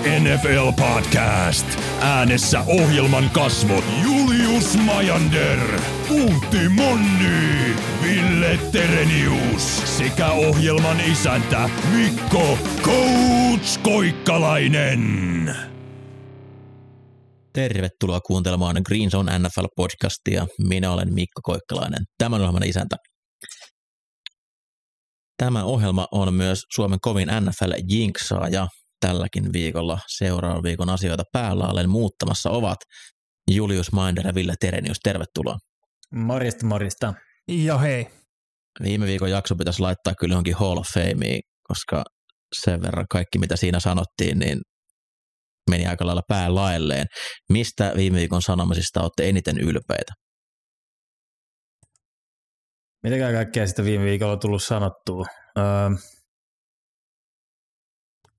NFL 0.00 0.72
podcast. 0.72 1.66
Äänessä 2.00 2.60
ohjelman 2.66 3.30
kasvot 3.30 3.84
Julius 4.02 4.76
Majander, 4.76 5.80
Puutti 6.08 6.68
Monni, 6.68 7.76
Ville 8.02 8.58
Terenius 8.72 9.96
sekä 9.98 10.30
ohjelman 10.30 11.00
isäntä 11.00 11.70
Mikko 11.94 12.58
Coach 12.82 13.80
Koikkalainen. 13.82 15.54
Tervetuloa 17.52 18.20
kuuntelemaan 18.20 18.76
Green 18.86 19.10
Zone 19.10 19.38
NFL-podcastia. 19.38 20.46
Minä 20.68 20.92
olen 20.92 21.14
Mikko 21.14 21.40
Koikkalainen, 21.42 22.04
tämän 22.18 22.40
ohjelman 22.40 22.68
isäntä. 22.68 22.96
Tämä 25.36 25.64
ohjelma 25.64 26.06
on 26.12 26.34
myös 26.34 26.62
Suomen 26.74 26.98
kovin 27.00 27.28
NFL-jinksaaja. 27.28 28.66
Tälläkin 29.00 29.52
viikolla 29.52 29.98
seuraavan 30.08 30.62
viikon 30.62 30.90
asioita 30.90 31.22
päällä 31.32 31.68
olen 31.68 31.90
muuttamassa 31.90 32.50
ovat 32.50 32.78
Julius 33.50 33.92
Minder 33.92 34.26
ja 34.26 34.34
Ville 34.34 34.54
Terenius. 34.60 35.00
Tervetuloa. 35.02 35.58
Morjesta, 36.14 36.66
morjesta. 36.66 37.14
Ja 37.48 37.78
hei. 37.78 38.06
Viime 38.82 39.06
viikon 39.06 39.30
jakso 39.30 39.56
pitäisi 39.56 39.80
laittaa 39.80 40.14
kyllä 40.20 40.32
johonkin 40.32 40.54
Hall 40.54 40.76
of 40.76 40.86
Fameen, 40.94 41.40
koska 41.68 42.04
sen 42.64 42.82
verran 42.82 43.06
kaikki 43.10 43.38
mitä 43.38 43.56
siinä 43.56 43.80
sanottiin, 43.80 44.38
niin 44.38 44.60
meni 45.70 45.86
aika 45.86 46.06
lailla 46.06 46.22
päälaelleen. 46.28 47.06
Mistä 47.48 47.92
viime 47.96 48.18
viikon 48.18 48.42
sanomisista 48.42 49.02
olette 49.02 49.28
eniten 49.28 49.58
ylpeitä? 49.58 50.12
Mitäkään 53.02 53.34
kaikkea 53.34 53.66
sitä 53.66 53.84
viime 53.84 54.04
viikolla 54.04 54.32
on 54.32 54.40
tullut 54.40 54.62
sanottua? 54.62 55.26
Öö, 55.58 55.64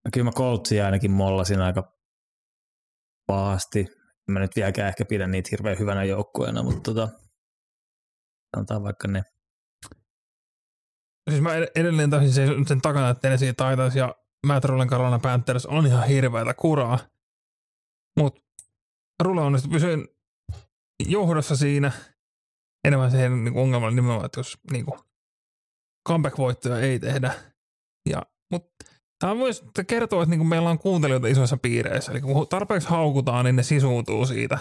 no 0.06 0.10
kyllä 0.14 0.24
mä 0.24 0.32
Coltsia 0.32 0.86
ainakin 0.86 1.12
mollasin 1.12 1.62
aika 1.62 1.98
pahasti. 3.28 3.88
Mä 4.28 4.40
nyt 4.40 4.56
vieläkään 4.56 4.88
ehkä 4.88 5.06
pidän 5.06 5.32
niitä 5.32 5.50
hirveän 5.52 5.80
hyvänä 5.80 6.04
joukkueena, 6.04 6.64
mutta 6.64 6.94
tota, 6.94 7.10
sanotaan 8.56 8.84
vaikka 8.84 9.08
ne. 9.08 9.24
Siis 11.30 11.42
mä 11.42 11.50
edelleen 11.76 12.10
taisin 12.10 12.34
sen, 12.34 12.68
sen 12.68 12.82
takana, 12.82 13.10
että 13.10 13.22
Tennessee 13.22 13.50
Titans 13.50 13.96
ja 13.96 14.16
Matt 14.48 14.66
Rullen 14.66 14.88
Carolina 14.88 15.20
Panthers 15.20 15.66
on 15.66 15.86
ihan 15.86 16.08
hirveätä 16.08 16.54
kuraa. 16.54 17.00
Mutta 18.20 18.42
Rulle 19.24 19.42
onnistui 19.42 19.72
pysyä 19.72 19.98
johdossa 21.08 21.56
siinä. 21.56 21.92
Enemmän 22.88 23.12
se 23.12 23.30
niin 23.30 23.58
ongelma 23.58 23.86
oli 23.86 23.96
nimenomaan, 23.96 24.26
että 24.26 24.40
jos 24.40 24.58
niin 24.72 24.86
comeback-voittoja 26.10 26.80
ei 26.80 27.00
tehdä. 27.00 27.34
Ja, 28.10 28.22
mutta 28.52 28.91
tämä 29.22 29.36
myös 29.36 29.64
kertoo, 29.88 30.22
että 30.22 30.36
niin 30.36 30.48
meillä 30.48 30.70
on 30.70 30.80
kuuntelijoita 30.80 31.28
isoissa 31.28 31.58
piireissä. 31.58 32.12
Eli 32.12 32.22
kun 32.22 32.48
tarpeeksi 32.48 32.88
haukutaan, 32.88 33.46
niin 33.46 33.56
ne 33.56 33.64
sisuuntuu 33.64 34.26
siitä 34.26 34.60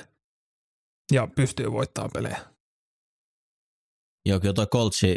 ja 1.13 1.29
pystyy 1.37 1.73
voittamaan 1.73 2.11
pelejä. 2.15 2.39
Joo, 4.27 4.41
kyllä 4.41 4.55
toi 4.55 4.67
Coltsi, 4.67 5.17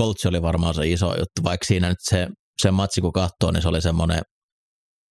Coltsi 0.00 0.28
oli 0.28 0.42
varmaan 0.42 0.74
se 0.74 0.88
iso 0.88 1.08
juttu, 1.08 1.42
vaikka 1.44 1.66
siinä 1.66 1.88
nyt 1.88 1.98
se, 2.00 2.28
se 2.62 2.70
matsi 2.70 3.00
kun 3.00 3.12
katsoo, 3.12 3.50
niin 3.50 3.62
se 3.62 3.68
oli 3.68 3.82
semmoinen 3.82 4.22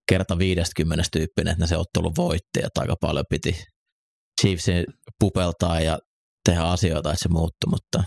kerta 0.10 0.38
50 0.38 1.04
tyyppinen, 1.12 1.52
että 1.52 1.64
ne 1.64 1.68
se 1.68 1.78
ottelu 1.78 2.12
voitti, 2.18 2.60
että 2.66 2.82
aika 2.82 2.96
paljon 3.02 3.26
piti 3.30 3.64
Chiefsin 4.42 4.86
pupeltaa 5.20 5.80
ja 5.80 6.00
tehdä 6.46 6.62
asioita, 6.62 7.12
että 7.12 7.24
se 7.24 7.30
muuttui, 7.30 7.70
mutta 7.70 8.04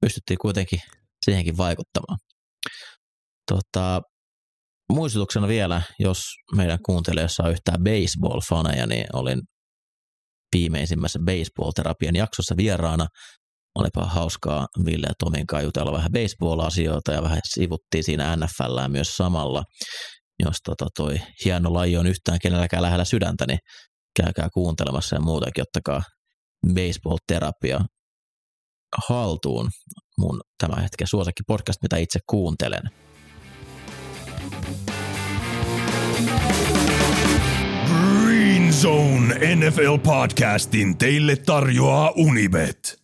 pystyttiin 0.00 0.38
kuitenkin 0.38 0.80
siihenkin 1.24 1.56
vaikuttamaan. 1.56 2.18
Tota, 3.52 4.02
muistutuksena 4.92 5.48
vielä, 5.48 5.82
jos 5.98 6.18
meidän 6.56 6.78
kuuntelijoissa 6.86 7.42
on 7.42 7.50
yhtään 7.50 7.80
baseball-faneja, 7.80 8.86
niin 8.86 9.06
olin 9.12 9.40
viimeisimmässä 10.56 11.18
baseball-terapian 11.18 12.16
jaksossa 12.16 12.56
vieraana. 12.56 13.06
Olipa 13.78 14.04
hauskaa 14.04 14.66
Ville 14.84 15.06
ja 15.06 15.14
Tomin 15.18 15.46
kanssa 15.46 15.64
jutella 15.64 15.92
vähän 15.92 16.12
baseball-asioita 16.12 17.12
ja 17.12 17.22
vähän 17.22 17.40
sivuttiin 17.44 18.04
siinä 18.04 18.36
NFL 18.36 18.88
myös 18.88 19.16
samalla. 19.16 19.62
Jos 20.44 20.56
tota 20.64 20.86
toi 20.96 21.20
hieno 21.44 21.74
laji 21.74 21.96
on 21.96 22.06
yhtään 22.06 22.38
kenelläkään 22.42 22.82
lähellä 22.82 23.04
sydäntä, 23.04 23.46
niin 23.46 23.58
käykää 24.22 24.48
kuuntelemassa 24.54 25.16
ja 25.16 25.20
muutenkin 25.20 25.62
ottakaa 25.62 26.02
baseball-terapia 26.74 27.80
haltuun. 29.08 29.70
Mun 30.18 30.40
tämä 30.58 30.82
hetken 30.82 31.08
suosikki 31.08 31.42
podcast, 31.46 31.82
mitä 31.82 31.96
itse 31.96 32.18
kuuntelen. 32.30 32.82
Zone 38.82 39.56
NFL 39.56 39.98
podcastin 40.02 40.98
teille 40.98 41.36
tarjoaa 41.36 42.12
Unibet. 42.16 42.96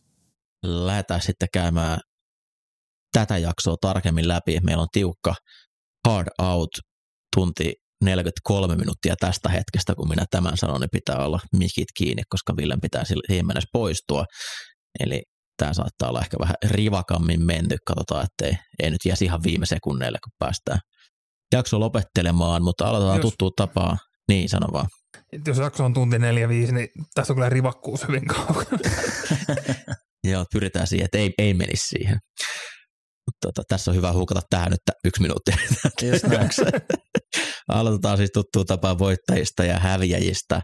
Lähdetään 0.62 1.20
sitten 1.20 1.48
käymään 1.52 1.98
tätä 3.12 3.38
jaksoa 3.38 3.76
tarkemmin 3.80 4.28
läpi. 4.28 4.58
Meillä 4.62 4.82
on 4.82 4.88
tiukka 4.92 5.34
hard 6.08 6.28
out 6.42 6.70
tunti 7.36 7.72
43 8.04 8.76
minuuttia 8.76 9.14
tästä 9.20 9.48
hetkestä, 9.48 9.94
kun 9.94 10.08
minä 10.08 10.24
tämän 10.30 10.56
sanon, 10.56 10.80
niin 10.80 10.88
pitää 10.92 11.24
olla 11.24 11.40
mikit 11.56 11.88
kiinni, 11.96 12.22
koska 12.28 12.56
Villen 12.56 12.80
pitää 12.80 13.04
siihen 13.04 13.46
mennessä 13.46 13.68
poistua. 13.72 14.24
Eli 15.00 15.22
tämä 15.56 15.74
saattaa 15.74 16.08
olla 16.08 16.20
ehkä 16.20 16.36
vähän 16.40 16.56
rivakammin 16.70 17.46
menty, 17.46 17.76
katsotaan, 17.86 18.26
ettei 18.26 18.58
ei 18.82 18.90
nyt 18.90 19.04
jäisi 19.06 19.24
ihan 19.24 19.42
viime 19.42 19.66
sekunneille, 19.66 20.18
kun 20.24 20.32
päästään 20.38 20.78
jakso 21.54 21.80
lopettelemaan, 21.80 22.62
mutta 22.62 22.88
aloitetaan 22.88 23.18
jos, 23.18 23.22
tuttuun 23.22 23.52
tapaan. 23.56 23.98
Niin, 24.28 24.48
sano 24.48 24.66
vaan. 24.72 24.86
Jos 25.46 25.58
jakso 25.58 25.84
on 25.84 25.94
tunti 25.94 26.16
4-5, 26.16 26.20
niin 26.20 26.88
tässä 27.14 27.32
on 27.32 27.36
kyllä 27.36 27.48
rivakkuus 27.48 28.08
hyvin 28.08 28.26
kaukana. 28.26 28.78
Joo, 30.30 30.44
pyritään 30.52 30.86
siihen, 30.86 31.04
että 31.04 31.18
ei, 31.18 31.34
ei 31.38 31.54
menisi 31.54 31.88
siihen. 31.88 32.18
Tota, 33.40 33.62
tässä 33.68 33.90
on 33.90 33.96
hyvä 33.96 34.12
hukata 34.12 34.40
tähän 34.50 34.70
nyt 34.70 34.80
yksi 35.04 35.22
minuutti. 35.22 35.52
Aloitetaan 37.68 38.16
siis 38.16 38.30
tuttuun 38.34 38.66
tapaan 38.66 38.98
voittajista 38.98 39.64
ja 39.64 39.78
häviäjistä. 39.78 40.60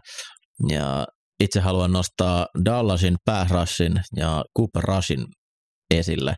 Ja 0.69 1.05
itse 1.43 1.59
haluan 1.59 1.91
nostaa 1.91 2.47
Dallasin 2.65 3.15
pääsrassin 3.25 4.01
ja 4.15 4.45
Cooper 4.57 4.83
Rushin 4.83 5.25
esille. 5.91 6.35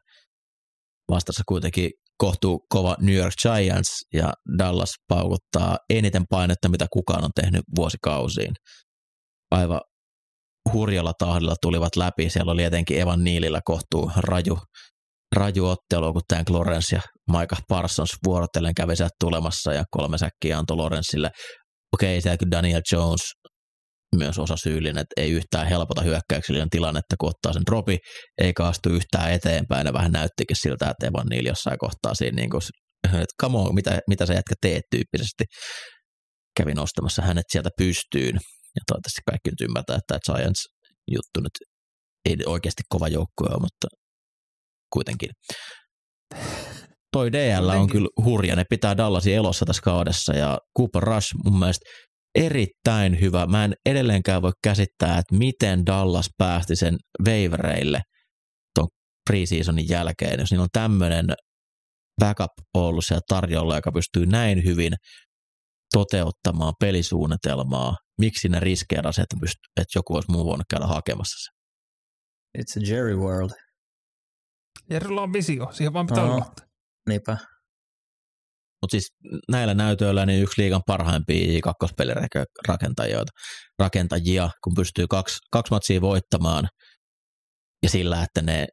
Vastassa 1.10 1.44
kuitenkin 1.48 1.92
kohtuu 2.20 2.66
kova 2.70 2.96
New 3.02 3.16
York 3.16 3.34
Giants 3.42 3.90
ja 4.14 4.34
Dallas 4.58 4.94
paukuttaa 5.08 5.78
eniten 5.90 6.24
painetta, 6.30 6.70
mitä 6.70 6.88
kukaan 6.94 7.24
on 7.24 7.32
tehnyt 7.36 7.62
vuosikausiin. 7.76 8.54
Aivan 9.52 9.82
hurjalla 10.74 11.14
tahdilla 11.20 11.56
tulivat 11.62 11.96
läpi. 11.96 12.30
Siellä 12.30 12.52
oli 12.52 12.64
etenkin 12.64 13.00
Evan 13.00 13.24
Niilillä 13.24 13.62
kohtuu 13.66 14.12
raju, 14.18 14.60
raju 15.36 15.66
ottelu, 15.66 16.14
kun 16.14 16.22
Dan 16.34 16.46
Lawrence 16.50 16.96
ja 16.96 17.02
Micah 17.32 17.64
Parsons 17.68 18.16
vuorotellen 18.26 18.76
kävi 18.76 18.94
tulemassa 19.20 19.74
ja 19.74 19.84
kolme 19.92 20.18
säkkiä 20.18 20.58
antoi 20.58 20.78
Lawrenceille. 20.78 21.30
Okei, 21.94 22.22
siellä 22.22 22.38
kyllä 22.38 22.52
Daniel 22.52 22.82
Jones 22.92 23.22
myös 24.16 24.40
osa 24.40 24.58
syyllinen, 24.58 24.98
että 24.98 25.22
ei 25.22 25.32
yhtään 25.32 25.68
helpota 25.68 26.02
hyökkäyksellinen 26.02 26.70
tilannetta, 26.70 27.16
kun 27.20 27.30
ottaa 27.30 27.54
sen 27.54 27.66
dropi, 27.70 27.98
ei 28.42 28.54
kaastu 28.54 28.90
yhtään 28.90 29.32
eteenpäin, 29.32 29.88
ja 29.88 29.94
vähän 29.94 30.12
näyttikin 30.12 30.58
siltä, 30.62 30.90
että 30.90 31.08
Evan 31.08 31.28
Neal 31.30 31.46
jossain 31.46 31.78
kohtaa 31.78 32.14
siinä 32.14 32.36
niin 32.36 32.50
kuin, 32.50 32.62
että 33.06 33.36
come 33.42 33.58
on, 33.58 33.76
mitä, 33.76 34.00
mitä 34.08 34.26
sä 34.26 34.34
jätkä 34.34 34.56
teet 34.62 34.84
tyyppisesti. 34.92 35.44
Kävin 36.58 36.76
nostamassa 36.76 37.22
hänet 37.22 37.46
sieltä 37.50 37.70
pystyyn, 37.78 38.36
ja 38.76 38.82
toivottavasti 38.88 39.22
kaikki 39.30 39.50
nyt 39.50 39.62
ymmärtää, 39.62 39.96
että 39.96 40.18
tämä 40.24 40.38
Giants 40.38 40.66
juttu 41.12 41.40
nyt 41.40 41.70
ei 42.26 42.36
oikeasti 42.46 42.84
kova 42.90 43.08
joukkue 43.08 43.48
ole, 43.50 43.60
mutta 43.62 43.88
kuitenkin. 44.94 45.30
Toi 47.12 47.32
DL 47.32 47.70
on 47.70 47.90
kyllä 47.90 48.10
hurja, 48.26 48.56
ne 48.56 48.64
pitää 48.70 48.98
Dallasin 48.98 49.36
elossa 49.36 49.66
tässä 49.66 49.82
kaudessa, 49.82 50.34
ja 50.34 50.58
Cooper 50.78 51.04
Rush 51.04 51.28
mun 51.46 51.60
mielestä 51.60 51.90
erittäin 52.36 53.22
hyvä. 53.22 53.46
Mä 53.46 53.66
en 53.66 53.74
edelleenkään 53.86 54.42
voi 54.42 54.52
käsittää, 54.64 55.18
että 55.18 55.36
miten 55.36 55.86
Dallas 55.86 56.30
päästi 56.38 56.76
sen 56.76 56.98
waivereille 57.26 58.02
tuon 58.76 58.88
preseasonin 59.30 59.90
jälkeen, 59.90 60.40
jos 60.40 60.52
niillä 60.52 60.64
on 60.64 60.70
tämmöinen 60.74 61.26
backup 62.22 62.52
ollut 62.74 63.06
siellä 63.06 63.22
tarjolla, 63.28 63.76
joka 63.76 63.92
pystyy 63.92 64.26
näin 64.26 64.66
hyvin 64.66 64.94
toteuttamaan 65.94 66.74
pelisuunnitelmaa, 66.80 67.96
miksi 68.20 68.50
ne 68.50 68.60
riskeerasi, 68.60 69.22
että, 69.22 69.36
pyst- 69.46 69.82
että 69.82 69.98
joku 70.00 70.16
olisi 70.16 70.32
muu 70.32 70.46
voinut 70.46 70.68
käydä 70.70 70.86
hakemassa 70.86 71.38
sen. 71.44 71.60
It's 72.58 72.84
a 72.84 72.96
Jerry 72.96 73.16
world. 73.16 73.52
Jerryllä 74.90 75.22
on 75.22 75.34
visio, 75.34 75.68
siihen 75.72 75.94
vaan 75.94 76.08
pitää 76.08 76.24
Oho. 76.24 76.34
luottaa. 76.34 76.66
Niinpä. 77.10 77.38
Mutta 78.82 78.92
siis 78.92 79.14
näillä 79.52 79.74
näytöillä 79.74 80.26
niin 80.26 80.44
yksi 80.44 80.62
liigan 80.62 80.82
parhaimpia 80.88 81.62
kakkospelirakentajia, 81.62 83.24
rakentajia, 83.80 84.50
kun 84.64 84.74
pystyy 84.76 85.08
kaksi, 85.08 85.38
kaksi 85.52 85.74
matsia 85.74 86.02
voittamaan 86.02 86.68
ja 87.84 87.90
sillä, 87.90 88.24
että 88.24 88.42
ne 88.42 88.68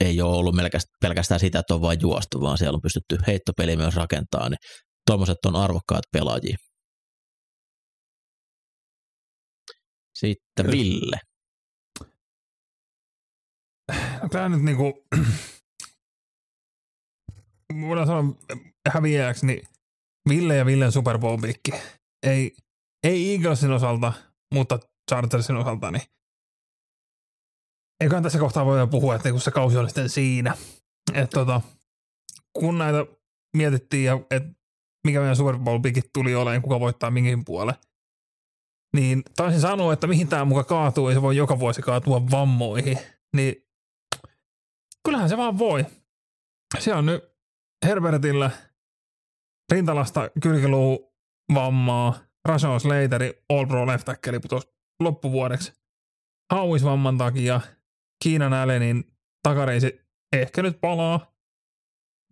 ei 0.00 0.20
ole 0.20 0.36
ollut 0.36 0.54
pelkästään 1.00 1.40
sitä, 1.40 1.58
että 1.58 1.74
on 1.74 1.80
vain 1.80 2.00
juostu, 2.00 2.40
vaan 2.40 2.58
siellä 2.58 2.76
on 2.76 2.82
pystytty 2.82 3.18
heittopeli 3.26 3.76
myös 3.76 3.96
rakentamaan, 3.96 4.50
niin 4.50 4.58
tuommoiset 5.06 5.36
on 5.46 5.56
arvokkaat 5.56 6.04
pelaajia. 6.12 6.56
Sitten 10.14 10.70
Ville. 10.70 11.18
Tämä 14.30 14.48
nyt 14.48 14.62
niinku, 14.62 15.04
voidaan 17.88 18.06
sanoa 18.06 18.24
häviäjäksi, 18.90 19.46
niin 19.46 19.68
Ville 20.28 20.56
ja 20.56 20.66
Villen 20.66 20.92
Super 20.92 21.18
Bowl. 21.18 21.38
Ei, 22.26 22.56
ei 23.04 23.32
Eaglesin 23.32 23.70
osalta, 23.70 24.12
mutta 24.54 24.78
Chargersin 25.10 25.56
osalta, 25.56 25.90
niin 25.90 26.02
eiköhän 28.00 28.22
tässä 28.22 28.38
kohtaa 28.38 28.66
voida 28.66 28.86
puhua, 28.86 29.14
että 29.14 29.30
kun 29.30 29.40
se 29.40 29.50
kausi 29.50 29.76
oli 29.76 29.88
sitten 29.88 30.08
siinä. 30.08 30.56
Että 31.14 31.34
tota, 31.34 31.60
kun 32.52 32.78
näitä 32.78 33.06
mietittiin, 33.56 34.10
että 34.30 34.50
mikä 35.06 35.20
meidän 35.20 35.36
Super 35.36 35.58
Bowl 35.58 35.78
pikit 35.78 36.12
tuli 36.12 36.34
olemaan, 36.34 36.62
kuka 36.62 36.80
voittaa 36.80 37.10
minkin 37.10 37.44
puolelle, 37.44 37.74
niin 38.96 39.22
taisin 39.36 39.60
sanoa, 39.60 39.92
että 39.92 40.06
mihin 40.06 40.28
tämä 40.28 40.44
muka 40.44 40.64
kaatuu, 40.64 41.08
ei 41.08 41.14
se 41.14 41.22
voi 41.22 41.36
joka 41.36 41.58
vuosi 41.58 41.82
kaatua 41.82 42.30
vammoihin. 42.30 42.98
Niin 43.36 43.66
kyllähän 45.04 45.28
se 45.28 45.36
vaan 45.36 45.58
voi. 45.58 45.86
Se 46.78 46.94
on 46.94 47.06
nyt 47.06 47.24
Herbertillä 47.84 48.50
rintalasta 49.72 50.30
kylkiluu 50.42 51.14
vammaa, 51.54 52.18
Rashawn 52.48 52.80
Slateri, 52.80 53.44
All 53.48 53.66
Pro 53.66 53.86
left 53.86 54.04
tackle 54.04 54.40
loppuvuodeksi. 55.00 55.72
Hauis 56.52 56.84
vamman 56.84 57.18
takia, 57.18 57.60
Kiinan 58.24 58.52
Allenin 58.52 59.04
takareisi 59.42 60.00
ehkä 60.32 60.62
nyt 60.62 60.80
palaa. 60.80 61.36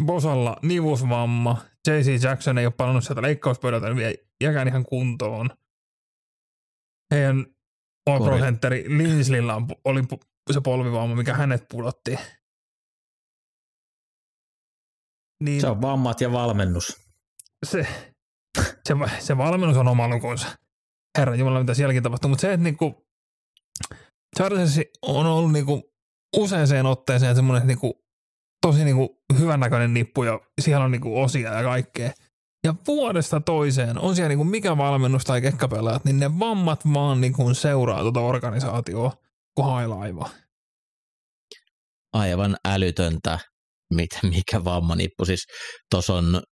Bosalla 0.04 0.56
nivusvamma, 0.62 1.64
JC 1.88 2.24
Jackson 2.24 2.58
ei 2.58 2.66
ole 2.66 2.74
palannut 2.76 3.04
sieltä 3.04 3.22
leikkauspöydältä, 3.22 3.86
niin 3.86 3.96
vielä 3.96 4.14
jäkään 4.42 4.68
ihan 4.68 4.84
kuntoon. 4.84 5.50
Heidän 7.14 7.46
All 8.10 8.24
Pro 8.24 8.38
Centeri 8.38 8.84
Linslillä 8.88 9.54
oli 9.84 10.02
se 10.52 10.60
polvivamma, 10.60 11.14
mikä 11.14 11.34
hänet 11.34 11.64
pudotti. 11.70 12.18
Niin, 15.44 15.60
se 15.60 15.68
on 15.68 15.82
vammat 15.82 16.20
ja 16.20 16.32
valmennus. 16.32 17.03
Se, 17.64 17.86
se, 18.88 18.94
se 19.18 19.38
valmennus 19.38 19.76
on 19.76 19.88
oma 19.88 20.08
lukunsa. 20.08 20.48
Herra 21.18 21.34
Jumala, 21.34 21.60
mitä 21.60 21.74
sielläkin 21.74 22.02
tapahtuu. 22.02 22.28
Mutta 22.28 22.40
se, 22.40 22.52
että 22.52 22.64
niinku, 22.64 23.06
Chargers 24.36 24.80
on 25.02 25.26
ollut 25.26 25.52
niinku 25.52 25.92
useaseen 26.36 26.86
otteeseen 26.86 27.36
semmoinen 27.36 27.66
niinku, 27.66 28.04
tosi 28.66 28.84
niinku 28.84 29.22
hyvännäköinen 29.38 29.94
nippu 29.94 30.24
ja 30.24 30.40
siellä 30.60 30.84
on 30.84 30.90
niinku 30.90 31.22
osia 31.22 31.52
ja 31.52 31.62
kaikkea. 31.62 32.12
Ja 32.64 32.74
vuodesta 32.86 33.40
toiseen 33.40 33.98
on 33.98 34.16
siellä 34.16 34.28
niinku 34.28 34.44
mikä 34.44 34.76
valmennus 34.76 35.24
tai 35.24 35.40
kekkapelaajat, 35.40 36.04
niin 36.04 36.18
ne 36.18 36.38
vammat 36.38 36.80
vaan 36.94 37.20
niinku 37.20 37.54
seuraa 37.54 38.00
tuota 38.00 38.20
organisaatioa 38.20 39.12
kuin 39.54 39.66
hailaiva. 39.66 40.30
Aivan 42.12 42.56
älytöntä 42.68 43.38
mikä 44.22 44.64
vammanippu. 44.64 45.24
Siis 45.24 45.46
tuossa 45.90 46.14
on 46.14 46.42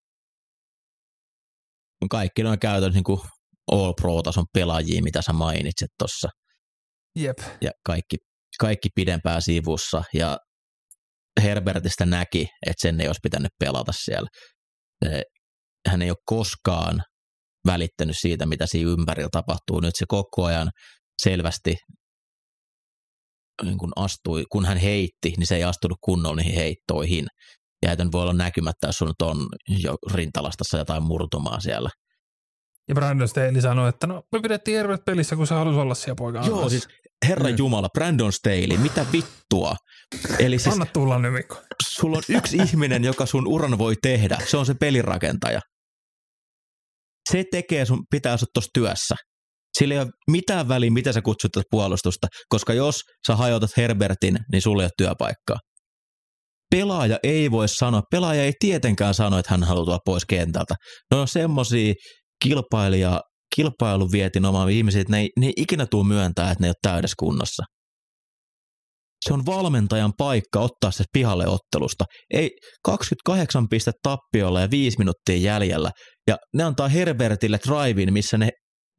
kaikki 2.09 2.43
noin 2.43 2.59
käytännössä 2.59 2.97
niin 2.97 3.05
kuin 3.05 3.21
All 3.73 3.93
Pro-tason 4.01 4.45
pelaajia, 4.55 5.03
mitä 5.03 5.23
sä 5.23 5.33
mainitsit 5.33 5.91
tuossa. 5.99 6.29
Jep. 7.19 7.39
Ja 7.61 7.71
kaikki, 7.87 8.17
kaikki 8.61 8.89
pidempää 8.95 9.41
sivussa. 9.41 10.05
Ja 10.15 10.39
Herbertistä 11.43 12.07
näki, 12.07 12.41
että 12.67 12.83
sen 12.83 13.01
ei 13.01 13.07
olisi 13.07 13.21
pitänyt 13.23 13.53
pelata 13.59 13.93
siellä. 13.93 14.29
Hän 15.89 16.03
ei 16.03 16.11
ole 16.11 16.19
koskaan 16.27 17.03
välittänyt 17.67 18.17
siitä, 18.21 18.47
mitä 18.47 18.67
siinä 18.67 18.91
ympärillä 18.91 19.29
tapahtuu. 19.33 19.81
Nyt 19.81 19.97
se 19.97 20.05
koko 20.09 20.45
ajan 20.45 20.71
selvästi 21.23 21.77
niin 23.63 23.79
kun 23.79 23.93
astui, 23.97 24.45
kun 24.53 24.65
hän 24.65 24.79
heitti, 24.79 25.35
niin 25.37 25.47
se 25.47 25.57
ei 25.57 25.65
astunut 25.65 25.99
kunnolla 26.01 26.37
niihin 26.37 26.55
heittoihin. 26.55 27.27
Ja 27.83 27.93
että 27.93 28.05
voi 28.13 28.23
olla 28.23 28.33
näkymättä, 28.33 28.87
jos 28.87 28.99
sun 28.99 29.13
on 29.23 29.47
jo 29.69 29.97
rintalastassa 30.15 30.79
jotain 30.79 31.03
murtumaa 31.03 31.61
siellä. 31.61 31.91
Ja 32.89 32.95
Brandon 32.95 33.29
Staley 33.29 33.61
sanoi, 33.61 33.89
että 33.89 34.07
no 34.07 34.23
me 34.33 34.41
pidettiin 34.41 34.77
Herbert 34.77 35.05
pelissä, 35.05 35.37
kun 35.37 35.47
se 35.47 35.55
halusi 35.55 35.79
olla 35.79 35.95
siellä 35.95 36.15
poika. 36.15 36.43
Joo, 36.47 36.69
siis 36.69 36.89
herra 37.29 37.51
mm. 37.51 37.59
jumala, 37.59 37.89
Brandon 37.89 38.33
Staley, 38.33 38.77
mitä 38.77 39.07
vittua? 39.13 39.77
Eli 40.39 40.59
siis, 40.59 40.73
Anna 40.73 40.87
tulla 40.87 41.19
nimikko. 41.19 41.57
Sulla 41.89 42.17
on 42.17 42.23
yksi 42.29 42.57
ihminen, 42.57 43.05
joka 43.05 43.27
sun 43.27 43.47
uran 43.47 43.79
voi 43.79 43.95
tehdä. 44.03 44.39
Se 44.47 44.57
on 44.57 44.67
se 44.67 44.75
pelirakentaja. 44.75 45.61
Se 47.31 47.45
tekee 47.51 47.85
sun, 47.85 48.05
pitää 48.11 48.33
asua 48.33 48.47
tuossa 48.55 48.71
työssä. 48.75 49.15
Sillä 49.79 49.95
ei 49.95 50.01
ole 50.01 50.11
mitään 50.31 50.69
väliä, 50.69 50.91
mitä 50.91 51.13
sä 51.13 51.23
kutsut 51.23 51.53
puolustusta, 51.71 52.27
koska 52.49 52.73
jos 52.73 53.01
sä 53.27 53.37
hajotat 53.37 53.77
Herbertin, 53.77 54.39
niin 54.53 54.63
sulle 54.63 54.83
ei 54.83 54.85
ole 54.85 54.91
työpaikkaa. 54.97 55.59
Pelaaja 56.73 57.19
ei 57.23 57.51
voi 57.51 57.69
sanoa, 57.69 58.03
pelaaja 58.11 58.45
ei 58.45 58.53
tietenkään 58.59 59.15
sano, 59.15 59.39
että 59.39 59.51
hän 59.51 59.65
haluaa 59.65 59.99
pois 60.05 60.25
kentältä. 60.25 60.75
Ne 61.11 61.17
on 61.17 61.29
semmosia 61.29 61.95
kilpailija, 62.45 63.21
kilpailuvietin 63.57 64.45
omaa 64.45 64.69
ihmisiä, 64.69 65.01
että 65.01 65.13
ne 65.13 65.21
ei, 65.21 65.29
ne 65.39 65.47
ei 65.47 65.53
ikinä 65.57 65.87
tule 65.87 66.07
myöntää, 66.07 66.51
että 66.51 66.63
ne 66.63 66.67
ei 66.67 66.71
ole 66.71 66.93
täydessä 66.93 67.15
kunnossa. 67.19 67.63
Se 69.29 69.35
on 69.35 69.47
valmentajan 69.47 70.13
paikka 70.19 70.61
ottaa 70.61 70.91
se 70.91 71.05
pihalle 71.13 71.47
ottelusta. 71.47 72.05
Ei 72.35 72.51
28 72.85 73.69
pistettä 73.69 73.99
tappiolla 74.03 74.61
ja 74.61 74.71
5 74.71 74.99
minuuttia 74.99 75.37
jäljellä. 75.37 75.91
Ja 76.29 76.37
ne 76.55 76.65
antaa 76.65 76.89
Herbertille 76.89 77.59
drivein, 77.69 78.13
missä 78.13 78.39
ne 78.39 78.51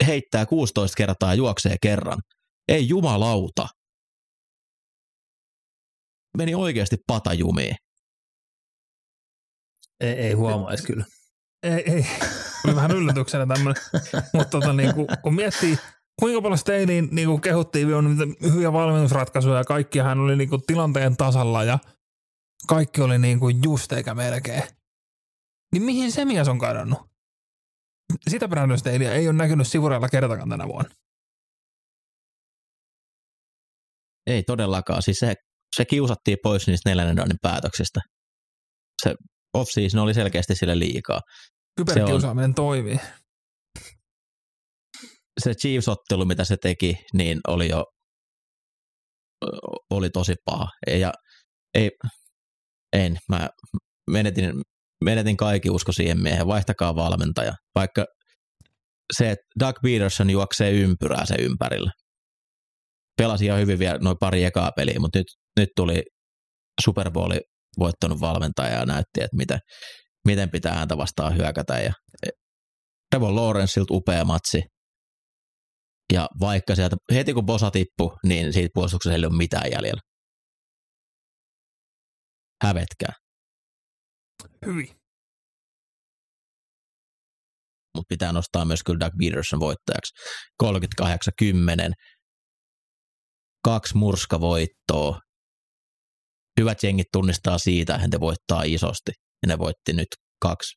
heittää 0.08 0.46
16 0.46 0.96
kertaa 0.98 1.30
ja 1.30 1.36
juoksee 1.36 1.76
kerran. 1.82 2.20
Ei 2.68 2.88
jumalauta. 2.88 3.68
Meni 6.38 6.56
oikeasti 6.56 6.98
patajumiin. 7.08 7.76
Ei, 10.00 10.14
ei 10.14 10.34
huomaisi 10.34 10.84
kyllä. 10.84 11.06
Ei, 11.64 11.92
ei. 11.92 12.06
Oli 12.66 12.76
vähän 12.76 12.92
yllätyksenä 12.92 13.46
tämmöinen. 13.56 13.84
Mutta 14.34 14.50
tota, 14.50 14.74
niin 14.74 14.94
kuin, 14.94 15.08
kun 15.24 15.36
miettii, 15.36 15.78
kuinka 16.20 16.42
paljon 16.42 16.58
Steiniin 16.58 17.10
niin 17.12 17.28
kuin 17.28 17.42
kehuttiin 17.42 17.94
on 17.94 18.18
niitä 18.18 18.48
hyviä 18.54 18.74
valmennusratkaisuja 18.74 19.58
ja 19.58 19.64
kaikki 19.64 20.00
hän 20.00 20.20
oli 20.20 20.36
niin 20.36 20.50
kuin 20.50 20.62
tilanteen 20.68 21.18
tasalla 21.18 21.64
ja 21.64 21.80
kaikki 22.68 23.02
oli 23.02 23.20
niin 23.20 23.40
kuin 23.40 23.60
just 23.64 23.92
eikä 23.92 24.14
melkein. 24.14 24.64
Niin 25.74 25.84
mihin 25.84 26.12
se 26.12 26.26
mies 26.26 26.48
on 26.48 26.60
kadonnut? 26.60 27.14
sitä 28.30 28.48
Brandon 28.48 28.78
Stalea 28.78 29.14
ei 29.14 29.28
ole 29.28 29.38
näkynyt 29.38 29.68
sivureilla 29.68 30.10
kertakaan 30.10 30.50
tänä 30.50 30.68
vuonna. 30.68 30.96
Ei 34.28 34.44
todellakaan. 34.44 35.02
Siis 35.02 35.20
se, 35.20 35.36
se 35.76 35.86
kiusattiin 35.86 36.38
pois 36.44 36.68
niistä 36.68 36.90
neljännen 36.90 37.18
downin 37.18 37.38
päätöksistä. 37.42 38.00
Se 39.04 39.16
off-season 39.58 40.04
oli 40.04 40.14
selkeästi 40.14 40.56
sille 40.56 40.80
liikaa. 40.80 41.22
Kyberkiusaaminen 41.78 42.50
on, 42.50 42.56
toimii. 42.56 43.00
Se 45.40 45.54
Chiefs-ottelu, 45.54 46.26
mitä 46.26 46.44
se 46.44 46.58
teki, 46.58 46.98
niin 47.14 47.40
oli 47.48 47.70
jo 47.70 47.84
oli 49.90 50.10
tosi 50.10 50.36
paha. 50.46 50.68
Ja 50.88 51.14
ei, 51.74 51.92
en, 52.94 53.18
mä 53.30 53.50
menetin 54.12 54.54
menetin 55.04 55.38
kaikki 55.38 55.70
usko 55.70 55.92
siihen 55.92 56.22
miehen, 56.22 56.48
vaihtakaa 56.48 56.96
valmentaja. 56.96 57.54
Vaikka 57.76 58.06
se, 59.18 59.32
että 59.32 59.46
Doug 59.60 59.76
Peterson 59.84 60.30
juoksee 60.30 60.72
ympyrää 60.72 61.26
se 61.26 61.36
ympärillä. 61.36 61.92
Pelasi 63.18 63.46
ihan 63.46 63.60
hyvin 63.60 63.80
vielä 63.80 63.98
noin 63.98 64.18
pari 64.20 64.44
ekaa 64.44 64.72
peliä, 64.76 65.00
mutta 65.00 65.20
nyt, 65.20 65.28
nyt 65.60 65.70
tuli 65.76 66.04
Super 66.84 67.12
Bowli 67.12 67.40
voittanut 67.80 68.20
valmentaja 68.20 68.80
ja 68.80 68.86
näytti, 68.86 69.22
että 69.22 69.38
miten, 69.38 69.60
miten 70.28 70.50
pitää 70.52 70.74
häntä 70.74 70.98
vastaan 70.98 71.38
hyökätä. 71.38 71.80
Ja 71.80 71.94
Trevor 73.12 73.36
Lawrenceilta 73.36 73.94
upea 73.94 74.26
matsi. 74.26 74.62
Ja 76.14 76.30
vaikka 76.40 76.76
sieltä 76.76 76.96
heti 77.14 77.34
kun 77.34 77.46
Bosa 77.46 77.72
tippui, 77.72 78.16
niin 78.26 78.54
siitä 78.54 78.70
puolustuksessa 78.74 79.16
ei 79.16 79.26
ole 79.26 79.38
mitään 79.38 79.72
jäljellä. 79.72 80.02
Hävetkää. 82.64 83.14
Hyvin. 84.66 84.88
Mutta 87.98 88.08
pitää 88.10 88.32
nostaa 88.32 88.66
myös 88.66 88.84
kyllä 88.84 89.00
Doug 89.00 89.14
Peterson 89.20 89.60
voittajaksi. 89.60 90.14
38-10. 90.64 91.92
Kaksi 93.66 93.98
murskavoittoa. 93.98 95.20
Hyvät 96.60 96.84
jengit 96.84 97.08
tunnistaa 97.14 97.58
siitä, 97.58 97.96
että 97.96 98.08
he 98.14 98.20
voittaa 98.20 98.64
isosti. 98.64 99.12
Ja 99.44 99.48
ne 99.48 99.60
voitti 99.60 99.94
nyt 99.94 100.08
kaksi 100.42 100.74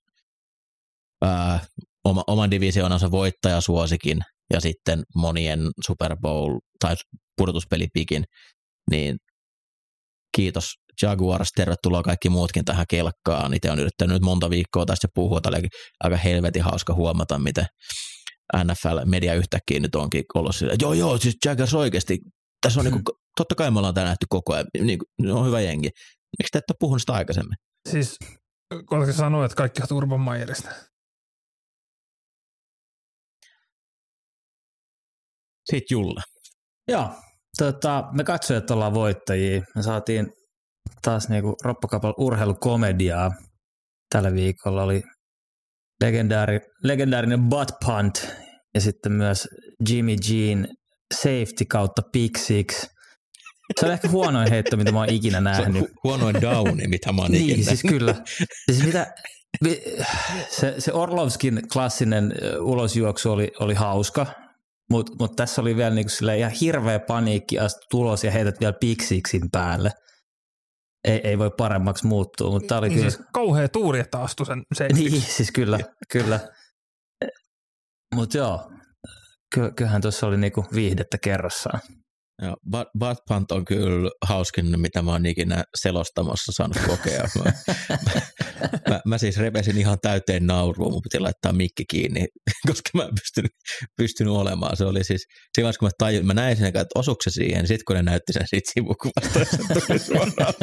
ää, 1.23 1.67
oma, 2.05 2.25
oman 2.27 2.51
divisioonansa 2.51 3.11
voittajasuosikin 3.11 4.19
ja 4.53 4.61
sitten 4.61 5.03
monien 5.17 5.61
Super 5.87 6.17
Bowl 6.23 6.59
tai 6.81 6.95
pudotuspelipikin, 7.37 8.25
niin 8.91 9.17
kiitos 10.37 10.65
Jaguars, 11.03 11.49
tervetuloa 11.57 12.03
kaikki 12.03 12.29
muutkin 12.29 12.65
tähän 12.65 12.87
kelkkaan. 12.91 13.55
Itse 13.55 13.71
on 13.71 13.79
yrittänyt 13.79 14.15
nyt 14.15 14.23
monta 14.23 14.51
viikkoa 14.51 14.87
tästä 14.87 15.09
puhua, 15.15 15.41
tämä 15.41 15.57
oli 15.57 15.69
aika 16.01 16.17
helvetin 16.17 16.63
hauska 16.63 16.95
huomata, 16.95 17.39
miten 17.39 17.67
NFL-media 18.57 19.35
yhtäkkiä 19.35 19.81
nyt 19.81 19.95
onkin 19.95 20.25
ollut 20.35 20.57
sillä, 20.57 20.73
joo 20.81 20.93
joo, 20.93 21.19
siis 21.19 21.37
Jaguars 21.45 21.75
oikeasti, 21.75 22.19
tässä 22.61 22.81
on 22.81 22.85
niinku, 22.85 23.01
totta 23.37 23.55
kai 23.55 23.71
me 23.71 23.79
ollaan 23.79 23.95
tämä 23.95 24.07
nähty 24.07 24.27
koko 24.29 24.55
ajan, 24.55 24.67
niin, 24.81 24.99
on 25.33 25.47
hyvä 25.47 25.61
jengi. 25.61 25.91
Miksi 26.39 26.51
te 26.53 26.59
ette 26.59 26.73
ole 26.73 26.77
puhunut 26.81 27.03
sitä 27.03 27.13
aikaisemmin? 27.13 27.57
Siis, 27.89 28.19
koska 28.87 29.13
sanoa, 29.13 29.45
että 29.45 29.57
kaikki 29.57 29.83
on 29.91 29.97
Urban 29.97 30.21
Meyerista. 30.21 30.69
Sitten 35.71 35.87
Julle. 35.91 36.23
Joo, 36.89 37.11
tota, 37.59 38.05
me 38.13 38.25
katsojat 38.25 38.71
ollaan 38.71 38.95
voittajia. 38.95 39.63
Me 39.75 39.83
saatiin 39.83 40.33
taas 41.03 41.29
niinku 41.29 41.57
roppakapal 41.65 42.15
urheilukomediaa. 42.19 43.31
Tällä 44.13 44.33
viikolla 44.33 44.83
oli 44.83 45.03
legendaari, 46.01 46.61
legendaarinen 46.83 47.49
butt 47.49 47.71
punt 47.85 48.29
ja 48.75 48.81
sitten 48.81 49.13
myös 49.13 49.49
Jimmy 49.89 50.17
Jean 50.29 50.69
safety 51.15 51.65
kautta 51.69 52.03
pick 52.13 52.37
six. 52.37 52.96
Se 53.81 53.87
on 53.87 53.93
ehkä 53.93 54.09
huonoin 54.09 54.51
heitto, 54.51 54.77
mitä 54.77 54.93
mä 54.93 54.99
oon 54.99 55.11
ikinä 55.11 55.41
nähnyt. 55.41 55.85
Se 55.85 55.93
huonoin 56.05 56.41
downi, 56.41 56.89
mitä 56.89 57.13
mä 57.13 57.23
oon 57.23 57.31
niin, 57.31 57.51
ikinä 57.51 57.69
siis 57.69 57.83
kyllä. 57.83 58.15
Siis 58.73 58.85
mitä, 58.85 59.15
se, 60.51 60.75
se 60.79 60.93
Orlovskin 60.93 61.63
klassinen 61.73 62.33
ulosjuoksu 62.61 63.33
oli, 63.33 63.51
oli 63.61 63.75
hauska, 63.75 64.27
mutta 64.91 65.13
mut 65.21 65.37
tässä 65.37 65.61
oli 65.61 65.77
vielä 65.77 65.95
niinku 65.95 66.11
ihan 66.37 66.53
hirveä 66.61 66.99
paniikki 66.99 67.59
astu 67.59 67.81
tulos 67.91 68.25
ja 68.25 68.31
heität 68.31 68.61
vielä 68.61 68.75
piksiksin 68.81 69.51
päälle. 69.53 69.91
Ei, 71.05 71.21
ei 71.25 71.39
voi 71.39 71.51
paremmaksi 71.59 72.07
muuttua, 72.07 72.51
mutta 72.51 72.79
oli 72.79 72.89
niin 72.89 72.99
kyllä... 72.99 73.11
Siis 73.11 73.27
kauhea 73.33 73.69
tuuri, 73.69 74.01
että 74.01 74.19
astui 74.19 74.47
sen 74.47 74.63
se. 74.75 74.89
Niin, 74.89 75.21
siis 75.21 75.53
kyllä, 75.53 75.79
kyllä. 76.13 76.41
Mutta 78.15 78.39
joo, 78.39 78.71
kyllähän 79.77 80.03
tuossa 80.03 80.27
oli 80.27 80.37
niinku 80.37 80.65
viihdettä 80.75 81.19
kerrassaan. 81.19 81.81
Joo, 82.43 82.57
butt 82.99 83.21
punt 83.29 83.53
on 83.53 83.65
kyllä 83.65 84.11
hauskin, 84.25 84.81
mitä 84.81 85.03
mä 85.03 85.13
oon 85.13 85.27
ikinä 85.27 85.65
selostamassa 85.75 86.53
saanut 86.53 86.77
kokea. 86.87 87.29
Mä, 87.39 87.53
mä, 88.91 89.01
mä, 89.07 89.19
siis 89.19 89.37
repesin 89.37 89.79
ihan 89.79 89.99
täyteen 90.03 90.47
naurua, 90.47 90.91
mun 90.91 91.03
piti 91.03 91.19
laittaa 91.19 91.53
mikki 91.53 91.85
kiinni, 91.91 92.27
koska 92.67 92.91
mä 92.95 93.03
en 93.03 93.15
pystynyt, 93.21 93.53
pystynyt 93.97 94.33
olemaan. 94.33 94.77
Se 94.77 94.85
oli 94.85 95.05
siis, 95.05 95.27
siinä 95.55 95.65
vaiheessa 95.65 95.79
kun 95.79 95.87
mä 95.87 95.91
tajun, 95.99 96.27
mä 96.27 96.35
näin 96.35 96.57
sen, 96.57 96.67
että 96.67 96.87
osuuko 96.95 97.23
se 97.23 97.31
siihen, 97.31 97.59
niin 97.59 97.69
sitten 97.69 97.85
kun 97.87 97.97
ne 97.97 98.03
näytti 98.03 98.33
sen 98.33 98.47
siitä 98.47 98.71
sivukuvasta, 98.75 99.45
se 99.45 99.87
tuli 99.87 99.99
suoraan. 99.99 100.55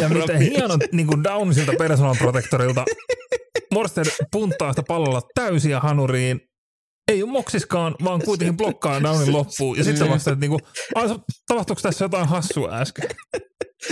ja 0.00 0.08
miten 0.08 0.38
hieno 0.38 0.78
niin 0.92 1.06
kuin 1.06 1.24
Downsilta 1.24 1.72
Personal 1.78 2.16
Protectorilta 2.16 2.84
Morster 3.74 4.06
punttaa 4.32 4.72
sitä 4.72 4.82
pallolla 4.88 5.20
täysiä 5.34 5.80
hanuriin, 5.80 6.40
ei 7.10 7.22
ole 7.22 7.30
moksiskaan, 7.30 7.94
vaan 8.04 8.22
kuitenkin 8.24 8.56
blokkaa 8.56 9.02
downin 9.02 9.32
loppuun. 9.32 9.78
Ja 9.78 9.84
sitten 9.84 10.10
vasta, 10.10 10.30
että 10.30 10.40
niinku, 10.40 10.58
tapahtuuko 11.48 11.80
tässä 11.82 12.04
jotain 12.04 12.28
hassua 12.28 12.72
äsken? 12.72 13.10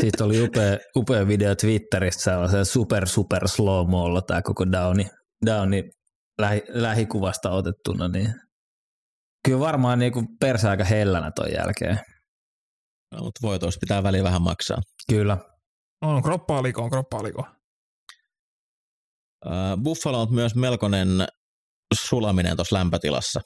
Siitä 0.00 0.24
oli 0.24 0.42
upea, 0.42 0.78
upea 0.96 1.28
video 1.28 1.54
Twitteristä 1.54 2.22
sellaisen 2.22 2.66
super 2.66 3.08
super 3.08 3.48
slow 3.48 3.90
molla 3.90 4.22
tämä 4.22 4.42
koko 4.42 4.72
downi, 4.72 5.06
downi 5.46 5.84
lähi, 6.38 6.62
lähikuvasta 6.68 7.50
otettuna. 7.50 8.08
Niin. 8.08 8.34
Kyllä 9.44 9.60
varmaan 9.60 9.98
niinku 9.98 10.24
persä 10.40 10.70
aika 10.70 10.84
hellänä 10.84 11.30
ton 11.30 11.52
jälkeen. 11.52 11.98
No, 13.12 13.18
mutta 13.18 13.40
voitos 13.42 13.78
pitää 13.80 14.02
väliin 14.02 14.24
vähän 14.24 14.42
maksaa. 14.42 14.78
Kyllä. 15.08 15.38
On 16.02 16.22
kroppaa 16.22 16.62
likoon, 16.62 16.90
kroppaa 16.90 17.22
likoon. 17.22 17.48
Uh, 19.46 19.82
Buffalo 19.82 20.22
on 20.22 20.34
myös 20.34 20.54
melkoinen 20.54 21.08
sulaminen 21.94 22.56
tuossa 22.56 22.76
lämpötilassa. 22.76 23.40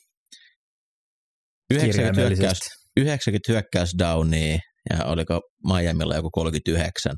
90 1.73 2.21
hyökkäys, 2.21 2.59
90 2.97 3.53
hyökkäys 3.53 3.95
downia 3.99 4.59
ja 4.91 5.05
oliko 5.05 5.41
Miamilla 5.67 6.17
joku 6.17 6.31
39. 6.31 7.13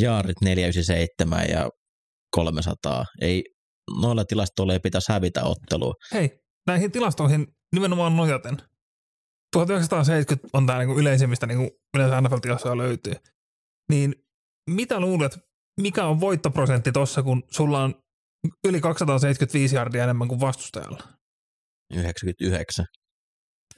Jaarit 0.00 0.40
497 0.40 1.48
ja 1.48 1.68
300. 2.30 3.04
Ei, 3.20 3.44
noilla 4.00 4.24
tilastoilla 4.24 4.72
ei 4.72 4.80
pitäisi 4.80 5.12
hävitä 5.12 5.44
ottelua. 5.44 5.94
Hei, 6.12 6.30
näihin 6.66 6.92
tilastoihin 6.92 7.46
nimenomaan 7.74 8.16
nojaten. 8.16 8.56
1970 9.52 10.48
on 10.52 10.66
tämä 10.66 10.78
niinku 10.78 10.98
yleisimmistä 10.98 11.46
niinku 11.46 11.78
yleensä 11.96 12.20
NFL-tilastoja 12.20 12.78
löytyy. 12.78 13.14
Niin 13.90 14.14
mitä 14.70 15.00
luulet, 15.00 15.38
mikä 15.80 16.04
on 16.06 16.20
voittoprosentti 16.20 16.92
tuossa, 16.92 17.22
kun 17.22 17.42
sulla 17.50 17.82
on 17.82 17.94
yli 18.68 18.80
275 18.80 19.76
jardia 19.76 20.04
enemmän 20.04 20.28
kuin 20.28 20.40
vastustajalla. 20.40 21.02
99. 21.94 22.86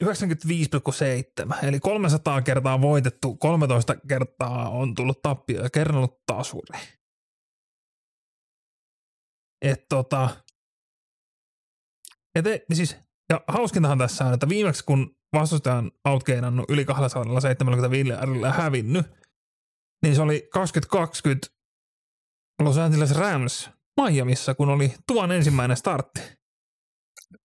95,7, 0.05 1.67
eli 1.67 1.81
300 1.81 2.43
kertaa 2.43 2.81
voitettu, 2.81 3.37
13 3.37 3.97
kertaa 4.09 4.71
on 4.71 4.95
tullut 4.95 5.23
tappio 5.23 5.63
ja 5.63 5.71
kerrannut 5.71 6.23
tasuri. 6.27 6.79
Et 9.63 9.89
tota, 9.89 10.45
et, 12.35 12.45
siis, 12.73 12.97
ja 13.29 13.41
hauskintahan 13.49 13.99
tässä 13.99 14.25
on, 14.25 14.35
että 14.35 14.49
viimeksi 14.49 14.85
kun 14.85 15.17
vastustaja 15.33 15.77
on 15.77 15.91
outgainannut 16.05 16.71
yli 16.71 16.85
275 16.85 18.11
ja 18.43 18.53
hävinnyt, 18.53 19.07
niin 20.03 20.15
se 20.15 20.23
oli 20.23 20.49
2020 20.53 21.49
Los 22.63 22.79
Angeles 22.79 23.15
Rams 23.15 23.71
Miamiissa, 24.01 24.55
kun 24.55 24.69
oli 24.69 24.95
tuon 25.07 25.33
ensimmäinen 25.33 25.77
startti. 25.77 26.21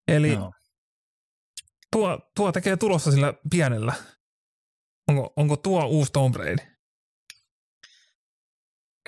Eli 0.07 0.35
no. 0.35 0.51
tuo, 1.91 2.19
tuo 2.35 2.51
tekee 2.51 2.77
tulossa 2.77 3.11
sillä 3.11 3.33
pienellä. 3.51 3.93
Onko, 5.07 5.33
onko 5.35 5.57
tuo 5.57 5.85
uusi 5.85 6.11
Tom 6.11 6.31
Brady? 6.31 6.55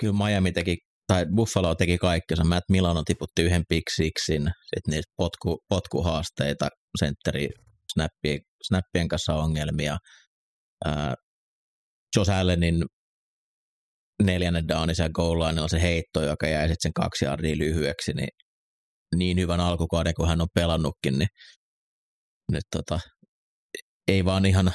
Kyllä 0.00 0.26
Miami 0.26 0.52
teki, 0.52 0.78
tai 1.06 1.26
Buffalo 1.34 1.74
teki 1.74 1.98
kaikkensa. 1.98 2.44
Matt 2.44 2.64
Milano 2.70 3.02
tiputti 3.04 3.42
yhden 3.42 3.64
piksiksin, 3.68 4.42
sitten 4.42 4.90
niitä 4.90 5.12
potku, 5.16 5.64
potkuhaasteita, 5.68 6.68
sentteri, 6.98 7.48
snappien, 7.92 8.40
snappien 8.66 9.08
kanssa 9.08 9.34
ongelmia. 9.34 9.98
Ää, 10.84 11.14
Josh 12.16 12.30
Allenin 12.30 12.84
neljännen 14.22 14.68
downin 14.68 14.96
siellä 14.96 15.12
goal 15.12 15.40
on 15.40 15.70
se 15.70 15.82
heitto, 15.82 16.22
joka 16.22 16.46
jäi 16.46 16.68
sitten 16.68 16.76
sen 16.82 16.92
kaksi 16.92 17.24
jardia 17.24 17.58
lyhyeksi, 17.58 18.12
niin 18.12 18.28
niin 19.16 19.38
hyvän 19.40 19.60
alkukauden 19.60 20.14
kuin 20.14 20.28
hän 20.28 20.40
on 20.40 20.48
pelannutkin, 20.54 21.18
niin 21.18 21.28
nyt 22.52 22.64
tota, 22.70 23.00
ei 24.08 24.24
vaan 24.24 24.46
ihan, 24.46 24.72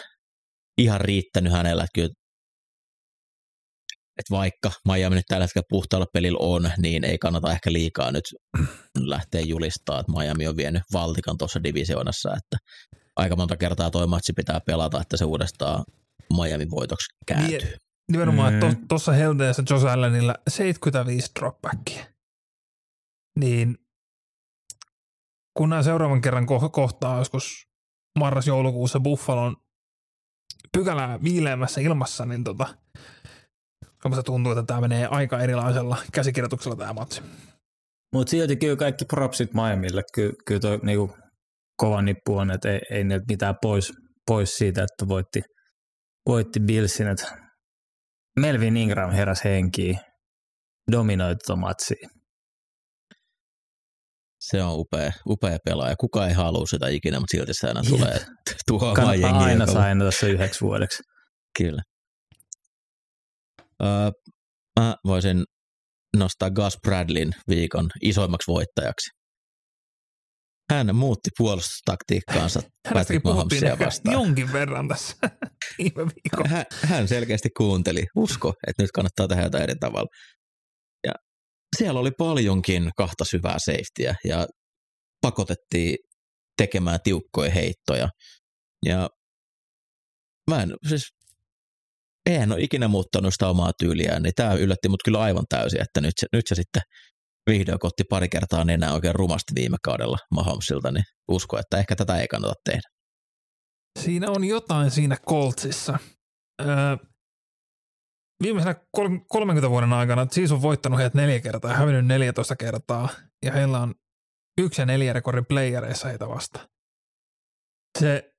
ihan 0.78 1.02
riittänyt 1.02 1.54
hänellä. 1.54 1.86
Kyllä, 1.96 2.10
että 4.20 4.32
vaikka 4.32 4.72
Miami 4.88 5.16
nyt 5.16 5.26
tällä 5.28 5.44
hetkellä 5.44 5.66
puhtaalla 5.70 6.06
pelillä 6.14 6.38
on, 6.42 6.72
niin 6.78 7.04
ei 7.04 7.18
kannata 7.18 7.52
ehkä 7.52 7.74
liikaa 7.74 8.12
nyt 8.12 8.24
lähteä 8.98 9.42
julistaa, 9.42 10.00
että 10.00 10.12
Miami 10.12 10.48
on 10.48 10.58
vienyt 10.58 10.84
valtikan 10.94 11.38
tuossa 11.38 11.64
divisioonassa, 11.64 12.30
että 12.30 12.58
aika 13.16 13.36
monta 13.36 13.58
kertaa 13.58 13.92
toi 13.92 14.08
matsi 14.08 14.34
pitää 14.34 14.60
pelata, 14.66 15.02
että 15.02 15.18
se 15.18 15.26
uudestaan 15.26 15.84
Miami 16.34 16.66
voitoksi 16.72 17.08
kääntyy. 17.28 17.60
Niin, 17.60 17.89
Nimenomaan, 18.12 18.54
mm. 18.54 18.70
että 18.70 18.86
tuossa 18.88 19.12
helteessä 19.12 19.64
Josh 19.70 19.86
Allenilla 19.86 20.36
75 20.48 21.32
dropbackia. 21.40 22.06
Niin 23.40 23.78
kun 25.58 25.70
nämä 25.70 25.84
seuraavan 25.84 26.22
kerran 26.22 26.44
ko- 26.44 26.70
kohtaa 26.70 27.18
joskus 27.18 27.68
marras-joulukuussa 28.20 29.00
Buffalon 29.00 29.58
pykälää 30.78 31.24
viileämmässä 31.24 31.82
ilmassa, 31.82 32.26
niin 32.26 32.44
tota, 32.44 32.68
se 34.16 34.24
tuntuu, 34.24 34.52
että 34.52 34.64
tämä 34.64 34.82
menee 34.82 35.08
aika 35.08 35.40
erilaisella 35.40 35.98
käsikirjoituksella 36.14 36.76
tämä 36.76 36.94
matsi. 36.94 37.22
Mutta 38.14 38.32
silti 38.32 38.56
kyllä 38.56 38.76
kaikki 38.76 39.06
propsit 39.06 39.54
Miamille. 39.54 40.04
Ky- 40.14 40.34
kyllä 40.46 40.60
toi 40.60 40.80
niinku 40.84 41.18
kova 41.78 42.02
nippu 42.02 42.38
on, 42.38 42.52
että 42.52 42.72
ei, 42.72 42.80
ei 42.92 43.04
mitään 43.30 43.56
pois, 43.62 43.94
pois 44.28 44.58
siitä, 44.58 44.84
että 44.84 45.08
voitti, 45.08 45.42
voitti 46.28 46.60
Billsin. 46.60 47.08
Että 47.08 47.49
Melvin 48.40 48.78
Ingram 48.78 49.12
heräs 49.12 49.44
henkiin, 49.44 50.00
dominoi 50.92 51.36
matsia. 51.56 52.10
Se 54.40 54.64
on 54.64 54.80
upea, 54.80 55.12
upea 55.30 55.58
pelaaja. 55.66 55.96
Kuka 56.00 56.28
ei 56.28 56.34
halua 56.34 56.66
sitä 56.66 56.88
ikinä, 56.88 57.20
mutta 57.20 57.32
silti 57.32 57.54
se 57.54 57.68
aina 57.68 57.82
tulee 57.90 58.20
tuhoamaan 58.68 59.22
jengiä. 59.22 59.42
aina 59.42 59.66
saa 59.66 59.86
tässä 60.06 60.28
yhdeksi 60.28 60.62
vuodeksi. 60.62 61.04
Kyllä. 61.58 61.82
Öö, 63.84 64.12
mä 64.80 64.96
voisin 65.06 65.44
nostaa 66.18 66.50
Gus 66.50 66.78
Bradlin 66.88 67.32
viikon 67.48 67.90
isoimmaksi 68.02 68.52
voittajaksi. 68.52 69.19
Hän 70.70 70.96
muutti 70.96 71.30
puolustustaktiikkaansa 71.38 72.62
Patrick 72.94 73.24
Mahomesia 73.24 73.78
vastaan. 73.80 74.14
jonkin 74.14 74.54
verran 74.54 74.88
tässä 74.88 75.16
viime 75.78 76.06
viikolla. 76.06 76.50
Hän, 76.50 76.66
hän 76.84 77.08
selkeästi 77.08 77.50
kuunteli, 77.58 78.04
usko, 78.16 78.54
että 78.68 78.84
nyt 78.84 78.92
kannattaa 78.92 79.28
tehdä 79.28 79.44
jotain 79.44 79.64
eri 79.64 79.76
tavalla. 79.80 80.08
Ja 81.08 81.14
siellä 81.78 82.00
oli 82.00 82.12
paljonkin 82.18 82.90
kahta 82.98 83.26
syvää 83.26 83.58
safetyä 83.60 84.16
ja 84.26 84.48
pakotettiin 85.22 85.96
tekemään 86.58 87.00
tiukkoja 87.04 87.52
heittoja. 87.52 88.10
Ja 88.86 89.10
mä 90.50 90.64
en, 90.64 90.74
siis 90.88 91.04
eihän 92.30 92.52
ole 92.52 92.62
ikinä 92.62 92.88
muuttanut 92.88 93.34
sitä 93.34 93.48
omaa 93.48 93.72
tyyliään, 93.80 94.24
niin 94.24 94.34
tämä 94.36 94.54
yllätti 94.54 94.90
mut 94.90 95.04
kyllä 95.06 95.20
aivan 95.20 95.46
täysin, 95.50 95.82
että 95.82 96.02
nyt 96.02 96.14
se, 96.20 96.28
nyt 96.34 96.48
se 96.48 96.56
sitten 96.56 96.82
vihdoin 97.50 97.80
kotti 97.80 98.04
pari 98.04 98.30
kertaa 98.30 98.66
enää 98.70 98.94
oikein 98.94 99.16
rumasti 99.16 99.54
viime 99.56 99.78
kaudella 99.84 100.18
Mahomesilta, 100.32 100.92
niin 100.92 101.04
usko, 101.28 101.60
että 101.60 101.78
ehkä 101.78 101.96
tätä 101.96 102.18
ei 102.18 102.28
kannata 102.28 102.54
tehdä. 102.66 102.90
Siinä 104.00 104.32
on 104.32 104.44
jotain 104.44 104.92
siinä 104.92 105.18
Coltsissa. 105.18 106.00
Öö, 106.62 106.98
viimeisenä 108.44 108.76
kol- 108.92 109.20
30 109.30 109.70
vuoden 109.70 109.94
aikana 109.94 110.26
Chiefs 110.26 110.52
on 110.52 110.62
voittanut 110.62 111.00
heidät 111.00 111.14
neljä 111.14 111.40
kertaa 111.40 111.74
hävinnyt 111.74 112.06
14 112.06 112.56
kertaa. 112.56 113.10
Ja 113.46 113.52
heillä 113.52 113.80
on 113.80 113.96
yksi 114.62 114.82
ja 114.82 114.86
neljä 114.86 115.14
rekordin 115.14 115.46
playereissa 115.46 116.08
heitä 116.08 116.30
vasta. 116.30 116.70
Se 118.00 118.34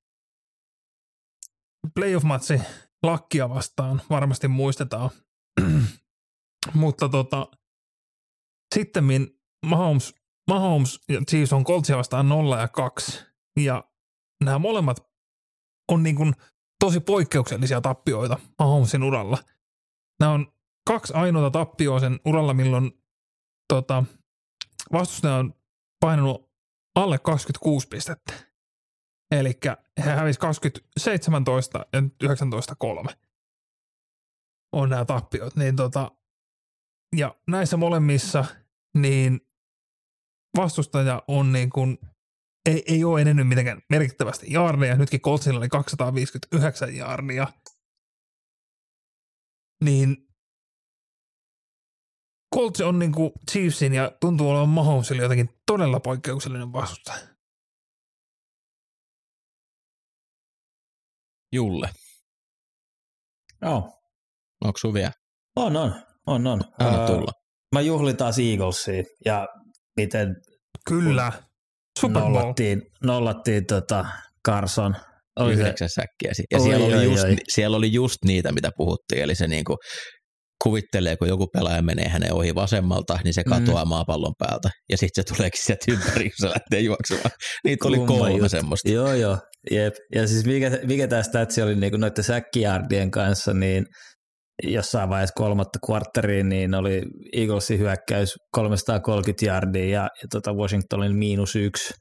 playoff-matsi 2.00 2.60
lakkia 3.02 3.48
vastaan 3.48 4.02
varmasti 4.10 4.48
muistetaan. 4.48 5.10
Mutta 6.74 7.08
tota, 7.08 7.46
sitten 8.74 9.04
Mahomes, 9.66 10.14
Mahomes 10.50 11.00
ja 11.08 11.20
Chiefs 11.30 11.52
on 11.52 11.64
Coltsia 11.64 11.96
vastaan 11.96 12.28
0 12.28 12.60
ja 12.60 12.68
2. 12.68 13.24
Ja 13.60 13.84
nämä 14.44 14.58
molemmat 14.58 15.10
on 15.92 16.02
niin 16.02 16.16
kuin 16.16 16.34
tosi 16.80 17.00
poikkeuksellisia 17.00 17.80
tappioita 17.80 18.38
Mahomesin 18.58 19.02
uralla. 19.02 19.38
Nämä 20.20 20.32
on 20.32 20.52
kaksi 20.86 21.12
ainoata 21.14 21.50
tappioa 21.50 22.00
sen 22.00 22.20
uralla, 22.26 22.54
milloin 22.54 22.92
tota, 23.68 24.04
vastustaja 24.92 25.34
on 25.34 25.54
painanut 26.00 26.50
alle 26.94 27.18
26 27.18 27.88
pistettä. 27.88 28.32
Eli 29.30 29.52
he 30.04 30.10
hävisi 30.10 30.40
2017 30.40 31.86
ja 31.92 32.00
19.3 33.10 33.14
on 34.72 34.90
nämä 34.90 35.04
tappiot. 35.04 35.56
Niin 35.56 35.76
tota, 35.76 36.10
ja 37.16 37.34
näissä 37.48 37.76
molemmissa 37.76 38.44
niin 38.94 39.40
vastustaja 40.56 41.22
on 41.28 41.52
niin 41.52 41.70
kuin 41.70 41.98
ei, 42.66 42.82
ei 42.86 43.04
ole 43.04 43.22
edennyt 43.22 43.48
mitenkään 43.48 43.82
merkittävästi 43.90 44.52
jaardeja. 44.52 44.96
Nytkin 44.96 45.20
Coltsilla 45.20 45.58
oli 45.58 45.68
259 45.68 46.96
jaardia. 46.96 47.46
Niin 49.84 50.16
Colts 52.54 52.80
on 52.80 52.98
niinku 52.98 53.32
Chiefsin 53.50 53.94
ja 53.94 54.12
tuntuu 54.20 54.50
olevan 54.50 54.68
Mahomesille 54.68 55.22
jotenkin 55.22 55.48
todella 55.66 56.00
poikkeuksellinen 56.00 56.72
vastustaja. 56.72 57.26
Julle, 61.52 61.90
Joo. 63.62 64.02
onko 64.64 64.78
sun 64.78 64.94
vielä? 64.94 65.12
On, 65.56 65.76
on, 65.76 65.92
on, 66.26 66.46
on. 66.46 66.60
Anna 66.78 67.06
tulla. 67.06 67.39
Mä 67.74 67.80
juhlin 67.80 68.16
taas 68.16 68.38
Eaglesia 68.38 69.02
ja 69.24 69.46
miten 69.96 70.28
Kyllä. 70.88 71.32
Super 72.00 72.22
Bowl. 72.22 72.34
nollattiin, 72.34 72.82
nollattiin 73.04 73.66
tota 73.66 74.04
Carson. 74.46 74.96
Oli 75.40 75.56
se, 75.56 75.60
Yhdeksän 75.62 75.88
säkkiä. 75.88 76.34
si- 76.34 76.44
Ja 76.50 76.58
Oi, 76.58 76.64
siellä, 76.64 76.86
oli 76.86 76.94
oi, 76.96 77.04
just, 77.04 77.24
oi. 77.24 77.36
siellä 77.48 77.76
oli 77.76 77.92
just 77.92 78.16
niitä, 78.24 78.52
mitä 78.52 78.70
puhuttiin. 78.76 79.22
Eli 79.22 79.34
se 79.34 79.46
niinku 79.48 79.76
kuvittelee, 80.64 81.16
kun 81.16 81.28
joku 81.28 81.46
pelaaja 81.52 81.82
menee 81.82 82.08
hänen 82.08 82.32
ohi 82.32 82.54
vasemmalta, 82.54 83.18
niin 83.24 83.34
se 83.34 83.44
katoaa 83.44 83.84
mm. 83.84 83.88
maapallon 83.88 84.34
päältä. 84.38 84.70
Ja 84.90 84.96
sitten 84.96 85.24
se 85.24 85.34
tuleekin 85.34 85.64
sieltä 85.64 85.92
ympäri, 85.92 86.24
kun 86.30 86.36
se 86.38 86.48
lähtee 86.48 86.80
juoksemaan. 86.80 87.30
Niitä 87.64 87.88
oli 87.88 87.98
kolme 87.98 88.30
juttu. 88.30 88.48
semmoista. 88.48 88.90
Joo, 88.90 89.14
joo. 89.14 89.38
Jep. 89.70 89.94
Ja 90.14 90.26
siis 90.26 90.44
mikä, 90.44 90.70
mikä 90.86 91.08
tämä 91.08 91.22
statsi 91.22 91.62
oli 91.62 91.76
niin 91.76 92.00
noiden 92.00 92.24
säkkijardien 92.24 93.10
kanssa, 93.10 93.54
niin 93.54 93.86
jossain 94.62 95.08
vaiheessa 95.08 95.34
kolmatta 95.36 95.78
kvartteriin, 95.86 96.48
niin 96.48 96.74
oli 96.74 97.02
Eaglesin 97.32 97.78
hyökkäys 97.78 98.34
330 98.52 99.46
yardia 99.46 99.84
ja, 99.84 100.02
ja 100.02 100.28
tota 100.30 100.52
Washingtonin 100.54 101.16
miinus 101.16 101.56
yksi. 101.56 101.94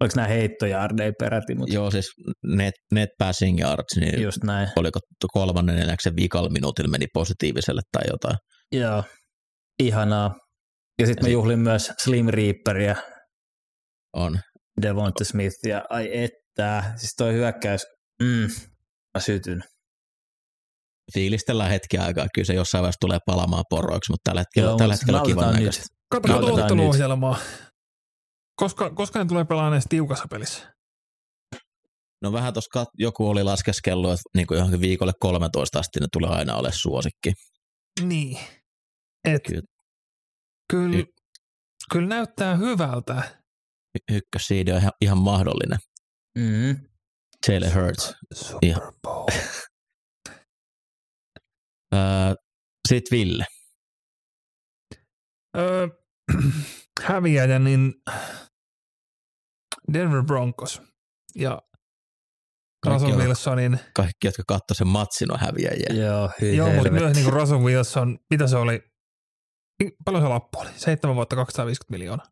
Oliko 0.00 0.12
nämä 0.16 0.28
heittojardeja 0.28 1.12
peräti, 1.18 1.54
mutta 1.54 1.74
Joo, 1.74 1.90
siis 1.90 2.06
net, 2.46 2.74
net 2.92 3.08
passing 3.18 3.60
yards, 3.60 3.96
niin 3.96 4.22
just 4.22 4.44
näin. 4.44 4.68
oliko 4.76 4.98
kolmannen 5.32 5.76
neljäksen 5.76 6.16
vikalla 6.16 6.50
minuutilla 6.50 6.90
meni 6.90 7.06
positiiviselle 7.14 7.80
tai 7.92 8.02
jotain. 8.10 8.36
Joo, 8.72 9.04
ihanaa. 9.82 10.34
Ja 10.98 11.06
sitten 11.06 11.24
mä 11.24 11.26
sit- 11.26 11.32
juhlin 11.32 11.58
myös 11.58 11.92
Slim 11.98 12.26
Reaperia, 12.26 12.96
On. 14.16 14.38
Devonta 14.82 15.24
Smith 15.24 15.66
ja 15.66 15.84
ai 15.90 16.08
että, 16.24 16.84
siis 16.96 17.14
toi 17.16 17.32
hyökkäys, 17.32 17.86
mm, 18.22 18.48
mä 19.14 19.20
sytyn. 19.20 19.64
Fiilistellään 21.14 21.70
hetki 21.70 21.98
aikaa. 21.98 22.26
Kyllä 22.34 22.46
se 22.46 22.54
jossain 22.54 22.82
vaiheessa 22.82 23.00
tulee 23.00 23.18
palamaan 23.26 23.64
poroiksi, 23.70 24.12
mutta 24.12 24.30
tällä 24.30 24.40
hetkellä, 24.40 24.68
Joo, 24.68 24.78
tällä 24.78 24.94
hetkellä 24.94 25.22
kivan 25.26 25.44
nautitaan 25.44 25.64
näköistä. 25.64 25.94
Koska, 28.56 28.90
koska 28.90 29.18
ne 29.18 29.24
tulee 29.24 29.44
pelaamaan 29.44 29.72
edes 29.74 29.86
tiukassa 29.88 30.24
pelissä? 30.30 30.74
No 32.22 32.32
vähän 32.32 32.52
tuossa 32.52 32.84
joku 32.98 33.28
oli 33.28 33.42
laskeskellut, 33.44 34.10
että 34.10 34.22
niin 34.36 34.46
kuin 34.46 34.56
johonkin 34.58 34.80
viikolle 34.80 35.12
13 35.20 35.78
asti 35.78 36.00
ne 36.00 36.06
tulee 36.12 36.30
aina 36.30 36.56
ole 36.56 36.72
suosikki. 36.72 37.32
Niin. 38.02 38.38
Et, 39.24 39.42
Kyllä. 39.42 39.62
kyllä, 40.70 40.98
Hy- 40.98 41.12
kyllä 41.92 42.08
näyttää 42.08 42.56
hyvältä. 42.56 43.22
Y- 43.94 44.16
Ykkössiidi 44.16 44.72
on 44.72 44.78
ihan, 44.78 44.92
ihan 45.00 45.18
mahdollinen. 45.18 45.78
Mm. 46.38 46.76
Jalen 47.48 47.74
Hurts. 47.74 48.14
Super 48.34 48.92
Bowl. 49.02 49.26
Öö, 51.94 52.34
Sitten 52.88 53.18
Ville. 53.18 53.46
Öö, 55.56 55.88
häviäjä, 57.02 57.58
niin 57.58 57.94
Denver 59.92 60.22
Broncos 60.22 60.82
ja 61.34 61.62
Kaikki 62.84 63.02
Russell 63.04 63.20
on- 63.20 63.26
Wilsonin, 63.26 63.80
Kaikki, 63.94 64.26
jotka 64.26 64.42
katsoi 64.48 64.76
sen 64.76 64.86
matsin, 64.88 65.32
on 65.32 65.38
häviäjiä. 65.40 66.04
Joo, 66.06 66.30
hyi 66.40 66.56
joo, 66.56 66.72
mutta 66.74 66.90
myös 66.90 67.14
niin 67.14 67.24
kuin 67.24 67.32
Russell 67.32 67.60
Wilson, 67.64 68.18
mitä 68.30 68.46
se 68.46 68.56
oli, 68.56 68.82
paljon 70.04 70.22
se 70.22 70.28
lappu 70.28 70.58
oli? 70.60 70.70
7 70.76 71.16
vuotta 71.16 71.36
250 71.36 71.92
miljoonaa. 71.92 72.26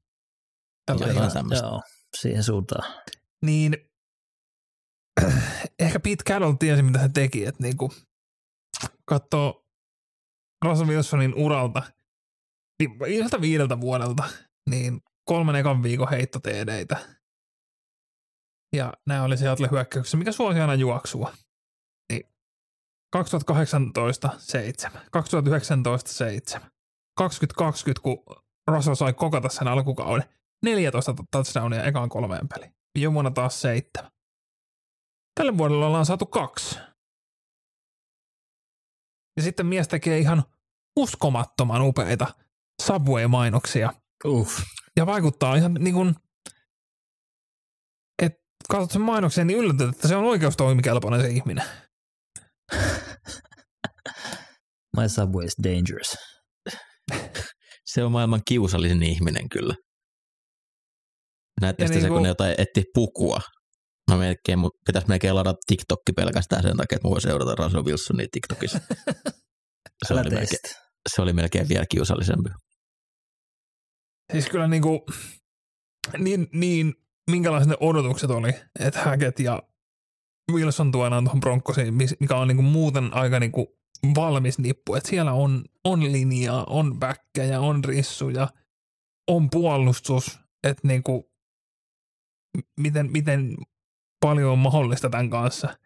Tällä 0.87 1.07
Jotain 1.07 1.33
tämmöistä. 1.33 1.67
Joo, 1.67 1.83
siihen 2.21 2.45
suuntaan. 2.45 3.03
Niin 3.43 3.77
ehkä 5.79 6.01
Pete 6.01 6.25
Carroll 6.29 6.53
tiesi, 6.53 6.83
mitä 6.83 6.99
hän 6.99 7.13
teki, 7.13 7.45
että 7.47 7.63
niin 7.63 7.77
kuin 7.77 7.91
katsoo 9.05 9.67
Russell 10.65 10.89
Wilsonin 10.89 11.35
uralta 11.35 11.83
niin 12.79 12.97
yhdeltä 13.07 13.41
viideltä 13.41 13.81
vuodelta, 13.81 14.25
niin 14.71 15.01
kolmen 15.25 15.57
ekan 15.57 15.83
viikon 15.83 16.11
heitto 16.11 16.41
TDitä. 16.41 16.97
Ja 18.73 18.93
nämä 19.07 19.23
oli 19.23 19.37
Seattle 19.37 19.69
hyökkäyksessä, 19.71 20.17
mikä 20.17 20.33
suosi 20.33 20.61
aina 20.61 20.75
juoksua. 20.75 21.33
Niin 22.13 22.23
2018 23.13 24.31
7, 24.39 25.03
2019 25.11 26.13
7, 26.13 26.71
2020, 27.17 28.03
kun 28.03 28.43
Russell 28.71 28.95
sai 28.95 29.13
kokata 29.13 29.49
sen 29.49 29.69
alkukauden, 29.69 30.29
14 30.63 31.15
touchdownia 31.31 31.85
ekaan 31.85 32.09
kolmeen 32.09 32.49
peliin. 32.49 32.75
Viime 32.99 33.15
vuonna 33.15 33.31
taas 33.31 33.61
seitsemän. 33.61 34.11
Tälle 35.35 35.59
vuodelle 35.59 35.87
ollaan 35.87 36.07
saatu 36.07 36.27
kaksi. 36.27 36.79
Ja 39.37 39.43
sitten 39.43 39.67
mies 39.67 39.89
tekee 39.89 40.19
ihan 40.19 40.43
uskomattoman 40.97 41.83
upeita 41.83 42.35
Subway-mainoksia. 42.83 43.93
Uff. 44.25 44.59
Ja 44.97 45.07
vaikuttaa 45.07 45.57
ihan 45.57 45.75
niin 45.75 45.95
kuin, 45.95 46.15
että 48.23 48.39
katsot 48.69 48.91
sen 48.91 49.03
mainoksen, 49.03 49.47
niin 49.47 49.59
yllätyt, 49.59 49.89
että 49.89 50.09
se 50.09 50.17
on 50.17 50.25
oikeustoimikelpoinen 50.25 51.21
se 51.21 51.29
ihminen. 51.29 51.65
My 54.97 55.09
subway 55.09 55.45
is 55.45 55.57
dangerous. 55.63 56.17
Se 57.85 58.05
on 58.05 58.13
maailman 58.13 58.43
kiusallisin 58.45 59.03
ihminen 59.03 59.49
kyllä. 59.49 59.75
Näette 61.61 61.89
se, 61.89 61.95
niinku- 61.95 62.15
kun 62.15 62.23
ne 62.23 62.29
jotain 62.29 62.55
etti 62.59 62.85
pukua. 62.95 63.41
Mä 64.11 64.17
melkein, 64.17 64.59
mun 64.59 64.71
pitäisi 64.87 65.09
melkein 65.09 65.35
ladata 65.35 65.59
TikTokki 65.67 66.13
pelkästään 66.13 66.63
sen 66.63 66.77
takia, 66.77 66.97
että 66.97 67.09
voin 67.09 67.21
seurata 67.21 67.55
Russell 67.55 67.85
Wilsonia 67.85 68.27
TikTokissa. 68.33 68.79
Se 70.07 70.15
oli, 70.15 70.31
melkein, 70.31 70.59
se 71.15 71.23
oli 71.23 71.33
melkein 71.33 71.69
vielä 71.69 71.85
kiusallisempi. 71.91 72.51
Siis 74.33 74.49
kyllä 74.49 74.69
niin 74.69 74.83
kuin, 74.83 75.01
niin, 76.19 76.49
niin 76.53 76.95
minkälaiset 77.31 77.69
ne 77.69 77.77
odotukset 77.81 78.31
oli, 78.31 78.51
että 78.81 79.03
Hackett 79.03 79.41
ja 79.41 79.63
Wilson 80.53 80.93
tuodaan 80.93 81.25
tuohon 81.25 81.41
Bronccosiin, 81.41 81.95
mikä 82.21 82.37
on 82.37 82.49
niinku 82.49 82.63
muuten 82.63 83.15
aika 83.15 83.41
niinku 83.41 83.79
valmis 84.15 84.59
nippu, 84.59 84.95
että 84.95 85.09
siellä 85.09 85.33
on, 85.33 85.65
on 85.85 86.13
linjaa, 86.13 86.65
on 86.65 86.99
backkejä, 86.99 87.61
on 87.61 87.85
rissuja, 87.85 88.49
on 89.29 89.51
puolustus, 89.51 90.41
että 90.65 90.89
niinku, 90.89 91.31
miten, 92.81 93.13
miten 93.13 93.57
paljon 94.23 94.53
on 94.53 94.59
mahdollista 94.59 95.11
tämän 95.11 95.31
kanssa. 95.31 95.77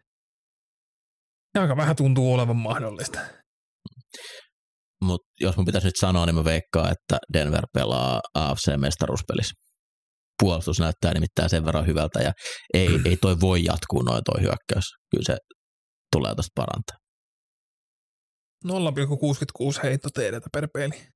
Ja 1.54 1.62
aika 1.62 1.76
vähän 1.76 1.96
tuntuu 1.96 2.34
olevan 2.34 2.56
mahdollista. 2.56 3.20
Mutta 5.02 5.28
jos 5.40 5.56
mun 5.56 5.66
pitäisi 5.66 5.86
nyt 5.86 5.96
sanoa, 5.96 6.26
niin 6.26 6.34
mä 6.34 6.44
veikkaan, 6.44 6.92
että 6.92 7.18
Denver 7.32 7.66
pelaa 7.74 8.20
AFC-mestaruuspelissä. 8.38 9.54
Puolustus 10.42 10.80
näyttää 10.80 11.14
nimittäin 11.14 11.50
sen 11.50 11.64
verran 11.64 11.86
hyvältä 11.86 12.20
ja 12.22 12.32
ei, 12.74 12.88
ei 13.04 13.16
toi 13.16 13.40
voi 13.40 13.64
jatkuu 13.64 14.02
noin 14.02 14.22
toi 14.24 14.42
hyökkäys. 14.42 14.84
Kyllä 15.10 15.24
se 15.26 15.36
tulee 16.12 16.34
tuosta 16.34 16.50
parantaa. 16.54 16.96
0,66 18.64 19.82
heitto 19.82 20.08
teidätä 20.14 20.48
per 20.52 20.68
peli. 20.74 21.06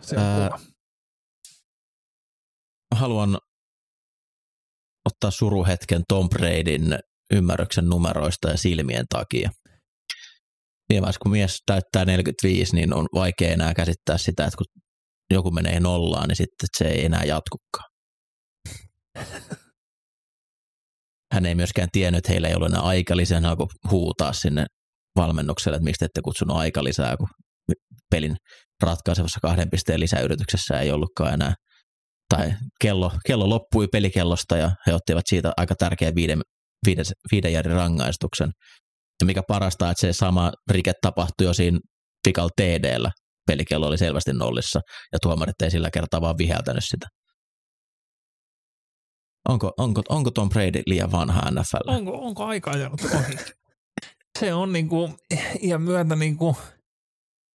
Se 0.00 0.16
on 0.16 0.22
Ää, 0.22 0.48
kova. 0.48 0.60
Haluan 2.94 3.38
ottaa 5.20 5.30
suruhetken 5.30 6.02
Tom 6.08 6.28
Bradyn 6.28 6.98
ymmärryksen 7.32 7.88
numeroista 7.88 8.50
ja 8.50 8.56
silmien 8.56 9.04
takia. 9.08 9.50
Vaiheessa, 10.92 11.18
kun 11.22 11.32
mies 11.32 11.58
täyttää 11.66 12.04
45, 12.04 12.76
niin 12.76 12.94
on 12.94 13.06
vaikea 13.14 13.52
enää 13.52 13.74
käsittää 13.74 14.18
sitä, 14.18 14.44
että 14.44 14.56
kun 14.56 14.66
joku 15.30 15.50
menee 15.50 15.80
nollaan, 15.80 16.28
niin 16.28 16.36
sitten 16.36 16.68
se 16.78 16.84
ei 16.84 17.04
enää 17.04 17.24
jatkukaan. 17.24 17.90
Hän 21.34 21.46
ei 21.46 21.54
myöskään 21.54 21.88
tiennyt, 21.92 22.18
että 22.18 22.32
heillä 22.32 22.48
ei 22.48 22.54
ollut 22.54 22.68
enää 22.68 22.80
aika 22.80 23.16
lisää, 23.16 23.36
hän 23.36 23.50
alkoi 23.50 23.66
huutaa 23.90 24.32
sinne 24.32 24.66
valmennukselle, 25.16 25.76
että 25.76 25.84
miksi 25.84 25.98
te 25.98 26.04
ette 26.04 26.20
kutsunut 26.24 26.56
aika 26.56 26.84
lisää, 26.84 27.16
kun 27.16 27.28
pelin 28.10 28.36
ratkaisevassa 28.82 29.40
kahden 29.42 29.70
pisteen 29.70 30.00
lisäyrityksessä 30.00 30.80
ei 30.80 30.90
ollutkaan 30.90 31.34
enää, 31.34 31.54
tai 32.34 32.52
kello, 32.80 33.12
kello 33.26 33.48
loppui 33.48 33.88
pelikellosta 33.88 34.56
ja 34.56 34.70
he 34.86 34.94
ottivat 34.94 35.26
siitä 35.26 35.52
aika 35.56 35.74
tärkeän 35.74 36.14
viiden, 36.14 36.40
viiden, 36.86 37.04
viiden 37.32 37.52
järin 37.52 37.72
rangaistuksen. 37.72 38.50
Ja 39.22 39.26
mikä 39.26 39.42
parasta, 39.48 39.90
että 39.90 40.00
se 40.00 40.12
sama 40.12 40.52
rike 40.70 40.92
tapahtui 41.02 41.46
jo 41.46 41.54
siinä 41.54 41.78
pikalla 42.24 42.50
TDllä. 42.56 43.10
Pelikello 43.46 43.86
oli 43.86 43.98
selvästi 43.98 44.32
nollissa 44.32 44.80
ja 45.12 45.18
tuomarit 45.22 45.62
ei 45.62 45.70
sillä 45.70 45.90
kertaa 45.90 46.20
vaan 46.20 46.38
viheltänyt 46.38 46.84
sitä. 46.84 47.06
Onko, 49.48 49.72
onko, 49.78 50.02
onko 50.08 50.30
Tom 50.30 50.48
Brady 50.48 50.82
liian 50.86 51.12
vanha 51.12 51.50
NFL? 51.50 51.90
Onko, 51.90 52.12
onko 52.12 52.44
aika 52.44 52.70
ajanut 52.70 53.00
ohi? 53.04 53.36
Se 54.38 54.54
on 54.54 54.72
niinku, 54.72 55.16
iän 55.62 55.82
myötä 55.82 56.16
niinku 56.16 56.56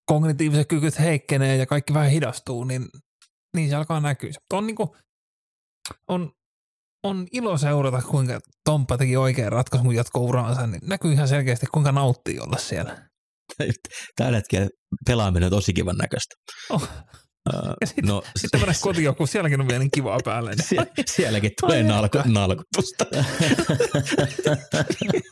kognitiiviset 0.05 0.67
kykyt 0.67 0.99
heikkenee 0.99 1.57
ja 1.57 1.65
kaikki 1.65 1.93
vähän 1.93 2.09
hidastuu, 2.09 2.63
niin, 2.63 2.85
niin 3.55 3.69
se 3.69 3.75
alkaa 3.75 3.99
näkyä. 3.99 4.31
On, 4.53 4.67
niinku, 4.67 4.95
on, 6.09 6.31
on 7.03 7.27
ilo 7.31 7.57
seurata, 7.57 8.01
kuinka 8.01 8.39
Tomppa 8.65 8.97
teki 8.97 9.17
oikean 9.17 9.51
ratkaisun, 9.51 9.85
kun 9.85 9.95
jatkoi 9.95 10.23
uraansa, 10.23 10.67
niin 10.67 10.81
näkyy 10.83 11.13
ihan 11.13 11.27
selkeästi, 11.27 11.65
kuinka 11.65 11.91
nauttii 11.91 12.39
olla 12.39 12.57
siellä. 12.57 13.07
Tällä 14.15 14.37
hetkellä 14.37 14.67
pelaaminen 15.05 15.47
on 15.47 15.51
tosi 15.51 15.73
kivan 15.73 15.97
näköistä. 15.97 16.35
Oh. 16.69 16.81
Uh, 16.81 16.89
Ja 17.81 17.87
sitten, 17.87 18.05
no, 18.05 18.23
sitten 18.41 18.59
mennä 18.59 18.73
kotiin, 18.81 19.15
kun 19.15 19.27
sielläkin 19.27 19.61
on 19.61 19.67
vielä 19.67 19.79
niin 19.79 19.91
kivaa 19.91 20.19
päällä. 20.25 20.49
Niin, 20.51 20.63
Sie- 20.63 21.03
sielläkin 21.05 21.51
tulee 21.61 21.77
Ai 21.77 21.83
nalku, 21.83 22.17
että. 22.17 22.29
nalkutusta. 22.29 23.05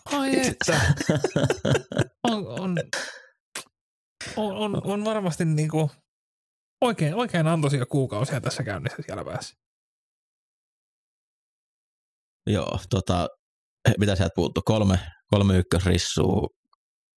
ai 0.06 0.48
että. 0.48 0.82
On, 2.24 2.48
on, 2.48 2.78
on, 4.38 4.56
on, 4.56 4.82
on 4.84 5.06
varmasti 5.06 5.46
niinku 5.46 5.92
oikein, 6.84 7.16
oikein 7.16 7.48
antoisia 7.48 7.86
kuukausia 7.86 8.42
tässä 8.42 8.64
käynnissä 8.64 9.04
siellä 9.06 9.26
päässä. 9.26 9.54
Joo, 12.48 12.80
tota, 12.90 13.28
mitä 14.00 14.16
sieltä 14.16 14.34
puuttu? 14.36 14.62
Kolme, 14.66 15.00
kolme 15.28 15.58
ykkösrissua, 15.58 16.48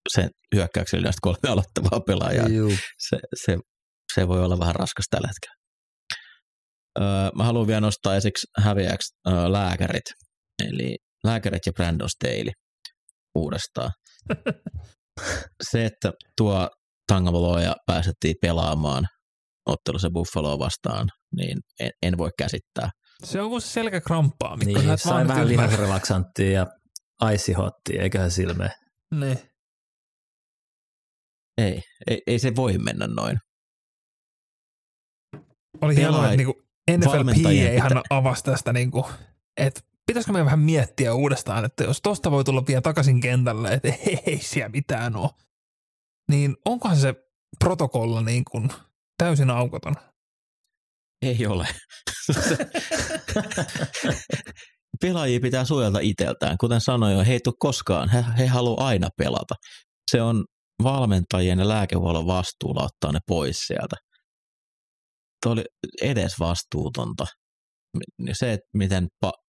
sen 0.09 0.31
hyökkäyksellä 0.55 1.11
kolme 1.21 1.49
aloittavaa 1.53 2.01
pelaajaa. 2.07 2.49
Juu. 2.49 2.73
Se, 2.99 3.19
se, 3.35 3.57
se 4.15 4.29
voi 4.29 4.45
olla 4.45 4.59
vähän 4.59 4.75
raskas 4.75 5.05
tällä 5.11 5.29
hetkellä. 5.29 5.57
Öö, 7.01 7.31
mä 7.35 7.45
haluan 7.45 7.67
vielä 7.67 7.81
nostaa 7.81 8.17
esiksi 8.17 8.47
häviäjäksi 8.59 9.15
öö, 9.29 9.53
lääkärit, 9.53 10.05
eli 10.65 10.97
lääkärit 11.25 11.67
ja 11.67 11.73
Brandon 11.73 12.11
Staley 12.11 12.53
uudestaan. 13.35 13.91
se, 15.71 15.85
että 15.85 16.13
tuo 16.37 16.69
Tangavaloja 17.07 17.77
pääsettiin 17.87 18.35
pelaamaan 18.41 19.07
ottelussa 19.67 20.11
Buffaloa 20.11 20.59
vastaan, 20.59 21.09
niin 21.37 21.59
en, 21.81 21.91
en 22.03 22.19
voi 22.19 22.31
käsittää. 22.39 22.91
Se 23.25 23.41
on 23.41 23.51
kuin 23.51 23.63
se 23.63 23.69
selkäkramppaa, 23.69 24.57
Mikko. 24.57 24.81
Niin, 24.81 24.99
sai 24.99 25.29
vähän 25.29 25.49
lihasrelaksanttia 25.49 26.51
ja 26.51 26.67
aisihottia, 27.21 28.03
eiköhän 28.03 28.31
silmeen. 28.31 28.71
Niin. 29.15 29.39
Ei, 31.59 31.83
ei, 32.07 32.23
ei 32.27 32.39
se 32.39 32.57
voi 32.57 32.79
mennä 32.79 33.07
noin. 33.07 33.39
Oli 35.81 35.97
hienoa, 35.97 36.25
että 36.25 36.37
niinku 36.37 36.63
NFL 36.91 37.09
valmentajien 37.09 37.75
ihan 37.75 38.03
avasi 38.11 38.45
tästä, 38.45 38.73
niinku, 38.73 39.07
että 39.57 39.81
pitäisikö 40.07 40.33
meidän 40.33 40.45
vähän 40.45 40.61
miettiä 40.61 41.15
uudestaan, 41.15 41.65
että 41.65 41.85
jos 41.85 42.01
tosta 42.03 42.31
voi 42.31 42.45
tulla 42.45 42.67
vielä 42.67 42.81
takaisin 42.81 43.21
kentälle, 43.21 43.69
että 43.69 43.89
ei, 43.89 44.19
ei 44.27 44.39
siellä 44.39 44.69
mitään 44.69 45.17
ole, 45.17 45.31
niin 46.31 46.57
onkohan 46.65 46.97
se 46.97 47.15
protokolla 47.59 48.23
niin 48.23 48.45
kuin 48.51 48.69
täysin 49.19 49.51
aukoton? 49.51 49.95
Ei 51.23 51.47
ole. 51.47 51.67
Pelaajia 55.01 55.41
pitää 55.41 55.65
suojella 55.65 55.99
itseltään. 56.03 56.57
Kuten 56.61 56.81
sanoin 56.81 57.17
jo, 57.17 57.25
he 57.25 57.33
ei 57.33 57.41
koskaan. 57.59 58.09
He, 58.09 58.25
he 58.39 58.47
haluavat 58.47 58.87
aina 58.87 59.09
pelata. 59.19 59.55
Se 60.11 60.23
on 60.23 60.45
valmentajien 60.83 61.59
ja 61.59 61.69
lääkehuollon 61.69 62.27
vastuulla 62.27 62.85
ottaa 62.85 63.13
ne 63.13 63.19
pois 63.27 63.57
sieltä. 63.67 63.97
Tuo 65.43 65.53
oli 65.53 65.65
edes 66.03 66.33
vastuutonta. 66.41 67.27
Se, 68.33 68.53
että 68.53 68.67
miten 68.75 69.07
pa- 69.27 69.45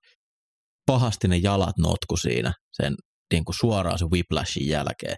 pahasti 0.85 1.27
ne 1.27 1.37
jalat 1.37 1.77
notku 1.77 2.17
siinä 2.17 2.53
sen 2.71 2.93
niin 3.33 3.45
kuin 3.45 3.55
suoraan 3.59 3.99
sen 3.99 4.11
whiplashin 4.11 4.67
jälkeen. 4.67 5.15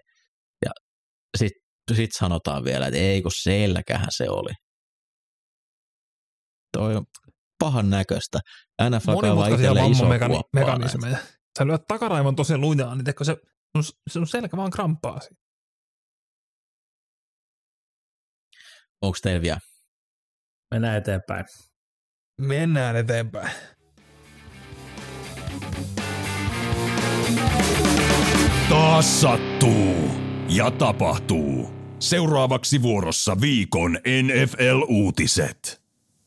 Ja 0.64 0.70
sitten 1.38 1.60
sit 1.94 2.10
sanotaan 2.12 2.64
vielä, 2.64 2.86
että 2.86 2.98
ei 2.98 3.22
kun 3.22 3.32
selkähän 3.34 4.10
se 4.10 4.30
oli. 4.30 4.52
Toi 6.72 6.96
on 6.96 7.04
pahan 7.58 7.90
näköistä. 7.90 8.38
NFL 8.82 9.06
kaivaa 9.06 9.14
Monimutkaisia 9.14 9.54
itselleen 9.56 9.90
iso 9.90 10.04
vammamekanismeja. 10.08 11.18
Sä 11.58 11.66
lyöt 11.66 11.82
takaraivon 11.88 12.36
tosi 12.36 12.58
lujaa, 12.58 12.94
niin 12.94 13.04
se, 13.22 13.36
sun, 13.76 13.98
sun 14.08 14.26
selkä 14.26 14.56
vaan 14.56 14.70
kramppaa 14.70 15.20
siinä. 15.20 15.36
Onko 19.02 19.18
teillä 19.22 19.42
vielä? 19.42 19.58
Mennään 20.70 20.96
eteenpäin. 20.96 21.44
Mennään 22.40 22.96
eteenpäin. 22.96 23.52
Taas 28.68 29.20
sattuu 29.20 29.99
ja 30.50 30.70
tapahtuu. 30.70 31.70
Seuraavaksi 31.98 32.82
vuorossa 32.82 33.40
viikon 33.40 33.98
NFL-uutiset. 34.22 35.80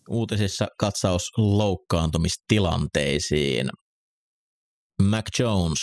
Uutisissa 0.09 0.67
katsaus 0.79 1.31
loukkaantumistilanteisiin. 1.38 3.69
Mac 5.01 5.25
Jones, 5.39 5.79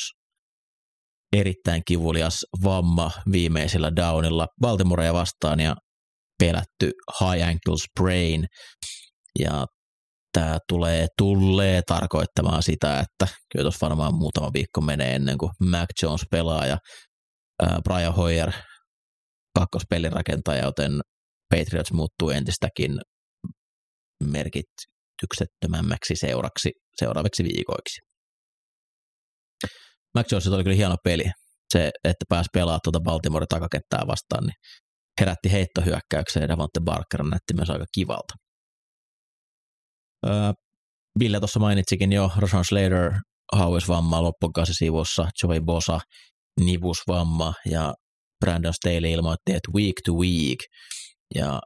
erittäin 1.33 1.83
kivulias 1.87 2.45
vamma 2.65 3.11
viimeisellä 3.33 3.97
downilla 3.97 4.47
Baltimorea 4.61 5.15
vastaan 5.15 5.61
ja 5.61 5.77
pelätty 6.39 6.91
high 7.21 7.49
ankle 7.49 7.77
sprain. 7.91 8.47
Ja 9.39 9.67
tämä 10.33 10.59
tulee, 10.69 11.07
tulee 11.19 11.83
tarkoittamaan 11.87 12.63
sitä, 12.63 13.01
että 13.01 13.27
kyllä 13.53 13.63
tuossa 13.63 13.89
varmaan 13.89 14.15
muutama 14.15 14.51
viikko 14.55 14.81
menee 14.81 15.15
ennen 15.15 15.39
kuin 15.39 15.51
Mac 15.71 15.89
Jones 16.03 16.27
pelaa 16.31 16.67
ja 16.67 16.79
Brian 17.85 18.15
Hoyer 18.15 18.53
kakkospelirakentaja, 19.59 20.65
joten 20.65 21.01
Patriots 21.55 21.93
muuttuu 21.93 22.31
entistäkin 22.31 23.01
merkityksettömämmäksi 24.25 26.17
seuraksi 26.17 26.71
seuraaviksi 26.97 27.45
viikoiksi. 27.45 28.01
Mac 30.15 30.33
Jones 30.33 30.47
oli 30.47 30.63
kyllä 30.63 30.77
hieno 30.77 30.97
peli. 31.05 31.25
Se, 31.73 31.91
että 32.05 32.25
pääsi 32.29 32.49
pelaamaan 32.53 32.81
tuota 32.85 33.01
Baltimore 33.01 33.47
takakettää 33.47 34.01
vastaan, 34.07 34.45
niin 34.45 34.55
herätti 35.21 35.53
heittohyökkäykseen 35.53 36.43
ja 36.43 36.49
Davante 36.49 36.81
Barker 36.81 37.23
näytti 37.23 37.55
myös 37.55 37.71
aika 37.71 37.85
kivalta. 37.95 38.35
Öö, 40.27 40.53
Ville 41.19 41.39
tuossa 41.39 41.61
mainitsikin 41.61 42.13
jo, 42.13 42.31
Roshan 42.37 42.65
Slater 42.65 43.13
hauisvamma 43.53 44.23
loppukausi-sivussa, 44.23 45.29
Joey 45.43 45.61
Bosa 45.61 46.01
nivusvamma 46.61 47.53
ja 47.71 47.95
Brandon 48.45 48.75
Staley 48.75 49.11
ilmoitti, 49.11 49.53
että 49.53 49.73
week 49.75 49.95
to 50.05 50.13
week. 50.13 50.59
Ja 51.35 51.61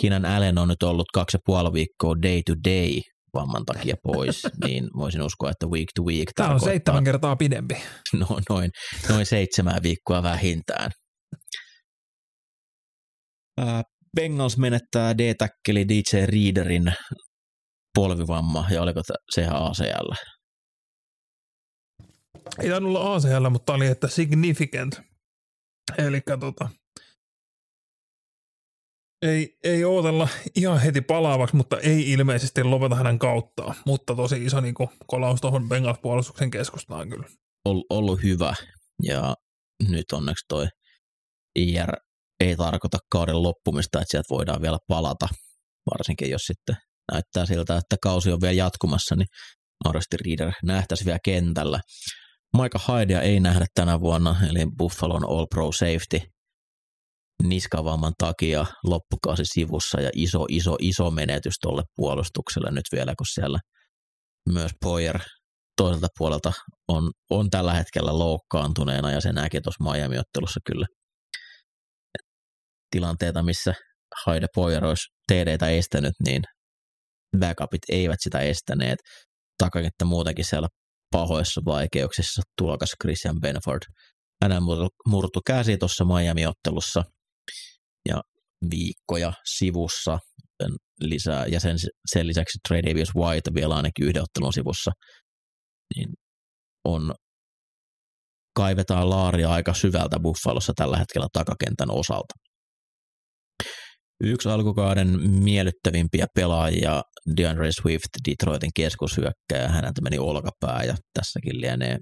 Kinan 0.00 0.24
Allen 0.24 0.58
on 0.58 0.68
nyt 0.68 0.82
ollut 0.82 1.06
kaksi 1.14 1.36
ja 1.36 1.40
puoli 1.44 1.72
viikkoa 1.72 2.14
day 2.22 2.42
to 2.46 2.54
day 2.70 3.00
vamman 3.34 3.64
takia 3.64 3.94
pois, 4.02 4.42
niin 4.64 4.84
voisin 4.96 5.22
uskoa, 5.22 5.50
että 5.50 5.66
week 5.66 5.88
to 5.94 6.02
week 6.02 6.28
Tämä 6.34 6.50
on 6.50 6.60
seitsemän 6.60 7.04
kertaa 7.04 7.36
pidempi. 7.36 7.74
No, 8.20 8.26
noin, 8.50 8.70
noin 9.08 9.26
seitsemän 9.26 9.82
viikkoa 9.82 10.22
vähintään. 10.22 10.90
Bengals 14.16 14.58
menettää 14.58 15.18
D-takkeli 15.18 15.88
DJ 15.88 16.26
Readerin 16.26 16.92
polvivamma, 17.94 18.66
ja 18.70 18.82
oliko 18.82 19.00
se 19.34 19.40
ihan 19.40 19.62
ACL? 19.62 20.12
Ei 22.62 22.70
tainnut 22.70 22.96
olla 22.96 23.14
ACL, 23.14 23.50
mutta 23.50 23.74
oli, 23.74 23.86
että 23.86 24.08
significant. 24.08 25.00
Eli 25.98 26.20
tota, 26.40 26.68
ei, 29.22 29.58
ei 29.64 29.84
ootella 29.84 30.28
ihan 30.56 30.80
heti 30.80 31.00
palaavaksi, 31.00 31.56
mutta 31.56 31.80
ei 31.80 32.12
ilmeisesti 32.12 32.64
lopeta 32.64 32.94
hänen 32.94 33.18
kauttaan. 33.18 33.74
Mutta 33.86 34.14
tosi 34.14 34.44
iso 34.44 34.60
niin 34.60 34.74
kuin, 34.74 34.88
kolaus 35.06 35.40
tuohon 35.40 35.68
Bengals-puolustuksen 35.68 36.50
keskustaan 36.50 37.08
kyllä. 37.08 37.26
Ol, 37.64 37.82
ollut 37.90 38.22
hyvä 38.22 38.54
ja 39.02 39.34
nyt 39.88 40.12
onneksi 40.12 40.44
toi 40.48 40.66
IR 41.58 41.92
ei 42.40 42.56
tarkoita 42.56 42.98
kauden 43.10 43.42
loppumista, 43.42 43.98
että 44.00 44.10
sieltä 44.10 44.26
voidaan 44.30 44.62
vielä 44.62 44.78
palata, 44.88 45.28
varsinkin 45.90 46.30
jos 46.30 46.42
sitten 46.42 46.76
näyttää 47.12 47.46
siltä, 47.46 47.76
että 47.76 47.96
kausi 48.02 48.32
on 48.32 48.40
vielä 48.40 48.52
jatkumassa, 48.52 49.16
niin 49.16 49.26
mahdollisesti 49.84 50.16
Reader 50.16 50.52
nähtäisi 50.62 51.04
vielä 51.04 51.18
kentällä. 51.24 51.80
Maika 52.54 52.78
Haidea 52.82 53.20
ei 53.20 53.40
nähdä 53.40 53.66
tänä 53.74 54.00
vuonna, 54.00 54.36
eli 54.48 54.66
Buffalon 54.78 55.28
All 55.28 55.46
Pro 55.54 55.72
Safety 55.72 56.20
niskavamman 57.42 58.12
takia 58.18 58.66
loppukausi 58.84 59.44
sivussa 59.44 60.00
ja 60.00 60.10
iso, 60.14 60.44
iso, 60.48 60.76
iso 60.80 61.10
menetys 61.10 61.54
tuolle 61.62 61.82
puolustukselle 61.96 62.70
nyt 62.70 62.84
vielä, 62.92 63.14
kun 63.18 63.26
siellä 63.26 63.58
myös 64.52 64.72
Poyer 64.84 65.18
toiselta 65.76 66.06
puolelta 66.18 66.52
on, 66.88 67.10
on 67.30 67.50
tällä 67.50 67.74
hetkellä 67.74 68.18
loukkaantuneena 68.18 69.12
ja 69.12 69.20
se 69.20 69.32
näkee 69.32 69.60
tuossa 69.60 69.84
Miami-ottelussa 69.84 70.60
kyllä 70.66 70.86
tilanteita, 72.90 73.42
missä 73.42 73.74
Haide 74.26 74.46
Poyer 74.54 74.84
olisi 74.84 75.04
TDtä 75.32 75.68
estänyt, 75.68 76.14
niin 76.26 76.42
backupit 77.38 77.82
eivät 77.88 78.18
sitä 78.20 78.40
estäneet. 78.40 78.98
Takakenttä 79.58 80.04
muutenkin 80.04 80.44
siellä 80.44 80.68
pahoissa 81.14 81.60
vaikeuksissa 81.64 82.42
tulokas 82.58 82.92
Christian 83.02 83.40
Benford. 83.40 83.82
Hänen 84.42 84.62
murtu 85.06 85.40
käsi 85.46 85.78
tuossa 85.78 86.04
Miami-ottelussa 86.04 87.02
ja 88.08 88.22
viikkoja 88.70 89.32
sivussa 89.44 90.18
lisää, 91.00 91.46
ja 91.46 91.60
sen, 91.60 91.76
sen 92.12 92.26
lisäksi 92.26 92.58
Trey 92.68 92.82
Davis 92.82 93.14
White 93.14 93.50
vielä 93.54 93.74
ainakin 93.74 94.06
yhden 94.06 94.22
ottelun 94.22 94.52
sivussa, 94.52 94.90
niin 95.96 96.08
on 96.84 97.14
kaivetaan 98.56 99.10
laaria 99.10 99.50
aika 99.50 99.74
syvältä 99.74 100.20
Buffalossa 100.22 100.72
tällä 100.76 100.96
hetkellä 100.96 101.26
takakentän 101.32 101.90
osalta. 101.90 102.34
Yksi 104.20 104.48
alkukauden 104.48 105.20
miellyttävimpiä 105.30 106.26
pelaajia, 106.34 107.02
DeAndre 107.36 107.72
Swift, 107.72 108.08
Detroitin 108.30 108.70
keskushyökkäjä, 108.76 109.68
häneltä 109.68 110.00
meni 110.02 110.18
olkapää 110.18 110.84
ja 110.84 110.94
tässäkin 111.18 111.60
lienee 111.60 111.98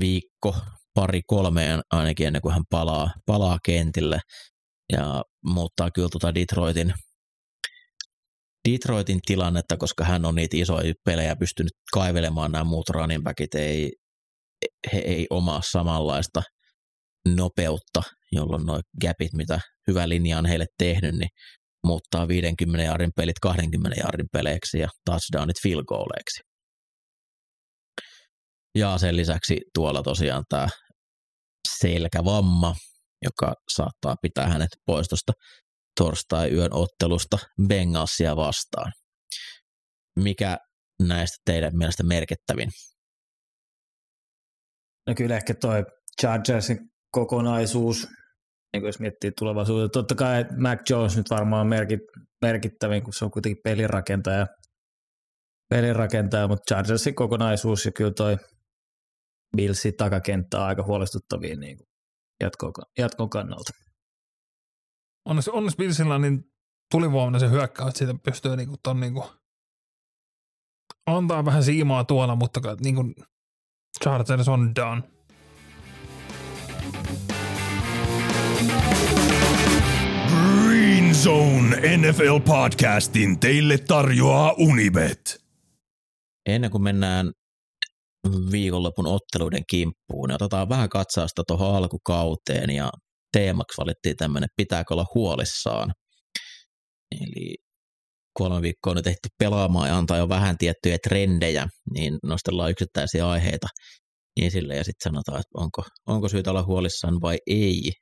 viikko, 0.00 0.56
pari, 0.94 1.20
kolmeen 1.26 1.80
ainakin 1.90 2.26
ennen 2.26 2.42
kuin 2.42 2.52
hän 2.52 2.64
palaa, 2.70 3.10
palaa 3.26 3.58
kentille. 3.64 4.20
Ja 4.92 5.22
muuttaa 5.44 5.90
kyllä 5.90 6.08
tuota 6.08 6.34
Detroitin, 6.34 6.94
Detroitin 8.68 9.20
tilannetta, 9.26 9.76
koska 9.76 10.04
hän 10.04 10.24
on 10.24 10.34
niitä 10.34 10.56
isoja 10.56 10.94
pelejä 11.04 11.36
pystynyt 11.36 11.72
kaivelemaan. 11.92 12.52
Nämä 12.52 12.64
muut 12.64 12.88
running 12.88 13.22
backit, 13.22 13.54
ei, 13.54 13.92
he 14.92 14.98
ei 14.98 15.26
omaa 15.30 15.60
samanlaista 15.64 16.42
nopeutta, 17.28 18.02
jolloin 18.32 18.66
nuo 18.66 18.80
gapit, 19.00 19.32
mitä 19.32 19.60
hyvä 19.88 20.08
linja 20.08 20.38
on 20.38 20.46
heille 20.46 20.66
tehnyt, 20.78 21.14
niin 21.14 21.30
muuttaa 21.86 22.28
50 22.28 22.84
jardin 22.84 23.12
pelit 23.16 23.38
20 23.42 24.00
jardin 24.00 24.28
peleiksi 24.32 24.78
ja 24.78 24.88
touchdownit 25.04 25.62
field 25.62 25.84
goaleiksi. 25.84 26.40
Ja 28.78 28.98
sen 28.98 29.16
lisäksi 29.16 29.60
tuolla 29.74 30.02
tosiaan 30.02 30.44
tämä 30.48 30.68
selkävamma, 31.78 32.74
joka 33.22 33.54
saattaa 33.68 34.16
pitää 34.22 34.48
hänet 34.48 34.70
pois 34.86 35.08
tuosta 35.08 35.32
torstai-yön 36.00 36.74
ottelusta 36.74 37.38
Bengalsia 37.68 38.36
vastaan. 38.36 38.92
Mikä 40.18 40.58
näistä 41.02 41.36
teidän 41.44 41.76
mielestä 41.76 42.02
merkittävin? 42.02 42.70
No 45.06 45.14
kyllä 45.16 45.36
ehkä 45.36 45.54
toi 45.54 45.84
Chargersin 46.20 46.78
kokonaisuus, 47.10 48.06
niin 48.72 48.84
jos 48.84 49.00
miettii 49.00 49.32
tulevaisuutta. 49.32 49.88
Totta 49.88 50.14
kai 50.14 50.44
Mac 50.58 50.90
Jones 50.90 51.16
nyt 51.16 51.30
varmaan 51.30 51.66
merkit, 51.66 52.00
merkittävin, 52.42 53.02
kun 53.02 53.12
se 53.12 53.24
on 53.24 53.30
kuitenkin 53.30 53.62
pelirakentaja, 53.64 54.46
pelirakentaja 55.68 56.48
mutta 56.48 56.74
Chargersin 56.74 57.14
kokonaisuus 57.14 57.84
ja 57.84 57.92
kyllä 57.92 58.10
toi 58.10 58.36
Billsin 59.56 59.96
takakenttä 59.96 60.58
on 60.58 60.66
aika 60.66 60.82
huolestuttavia 60.82 61.56
niin 61.56 61.78
jatkon, 62.40 62.72
jatkon 62.98 63.30
kannalta. 63.30 63.72
Onneksi, 65.28 65.50
onneksi 65.50 65.76
Billsillä 65.76 66.18
niin 66.18 66.44
tulivoimana 66.90 67.38
se 67.38 67.50
hyökkäys, 67.50 67.88
että 67.88 67.98
siitä 67.98 68.14
pystyy 68.24 68.56
niin 68.56 68.76
ton, 68.82 69.00
niin 69.00 69.14
kuin, 69.14 69.28
antaa 71.06 71.44
vähän 71.44 71.64
siimaa 71.64 72.04
tuolla, 72.04 72.36
mutta 72.36 72.60
niin 72.80 72.94
kuin, 72.94 73.14
Chargers 74.02 74.48
on 74.48 74.74
done. 74.74 75.11
Zone 81.24 81.96
NFL 81.96 82.38
podcastin 82.46 83.40
teille 83.40 83.78
tarjoaa 83.78 84.52
Unibet. 84.52 85.38
Ennen 86.46 86.70
kuin 86.70 86.82
mennään 86.82 87.32
viikonlopun 88.52 89.06
otteluiden 89.06 89.62
kimppuun. 89.70 90.30
Ja 90.30 90.34
otetaan 90.34 90.68
vähän 90.68 90.88
katsausta 90.88 91.42
tuohon 91.46 91.76
alkukauteen 91.76 92.70
ja 92.70 92.90
teemaksi 93.32 93.78
valittiin 93.78 94.16
tämmöinen, 94.16 94.48
pitääkö 94.56 94.94
olla 94.94 95.06
huolissaan. 95.14 95.92
Eli 97.20 97.56
kolme 98.38 98.62
viikkoa 98.62 98.90
on 98.90 98.96
nyt 98.96 99.04
tehty 99.04 99.28
pelaamaan 99.38 99.88
ja 99.88 99.98
antaa 99.98 100.18
jo 100.18 100.28
vähän 100.28 100.58
tiettyjä 100.58 100.96
trendejä, 101.08 101.68
niin 101.94 102.18
nostellaan 102.22 102.70
yksittäisiä 102.70 103.28
aiheita 103.28 103.66
esille 104.42 104.76
ja 104.76 104.84
sitten 104.84 105.12
sanotaan, 105.12 105.40
että 105.40 105.50
onko, 105.54 105.82
onko 106.06 106.28
syytä 106.28 106.50
olla 106.50 106.62
huolissaan 106.62 107.20
vai 107.20 107.38
ei. 107.46 107.92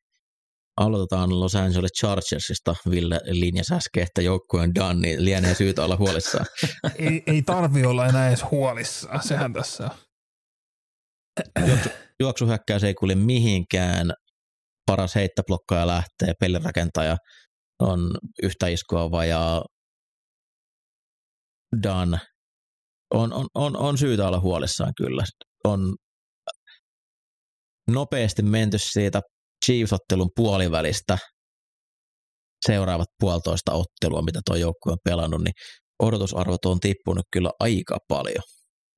Aloitetaan 0.81 1.40
Los 1.40 1.55
Angeles 1.55 1.90
Chargersista. 2.01 2.75
Ville 2.90 3.21
linjasi 3.25 3.75
äsken, 3.75 4.03
että 4.03 4.23
joukkueen 4.23 4.75
done, 4.75 5.01
niin 5.01 5.25
lienee 5.25 5.55
syytä 5.55 5.85
olla 5.85 5.97
huolissaan. 5.97 6.47
ei, 6.99 7.23
ei 7.27 7.43
tarvi 7.43 7.85
olla 7.85 8.07
enää 8.07 8.29
edes 8.29 8.45
huolissaan, 8.51 9.23
sehän 9.23 9.53
tässä 9.53 9.85
on. 9.85 9.90
Juoksu, 11.69 11.88
juoksuhyökkäys 12.21 12.85
ei 12.85 12.95
kuule 12.95 13.14
mihinkään. 13.14 14.12
Paras 14.87 15.14
heittäblokkaja 15.14 15.87
lähtee, 15.87 16.35
pelirakentaja 16.40 17.16
on 17.83 18.19
yhtä 18.43 18.66
iskua 18.66 19.11
vajaa 19.11 19.64
done. 21.83 22.19
On, 23.14 23.33
on, 23.33 23.47
on, 23.55 23.77
on 23.77 23.99
syytä 23.99 24.29
olla 24.29 24.40
huolissaan 24.40 24.93
kyllä. 24.97 25.25
On 25.64 25.97
nopeasti 27.90 28.43
menty 28.43 28.79
siitä 28.79 29.21
Chiefs-ottelun 29.66 30.31
puolivälistä 30.37 31.18
seuraavat 32.66 33.09
puolitoista 33.20 33.73
ottelua, 33.73 34.23
mitä 34.23 34.40
tuo 34.44 34.57
joukkue 34.57 34.92
on 34.92 34.99
pelannut, 35.05 35.40
niin 35.40 35.55
odotusarvot 36.03 36.64
on 36.64 36.81
tippunut 36.81 37.27
kyllä 37.33 37.51
aika 37.61 37.99
paljon. 38.09 38.42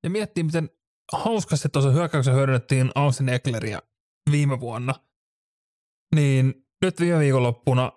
Ja 0.03 0.11
miettii, 0.11 0.45
miten 0.45 0.71
hauskasti 1.13 1.69
tuossa 1.69 1.91
hyökkäyksen 1.91 2.35
hyödynnettiin 2.35 2.91
Austin 2.95 3.29
Eckleria 3.29 3.83
viime 4.31 4.61
vuonna, 4.61 4.95
niin 6.15 6.55
nyt 6.83 7.01
viime 7.01 7.19
viikonloppuna 7.19 7.93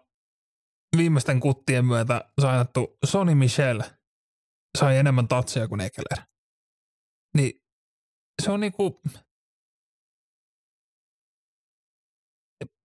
viimeisten 0.97 1.39
kuttien 1.39 1.85
myötä 1.85 2.31
sainattu 2.41 2.97
Sony 3.05 3.35
Michel 3.35 3.81
sai 4.77 4.97
enemmän 4.97 5.27
tatseja 5.27 5.67
kuin 5.67 5.81
Eckler. 5.81 6.25
Niin 7.37 7.53
se 8.41 8.51
on 8.51 8.59
niinku, 8.59 9.01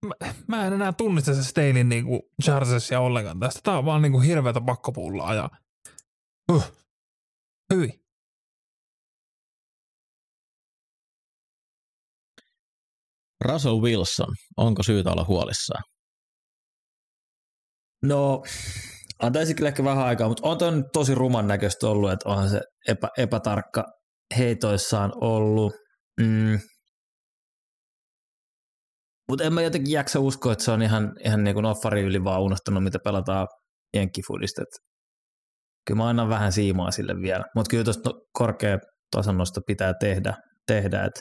mä, 0.06 0.34
mä 0.48 0.66
en 0.66 0.72
enää 0.72 0.92
tunnista 0.92 1.34
se 1.34 1.44
Steinin 1.44 1.88
niinku 1.88 2.30
chargesia 2.42 3.00
ollenkaan 3.00 3.40
tästä. 3.40 3.60
Tää 3.62 3.78
on 3.78 3.84
vaan 3.84 4.02
niinku 4.02 4.18
kuin 4.18 4.26
hirveätä 4.26 4.60
pakkopullaa 4.60 5.34
ja 5.34 5.50
uh, 6.52 6.72
hyi. 7.74 8.00
Russell 13.44 13.80
Wilson, 13.80 14.34
onko 14.56 14.82
syytä 14.82 15.10
olla 15.10 15.24
huolissaan? 15.24 15.82
No, 18.02 18.42
antaisi 19.22 19.54
kyllä 19.54 19.68
ehkä 19.68 19.84
vähän 19.84 20.06
aikaa, 20.06 20.28
mutta 20.28 20.48
on 20.48 20.58
ton 20.58 20.84
tosi 20.92 21.14
ruman 21.14 21.48
näköistä 21.48 21.86
ollut, 21.86 22.12
että 22.12 22.28
onhan 22.28 22.50
se 22.50 22.60
epä, 22.88 23.08
epätarkka 23.18 23.84
heitoissaan 24.38 25.12
ollut. 25.20 25.72
Mm. 26.20 26.58
Mutta 29.30 29.44
en 29.44 29.54
mä 29.54 29.62
jotenkin 29.62 29.92
jaksa 29.92 30.20
uskoa, 30.20 30.52
että 30.52 30.64
se 30.64 30.70
on 30.70 30.82
ihan, 30.82 31.12
ihan 31.24 31.44
niin 31.44 31.54
kuin 31.54 31.66
offari 31.66 32.02
yli 32.02 32.24
vaan 32.24 32.42
unohtanut, 32.42 32.84
mitä 32.84 32.98
pelataan 33.04 33.48
jenkkifudista. 33.96 34.62
Kyllä 35.86 35.98
mä 35.98 36.08
annan 36.08 36.28
vähän 36.28 36.52
siimaa 36.52 36.90
sille 36.90 37.14
vielä, 37.22 37.44
mutta 37.56 37.70
kyllä 37.70 37.84
tuosta 37.84 38.10
korkea 38.32 38.78
tasannosta 39.16 39.60
pitää 39.66 39.94
tehdä, 40.00 40.34
tehdä 40.66 41.04
että 41.04 41.20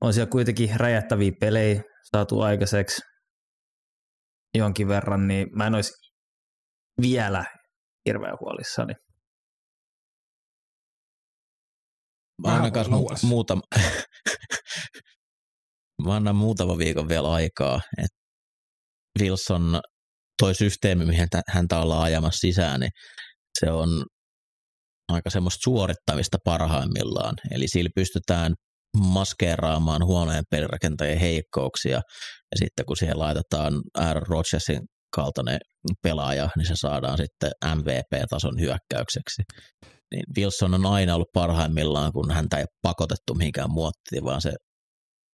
on 0.00 0.14
siellä 0.14 0.30
kuitenkin 0.30 0.70
räjähtäviä 0.76 1.32
pelejä 1.40 1.82
saatu 2.12 2.40
aikaiseksi 2.40 3.02
jonkin 4.54 4.88
verran, 4.88 5.28
niin 5.28 5.46
mä 5.56 5.66
en 5.66 5.74
olisi 5.74 5.92
vielä 7.00 7.44
hirveän 8.08 8.36
huolissani. 8.40 8.94
Mä 12.42 12.70
kanssa 12.70 12.92
mu- 12.92 13.26
muutama, 13.26 13.62
mä 16.02 16.14
annan 16.14 16.36
muutama 16.36 16.78
viikon 16.78 17.08
vielä 17.08 17.32
aikaa, 17.32 17.80
että 17.98 18.18
Wilson 19.20 19.80
toi 20.42 20.54
systeemi, 20.54 21.04
mihin 21.06 21.28
häntä 21.48 21.78
ollaan 21.78 22.02
ajamassa 22.02 22.40
sisään, 22.40 22.80
niin 22.80 22.90
se 23.60 23.70
on 23.70 24.04
aika 25.12 25.30
semmoista 25.30 25.62
suorittamista 25.64 26.38
parhaimmillaan. 26.44 27.34
Eli 27.50 27.68
sillä 27.68 27.90
pystytään 27.94 28.54
maskeeraamaan 28.96 30.04
huoneen 30.04 30.44
pelirakentajien 30.50 31.18
heikkouksia, 31.18 31.96
ja 31.96 32.56
sitten 32.58 32.86
kun 32.86 32.96
siihen 32.96 33.18
laitetaan 33.18 33.82
Aaron 33.94 34.26
Rodgersin 34.26 34.80
kaltainen 35.16 35.58
pelaaja, 36.02 36.48
niin 36.56 36.66
se 36.66 36.76
saadaan 36.76 37.18
sitten 37.18 37.50
MVP-tason 37.74 38.60
hyökkäykseksi. 38.60 39.42
Niin 40.14 40.24
Wilson 40.38 40.74
on 40.74 40.86
aina 40.86 41.14
ollut 41.14 41.32
parhaimmillaan, 41.34 42.12
kun 42.12 42.30
häntä 42.30 42.58
ei 42.58 42.64
pakotettu 42.82 43.34
mihinkään 43.34 43.70
muottiin, 43.70 44.24
vaan 44.24 44.42
se 44.42 44.52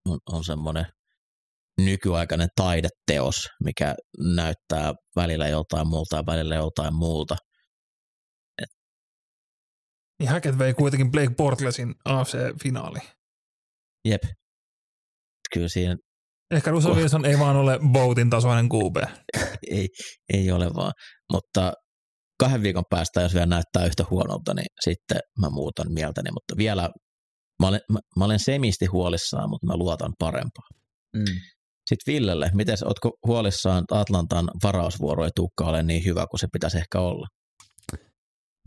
on, 0.08 0.18
on 0.32 0.44
semmoinen 0.44 0.86
nykyaikainen 1.80 2.48
taideteos, 2.56 3.48
mikä 3.64 3.94
näyttää 4.34 4.92
välillä 5.16 5.48
joltain 5.48 5.88
muulta 5.88 6.16
ja 6.16 6.26
välillä 6.26 6.54
joltain 6.54 6.94
muulta. 6.94 7.36
Niin 10.18 10.30
Hackett 10.30 10.58
vei 10.58 10.74
kuitenkin 10.74 11.10
Blake 11.10 11.34
Portlesin 11.36 11.94
AFC-finaali. 12.04 12.98
Jep. 14.04 14.22
Kyllä 15.54 15.68
siinä... 15.68 15.96
Ehkä 16.50 16.70
Russell 16.70 16.94
Wilson 16.94 17.24
ei 17.24 17.38
vaan 17.38 17.56
ole 17.56 17.78
Boutin 17.92 18.30
tasoinen 18.30 18.68
QB. 18.68 18.96
ei, 19.70 19.88
ei 20.32 20.50
ole 20.50 20.74
vaan, 20.74 20.92
mutta 21.32 21.72
kahden 22.40 22.62
viikon 22.62 22.84
päästä, 22.90 23.20
jos 23.20 23.34
vielä 23.34 23.46
näyttää 23.46 23.86
yhtä 23.86 24.04
huonolta, 24.10 24.54
niin 24.54 24.66
sitten 24.80 25.20
mä 25.40 25.50
muutan 25.50 25.92
mieltäni, 25.92 26.30
mutta 26.30 26.56
vielä 26.56 26.88
mä 27.60 27.68
olen, 27.68 27.80
mä, 27.92 27.98
mä 28.18 28.24
olen 28.24 28.38
semisti 28.38 28.86
huolissaan, 28.86 29.50
mutta 29.50 29.66
mä 29.66 29.76
luotan 29.76 30.12
parempaa. 30.18 30.68
Mm. 31.16 31.24
Sitten 31.86 32.14
Villelle, 32.14 32.50
miten 32.54 32.76
ootko 32.84 33.12
huolissaan, 33.26 33.78
että 33.82 34.00
Atlantan 34.00 34.50
varausvuoro 34.62 35.24
ei 35.24 35.30
tukka 35.36 35.64
ole 35.64 35.82
niin 35.82 36.04
hyvä 36.04 36.26
kuin 36.30 36.40
se 36.40 36.46
pitäisi 36.52 36.78
ehkä 36.78 37.00
olla? 37.00 37.26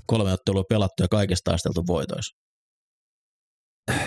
Kolme 0.07 0.33
ottelua 0.33 0.63
pelattu 0.69 1.03
ja 1.03 1.07
kaikista 1.07 1.51
taisteltu 1.51 1.83
voitoissa. 1.87 2.37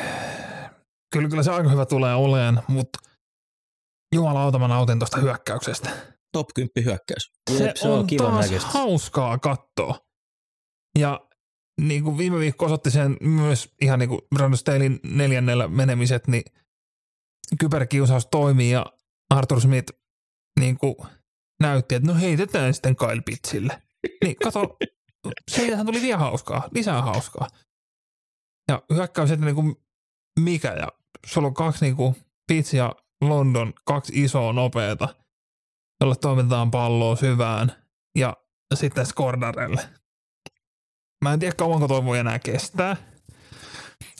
Kyllä, 1.13 1.29
kyllä 1.29 1.43
se 1.43 1.51
aika 1.51 1.69
hyvä 1.69 1.87
tulee 1.87 2.15
oleen, 2.15 2.61
mutta 2.69 2.99
jumalauta 4.15 4.59
mä 4.59 4.69
nautin 4.69 4.99
tuosta 4.99 5.21
hyökkäyksestä. 5.21 5.91
Top 6.33 6.47
10 6.55 6.71
hyökkäys. 6.85 7.31
Se, 7.51 7.65
Jep, 7.65 7.77
se 7.77 7.89
on, 7.89 7.99
on 7.99 8.07
kiva 8.07 8.25
taas 8.25 8.45
näköistä. 8.45 8.69
hauskaa 8.69 9.39
katsoa. 9.39 9.99
Ja 10.99 11.21
niin 11.81 12.05
kuin 12.05 12.19
viime 12.19 12.39
viikko 12.39 12.65
osoitti 12.67 12.91
sen 12.91 13.17
myös 13.21 13.75
ihan 13.81 13.99
niin 13.99 14.09
kuin 14.09 14.21
Brandon 14.35 14.59
Stalin 14.59 15.01
neljännellä 15.03 15.69
menemiset, 15.69 16.29
niin 16.29 16.43
kyberkiusaus 17.61 18.27
toimii 18.27 18.71
ja 18.71 18.87
Arthur 19.31 19.61
Smith 19.61 19.93
niin 20.61 20.79
kuin 20.79 20.97
näytti, 21.61 21.95
että 21.95 22.09
no 22.13 22.21
heitetään 22.21 22.75
sitten 22.75 22.97
Kyle 22.97 23.23
Pitsille. 23.25 23.83
Niin 24.25 24.37
kato, 24.37 24.77
siitähän 25.51 25.87
tuli 25.87 26.03
vielä 26.03 26.19
hauskaa, 26.19 26.69
lisää 26.75 27.03
hauskaa. 27.03 27.49
Ja 28.69 28.83
hyökkäys, 28.95 29.31
että 29.31 29.45
niin 29.45 29.55
kuin 29.55 29.77
mikä, 30.41 30.73
ja 30.73 30.89
sulla 31.27 31.49
on 31.49 31.55
kaksi 31.55 31.85
niin 31.85 31.97
kuin 31.97 32.17
Pitts 32.47 32.75
ja 32.75 32.95
London, 33.21 33.73
kaksi 33.85 34.25
isoa 34.25 34.53
nopeata, 34.53 35.15
jolla 36.01 36.17
toimitetaan 36.17 36.71
palloa 36.71 37.17
syvään, 37.17 37.73
ja 38.19 38.37
sitten 38.75 39.07
Skordarelle. 39.07 39.89
Mä 41.25 41.33
en 41.33 41.39
tiedä 41.39 41.55
kauanko 41.55 41.89
toi 41.89 42.05
voi 42.05 42.19
enää 42.19 42.39
kestää, 42.39 42.97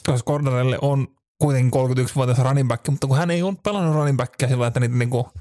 koska 0.05 0.17
Skordarelle 0.17 0.77
on 0.81 1.07
kuitenkin 1.41 1.81
31-vuotias 1.81 2.39
running 2.39 2.67
back, 2.67 2.87
mutta 2.87 3.07
kun 3.07 3.17
hän 3.17 3.31
ei 3.31 3.43
ole 3.43 3.55
pelannut 3.63 3.95
running 3.95 4.17
backia 4.17 4.47
sillä 4.47 4.67
että 4.67 4.79
niitä 4.79 4.95
niinku 4.95 5.31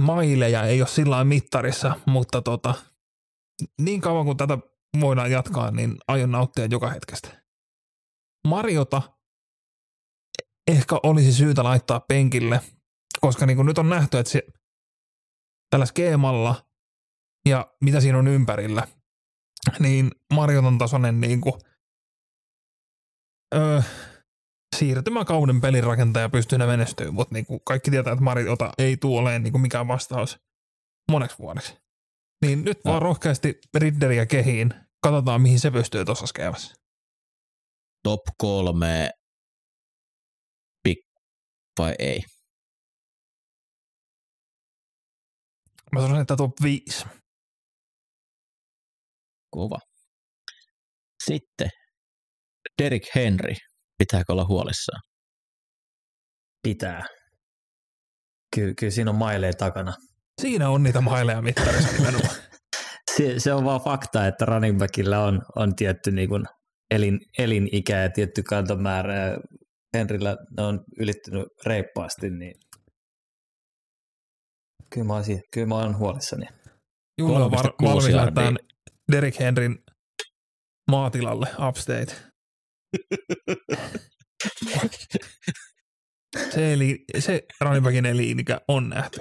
maileja 0.00 0.62
ei 0.62 0.82
ole 0.82 0.88
sillä 0.88 1.24
mittarissa, 1.24 1.94
mutta 2.06 2.42
tota, 2.42 2.74
niin 3.80 4.00
kauan 4.00 4.24
kuin 4.24 4.36
tätä 4.36 4.58
voidaan 5.00 5.30
jatkaa, 5.30 5.70
niin 5.70 5.96
aion 6.08 6.30
nauttia 6.30 6.66
joka 6.66 6.90
hetkestä. 6.90 7.42
Mariota 8.48 9.02
ehkä 10.70 10.96
olisi 11.02 11.32
syytä 11.32 11.64
laittaa 11.64 12.00
penkille, 12.00 12.60
koska 13.20 13.46
niin 13.46 13.56
kuin 13.56 13.66
nyt 13.66 13.78
on 13.78 13.88
nähty, 13.88 14.18
että 14.18 14.32
se 14.32 14.42
tällä 15.70 15.86
skeemalla 15.86 16.66
ja 17.48 17.66
mitä 17.84 18.00
siinä 18.00 18.18
on 18.18 18.28
ympärillä, 18.28 18.86
niin 19.78 20.10
Marioton 20.34 20.78
tasoinen 20.78 21.20
niin 21.20 21.40
kuin, 21.40 21.54
öö, 23.54 23.82
siirtymäkauden 24.76 25.60
pelirakentaja 25.60 26.28
pystyy 26.28 26.58
ne 26.58 26.66
menestyä, 26.66 27.10
mutta 27.10 27.34
niin 27.34 27.46
kuin 27.46 27.60
kaikki 27.64 27.90
tietää, 27.90 28.12
että 28.12 28.24
Mariota 28.24 28.72
ei 28.78 28.96
tule 28.96 29.20
olemaan 29.20 29.42
niin 29.42 29.52
kuin 29.52 29.62
mikään 29.62 29.88
vastaus 29.88 30.40
moneksi 31.10 31.38
vuodeksi. 31.38 31.76
Niin 32.42 32.64
nyt 32.64 32.78
no. 32.84 32.90
vaan 32.90 33.02
rohkeasti 33.02 33.58
Ridderiä 33.78 34.26
kehiin. 34.26 34.74
Katsotaan, 35.02 35.42
mihin 35.42 35.60
se 35.60 35.70
pystyy 35.70 36.04
tuossa 36.04 36.26
skeemassa. 36.26 36.74
Top 38.02 38.20
kolme 38.38 39.10
pick 40.82 41.02
vai 41.78 41.94
ei? 41.98 42.22
Mä 45.92 46.00
sanoisin, 46.00 46.22
että 46.22 46.36
top 46.36 46.52
5. 46.62 47.06
Kova. 49.52 49.78
Sitten 51.24 51.70
Derek 52.82 53.02
Henry. 53.14 53.54
Pitääkö 53.98 54.32
olla 54.32 54.44
huolissaan? 54.44 55.02
Pitää. 56.62 57.02
Ky- 58.54 58.74
kyllä 58.74 58.90
siinä 58.90 59.10
on 59.10 59.16
maileja 59.16 59.52
takana. 59.52 59.92
Siinä 60.40 60.68
on 60.68 60.82
niitä 60.82 61.00
maileja 61.00 61.42
mittarissa 61.42 61.92
nimenomaan. 61.92 62.34
se, 63.16 63.40
se, 63.40 63.52
on 63.52 63.64
vaan 63.64 63.80
fakta, 63.80 64.26
että 64.26 64.44
running 64.44 64.78
backilla 64.78 65.18
on, 65.18 65.42
on 65.56 65.76
tietty 65.76 66.10
niin 66.10 66.28
kuin 66.28 66.44
elin, 66.90 67.20
elinikä 67.38 67.98
ja 67.98 68.10
tietty 68.10 68.42
kantomäärä. 68.42 69.36
Henrillä 69.96 70.36
ne 70.56 70.62
on 70.62 70.80
ylittynyt 70.98 71.46
reippaasti, 71.66 72.30
niin 72.30 72.54
kyllä 74.90 75.06
mä, 75.06 75.16
olisin, 75.16 75.40
kyllä 75.54 75.66
mä 75.66 75.74
olen 75.74 75.98
huolissani. 75.98 76.46
Julla 77.18 77.50
var, 77.50 77.72
valmis 77.82 78.14
Derek 79.12 79.38
Henryn 79.38 79.78
maatilalle 80.90 81.46
upstate. 81.68 82.16
se, 86.54 86.72
eli, 86.72 87.04
se 87.18 87.42
running 87.60 87.84
backin 87.84 88.06
elinikä 88.06 88.60
on 88.68 88.88
nähty. 88.88 89.20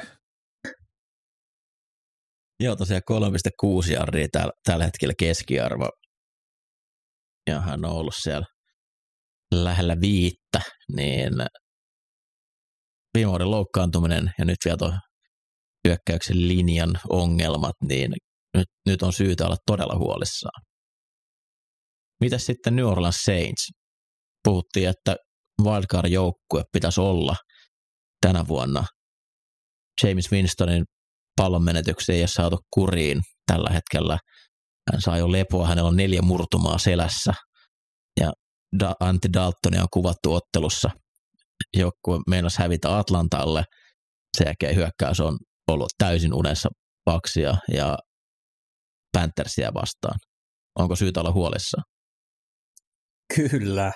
Joo, 2.59 2.75
tosiaan 2.75 3.01
3,6 3.11 3.91
jardia 3.91 4.27
tällä, 4.31 4.53
tällä 4.63 4.83
hetkellä 4.83 5.13
keskiarvo. 5.19 5.89
Ja 7.47 7.61
hän 7.61 7.85
on 7.85 7.91
ollut 7.91 8.15
siellä 8.21 8.45
lähellä 9.53 9.95
viittä, 10.01 10.61
niin 10.95 11.33
viime 13.17 13.29
vuoden 13.29 13.51
loukkaantuminen 13.51 14.31
ja 14.37 14.45
nyt 14.45 14.57
vielä 14.65 14.77
tuo 14.77 14.93
hyökkäyksen 15.87 16.47
linjan 16.47 16.99
ongelmat, 17.09 17.75
niin 17.83 18.13
nyt, 18.57 18.67
nyt 18.85 19.01
on 19.01 19.13
syytä 19.13 19.45
olla 19.45 19.57
todella 19.65 19.95
huolissaan. 19.95 20.61
Mitäs 22.21 22.45
sitten 22.45 22.75
New 22.75 22.85
Orleans 22.85 23.23
Saints? 23.23 23.71
Puhuttiin, 24.43 24.89
että 24.89 25.15
wildcard-joukkue 25.61 26.63
pitäisi 26.71 27.01
olla 27.01 27.35
tänä 28.21 28.47
vuonna. 28.47 28.85
James 30.03 30.31
Winstonin 30.31 30.85
pallon 31.35 31.63
menetyksiä 31.63 32.15
ei 32.15 32.21
ole 32.21 32.27
saatu 32.27 32.57
kuriin 32.73 33.21
tällä 33.51 33.69
hetkellä. 33.69 34.17
Hän 34.91 35.01
saa 35.01 35.17
jo 35.17 35.31
lepoa, 35.31 35.67
hänellä 35.67 35.87
on 35.87 35.95
neljä 35.95 36.21
murtumaa 36.21 36.77
selässä 36.77 37.33
ja 38.19 38.33
Antti 38.99 39.33
Daltonia 39.33 39.81
on 39.81 39.87
kuvattu 39.93 40.33
ottelussa 40.33 40.89
joukkue 41.77 42.19
meinasi 42.27 42.59
hävitä 42.59 42.97
Atlantalle. 42.97 43.63
Sen 44.37 44.45
jälkeen 44.45 44.75
hyökkäys 44.75 45.19
on 45.19 45.37
ollut 45.67 45.89
täysin 45.97 46.33
unessa 46.33 46.69
paksia 47.05 47.57
ja 47.73 47.97
Panthersia 49.13 49.73
vastaan. 49.73 50.19
Onko 50.79 50.95
syytä 50.95 51.19
olla 51.19 51.31
huolissa? 51.31 51.81
Kyllä. 53.35 53.91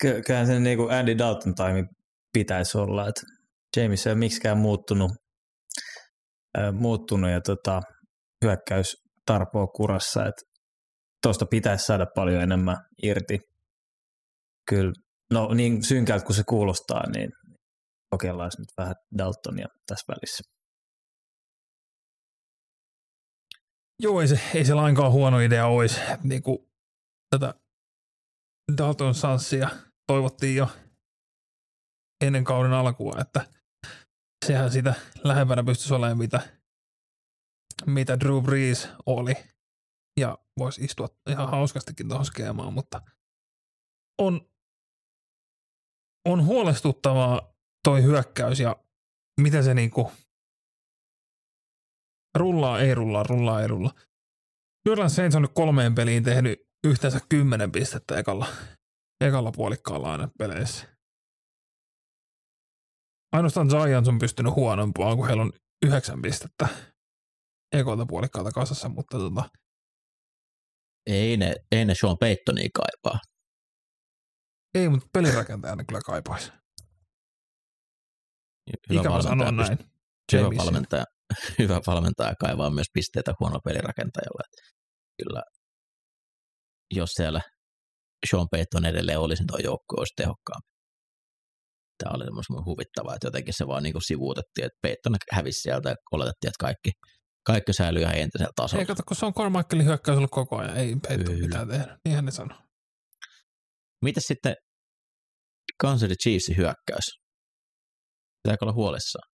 Ky- 0.00 0.22
kyllähän 0.26 0.46
se 0.46 0.60
niin 0.60 0.78
kuin 0.78 0.94
Andy 0.94 1.18
Dalton 1.18 1.54
time 1.54 1.84
pitäisi 2.32 2.78
olla, 2.78 3.08
että 3.08 3.20
James 3.76 4.06
ei 4.06 4.10
ole 4.10 4.18
miksikään 4.18 4.58
muuttunut, 4.58 5.12
äh, 6.58 6.72
muuttunut 6.72 7.30
ja 7.30 7.40
tota, 7.40 7.80
hyökkäys 8.44 8.96
tarpoo 9.26 9.66
kurassa, 9.66 10.26
että 10.26 10.42
tuosta 11.22 11.46
pitäisi 11.50 11.84
saada 11.84 12.06
paljon 12.14 12.42
enemmän 12.42 12.76
irti. 13.02 13.38
Kyllä, 14.68 14.92
no 15.32 15.54
niin 15.54 15.82
synkältä 15.82 16.24
kuin 16.24 16.36
se 16.36 16.42
kuulostaa, 16.48 17.10
niin 17.10 17.30
kokeillaan 18.10 18.50
nyt 18.58 18.68
vähän 18.78 18.94
Daltonia 19.18 19.66
tässä 19.86 20.12
välissä. 20.12 20.53
Joo, 24.02 24.20
ei 24.20 24.28
se, 24.28 24.40
ei 24.54 24.64
se 24.64 24.74
lainkaan 24.74 25.12
huono 25.12 25.40
idea 25.40 25.66
olisi. 25.66 26.00
Niin 26.22 26.42
kuin 26.42 26.58
tätä 27.30 27.54
Dalton 28.78 29.14
Sanssia 29.14 29.68
toivottiin 30.06 30.56
jo 30.56 30.68
ennen 32.24 32.44
kauden 32.44 32.72
alkua, 32.72 33.14
että 33.20 33.46
sehän 34.46 34.70
sitä 34.70 34.94
lähempänä 35.24 35.64
pystyisi 35.64 35.94
olemaan, 35.94 36.18
mitä, 36.18 36.40
mitä 37.86 38.20
Drew 38.20 38.42
Brees 38.44 38.88
oli. 39.06 39.34
Ja 40.20 40.38
voisi 40.58 40.84
istua 40.84 41.08
ihan 41.28 41.50
hauskastikin 41.50 42.08
tuohon 42.08 42.26
skeemaan, 42.26 42.72
mutta 42.72 43.02
on, 44.18 44.48
on 46.28 46.44
huolestuttavaa 46.44 47.54
toi 47.84 48.02
hyökkäys 48.02 48.60
ja 48.60 48.76
miten 49.40 49.64
se 49.64 49.74
niinku 49.74 50.12
rullaa, 52.34 52.80
ei 52.80 52.94
rullaa, 52.94 53.22
rullaa, 53.22 53.62
ei 53.62 53.68
rullaa. 53.68 53.92
New 54.84 54.92
Orleans 54.92 55.16
Saints 55.16 55.36
on 55.36 55.42
nyt 55.42 55.50
kolmeen 55.54 55.94
peliin 55.94 56.24
tehnyt 56.24 56.58
yhteensä 56.86 57.20
kymmenen 57.28 57.72
pistettä 57.72 58.18
ekalla, 58.18 58.46
ekalla 59.20 59.52
puolikkaalla 59.52 60.12
aina 60.12 60.28
peleissä. 60.38 60.94
Ainoastaan 63.32 63.66
Giants 63.66 64.08
on 64.08 64.18
pystynyt 64.18 64.54
huonompaan, 64.54 65.16
kun 65.16 65.26
heillä 65.26 65.42
on 65.42 65.52
yhdeksän 65.86 66.22
pistettä 66.22 66.68
ekolta 67.72 68.06
puolikkaalta 68.06 68.50
kasassa, 68.52 68.88
mutta 68.88 69.18
tota, 69.18 69.50
Ei 71.06 71.36
ne, 71.36 71.54
ei 71.72 71.84
ne 71.84 71.94
Sean 71.94 72.18
Paytonia 72.18 72.68
kaipaa. 72.74 73.20
ei, 74.74 74.88
mutta 74.88 75.06
pelirakentajana 75.12 75.84
kyllä 75.84 76.00
kaipaisi. 76.06 76.52
Ikävä 78.90 79.22
sanoa 79.22 79.52
näin. 79.52 79.93
Hyvä 80.32 80.48
valmentaja, 80.64 81.04
hyvä 81.58 81.80
valmentaja 81.86 82.34
kaivaa 82.40 82.70
myös 82.70 82.86
pisteitä 82.92 83.34
huono 83.40 83.58
pelirakentajalla. 83.64 84.42
Että 84.44 84.74
Kyllä, 85.22 85.42
jos 86.94 87.10
siellä 87.10 87.40
Sean 88.30 88.48
Payton 88.50 88.86
edelleen 88.86 89.18
olisi, 89.18 89.42
niin 89.42 89.46
tuo 89.46 89.58
joukko 89.58 89.94
olisi 89.98 90.14
tehokkaampi. 90.16 90.68
Tämä 91.98 92.14
oli 92.16 92.24
semmoinen 92.24 92.64
huvittavaa, 92.64 93.14
että 93.14 93.26
jotenkin 93.26 93.54
se 93.56 93.66
vaan 93.66 93.82
niin 93.82 93.92
kuin 93.92 94.06
sivuutettiin, 94.06 94.64
että 94.64 94.78
Payton 94.82 95.16
hävisi 95.32 95.60
sieltä 95.60 95.88
ja 95.90 95.96
oletettiin, 96.12 96.48
että 96.48 96.64
kaikki, 96.66 96.90
kaikki 97.46 97.72
säilyy 97.72 98.02
ihan 98.02 98.14
entisellä 98.14 98.52
tasolla. 98.56 98.80
Ei 98.80 98.86
kato, 98.86 99.02
kun 99.08 99.16
se 99.16 99.26
on 99.26 99.34
Carmichaelin 99.34 99.86
hyökkäys 99.86 100.18
ollut 100.18 100.30
koko 100.30 100.56
ajan. 100.56 100.76
Ei 100.76 100.96
Kyllä. 101.08 101.40
mitään 101.40 101.68
tehdä. 101.68 101.98
Niinhän 102.04 102.24
ne 102.24 102.30
sanoo. 102.30 102.58
Mitäs 104.04 104.24
sitten 104.26 104.54
Kansas 105.80 106.00
City 106.00 106.14
Chiefsin 106.22 106.56
hyökkäys? 106.56 107.06
Pitääkö 108.42 108.64
olla 108.64 108.72
huolissaan? 108.72 109.33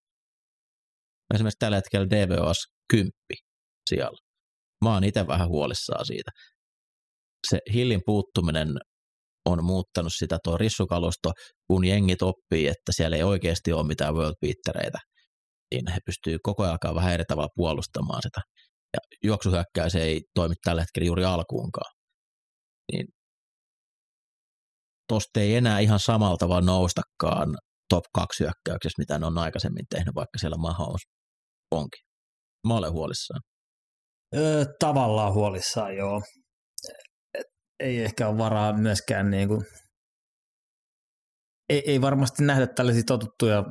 Esimerkiksi 1.33 1.59
tällä 1.59 1.77
hetkellä 1.77 2.09
DVOS 2.09 2.57
10 2.89 3.11
siellä. 3.89 4.17
Mä 4.83 4.93
oon 4.93 5.03
itse 5.03 5.27
vähän 5.27 5.47
huolissaan 5.47 6.05
siitä. 6.05 6.31
Se 7.47 7.59
Hillin 7.73 8.01
puuttuminen 8.05 8.67
on 9.45 9.63
muuttanut 9.63 10.13
sitä 10.15 10.37
tuo 10.43 10.57
rissukalusto, 10.57 11.31
kun 11.67 11.85
jengit 11.85 12.21
oppii, 12.21 12.67
että 12.67 12.91
siellä 12.91 13.17
ei 13.17 13.23
oikeasti 13.23 13.73
ole 13.73 13.87
mitään 13.87 14.15
world 14.15 14.35
beatereitä, 14.41 14.97
niin 15.73 15.91
he 15.91 15.97
pystyy 16.05 16.37
koko 16.43 16.63
ajan 16.63 16.95
vähän 16.95 17.13
eri 17.13 17.23
tavalla 17.27 17.49
puolustamaan 17.55 18.21
sitä. 18.21 18.41
Ja 18.93 18.99
juoksuhyökkäys 19.23 19.95
ei 19.95 20.21
toimi 20.33 20.55
tällä 20.63 20.81
hetkellä 20.81 21.05
juuri 21.05 21.25
alkuunkaan. 21.25 21.91
Niin 22.91 23.07
tosta 25.07 25.39
ei 25.39 25.55
enää 25.55 25.79
ihan 25.79 25.99
samalta 25.99 26.49
vaan 26.49 26.65
noustakaan 26.65 27.57
top 27.89 28.03
2 28.15 28.43
hyökkäyksessä, 28.43 29.01
mitä 29.01 29.19
ne 29.19 29.25
on 29.25 29.37
aikaisemmin 29.37 29.85
tehnyt, 29.89 30.15
vaikka 30.15 30.37
siellä 30.39 30.57
Mahomes 30.57 31.01
onkin. 31.71 32.05
Mä 32.67 32.77
olen 32.77 32.91
huolissaan. 32.91 33.41
Öö, 34.35 34.65
tavallaan 34.79 35.33
huolissaan, 35.33 35.95
joo. 35.95 36.21
Et 37.33 37.45
ei 37.79 38.03
ehkä 38.03 38.27
ole 38.27 38.37
varaa 38.37 38.73
myöskään 38.73 39.29
niin 39.29 39.47
kuin, 39.47 39.61
ei, 41.69 41.83
ei 41.85 42.01
varmasti 42.01 42.43
nähdä 42.43 42.67
tällaisia 42.67 43.03
totuttuja 43.07 43.63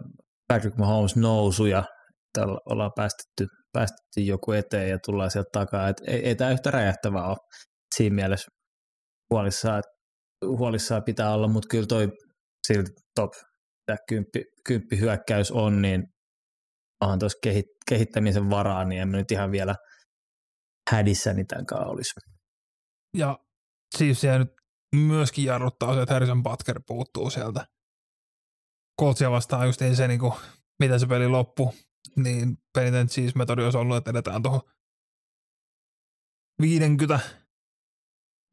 Patrick 0.48 0.76
Mahomes 0.76 1.16
nousuja, 1.16 1.78
että 1.78 2.46
olla- 2.46 2.60
ollaan 2.70 2.92
päästetty, 2.96 3.46
päästetty 3.72 4.20
joku 4.20 4.52
eteen 4.52 4.90
ja 4.90 4.98
tullaan 5.06 5.30
sieltä 5.30 5.48
takaa. 5.52 5.88
Et 5.88 5.96
ei, 6.06 6.26
ei 6.26 6.34
tämä 6.34 6.50
yhtä 6.50 6.70
räjähtävää 6.70 7.26
ole 7.28 7.36
siinä 7.94 8.14
mielessä 8.14 8.48
huolissaan, 9.30 9.82
huolissaan 10.46 11.02
pitää 11.04 11.34
olla, 11.34 11.48
mutta 11.48 11.68
kyllä 11.70 11.86
toi 11.86 12.08
silti 12.66 12.90
top 13.14 13.30
tämä 13.86 13.96
kymppi, 14.08 14.42
kymppi 14.66 14.98
hyökkäys 15.00 15.50
on, 15.52 15.82
niin 15.82 16.02
onhan 17.00 17.18
tuossa 17.18 17.38
kehit, 17.42 17.66
kehittämisen 17.88 18.50
varaa, 18.50 18.84
niin 18.84 19.02
en 19.02 19.12
nyt 19.12 19.30
ihan 19.30 19.50
vielä 19.50 19.74
hädissäni 20.90 21.44
tämän 21.44 21.66
kanssa 21.66 21.88
olisi. 21.88 22.20
Ja 23.16 23.38
siis 23.96 24.20
se 24.20 24.38
nyt 24.38 24.52
myöskin 24.94 25.44
jarruttaa 25.44 25.94
se, 25.94 26.02
että 26.02 26.14
Harrison 26.14 26.42
Butker 26.42 26.80
puuttuu 26.86 27.30
sieltä. 27.30 27.66
Coltsia 29.00 29.30
vastaan 29.30 29.66
just 29.66 29.82
ei 29.82 29.96
se, 29.96 30.08
niinku, 30.08 30.34
mitä 30.78 30.98
se 30.98 31.06
peli 31.06 31.28
loppu, 31.28 31.74
niin 32.16 32.58
pelitän 32.74 33.08
siis 33.08 33.34
metodi 33.34 33.62
olisi 33.62 33.78
ollut, 33.78 33.96
että 33.96 34.10
edetään 34.10 34.42
tuohon 34.42 34.60
50, 36.62 37.20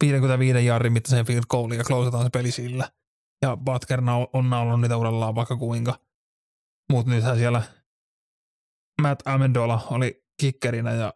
55 0.04 0.66
jarrin 0.66 0.93
mittaiseen 0.93 1.26
field 1.26 1.43
goaliin 1.50 1.78
ja 1.78 1.84
closetaan 1.84 2.24
se 2.24 2.30
peli 2.30 2.52
sillä. 2.52 2.89
Ja 3.41 3.58
Butker 3.58 4.02
on 4.34 4.50
naulannut 4.50 4.82
niitä 4.82 4.98
urallaan 4.98 5.36
vaikka 5.36 5.58
kuinka. 5.58 6.00
Mutta 6.91 7.12
nythän 7.12 7.38
siellä 7.38 7.62
Matt 9.02 9.28
Amendola 9.28 9.88
oli 9.91 10.24
kikkerinä 10.41 10.93
ja 10.93 11.14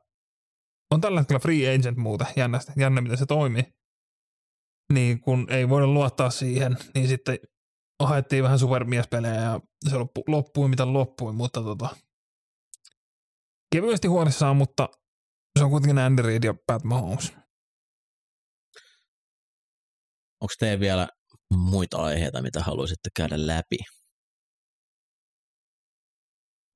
on 0.92 1.02
tällä 1.02 1.20
hetkellä 1.22 1.40
free 1.40 1.76
agent 1.76 1.98
muuten, 1.98 2.28
jännä, 2.36 2.60
jännä 2.78 3.02
miten 3.02 3.18
se 3.18 3.26
toimii. 3.26 3.64
Niin 4.94 5.22
kun 5.22 5.48
ei 5.50 5.70
voida 5.70 5.88
luottaa 5.88 6.30
siihen, 6.30 6.78
niin 6.94 7.08
sitten 7.08 7.40
haettiin 8.04 8.44
vähän 8.44 8.60
supermiespelejä 8.60 9.42
ja 9.42 9.60
se 9.90 9.98
loppu, 9.98 10.24
loppui 10.28 10.70
mitä 10.70 10.94
loppui, 10.94 11.34
mutta 11.34 11.62
tota, 11.62 11.90
kevyesti 13.76 14.08
huolissaan, 14.08 14.58
mutta 14.58 14.90
se 15.60 15.64
on 15.64 15.72
kuitenkin 15.72 15.98
Andy 15.98 16.22
Reid 16.22 16.44
ja 16.44 16.54
Pat 16.68 16.84
Mahomes. 16.84 17.34
Onko 20.42 20.54
teillä 20.60 20.80
vielä 20.80 21.08
muita 21.54 21.98
aiheita, 21.98 22.42
mitä 22.42 22.64
haluaisitte 22.64 23.10
käydä 23.16 23.48
läpi? 23.48 23.78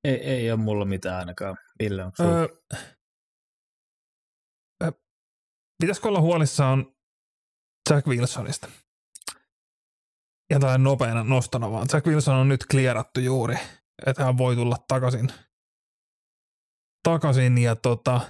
Ei, 0.03 0.15
ei 0.15 0.51
ole 0.51 0.59
mulla 0.59 0.85
mitään 0.85 1.19
ainakaan. 1.19 1.57
Ville, 1.79 2.03
onko? 2.03 2.23
Öö, 2.23 2.47
ö, 4.83 4.91
pitäisikö 5.81 6.07
olla 6.07 6.21
huolissaan 6.21 6.95
Jack 7.89 8.07
Wilsonista? 8.07 8.67
Ja 10.49 10.59
tällainen 10.59 10.83
nopeana 10.83 11.23
nostona 11.23 11.71
vaan. 11.71 11.87
Jack 11.93 12.07
Wilson 12.07 12.35
on 12.35 12.49
nyt 12.49 12.65
klierattu 12.65 13.19
juuri, 13.19 13.55
että 14.07 14.23
hän 14.25 14.37
voi 14.37 14.55
tulla 14.55 14.77
takaisin. 14.87 15.29
Takaisin 17.03 17.57
ja 17.57 17.75
tota, 17.75 18.21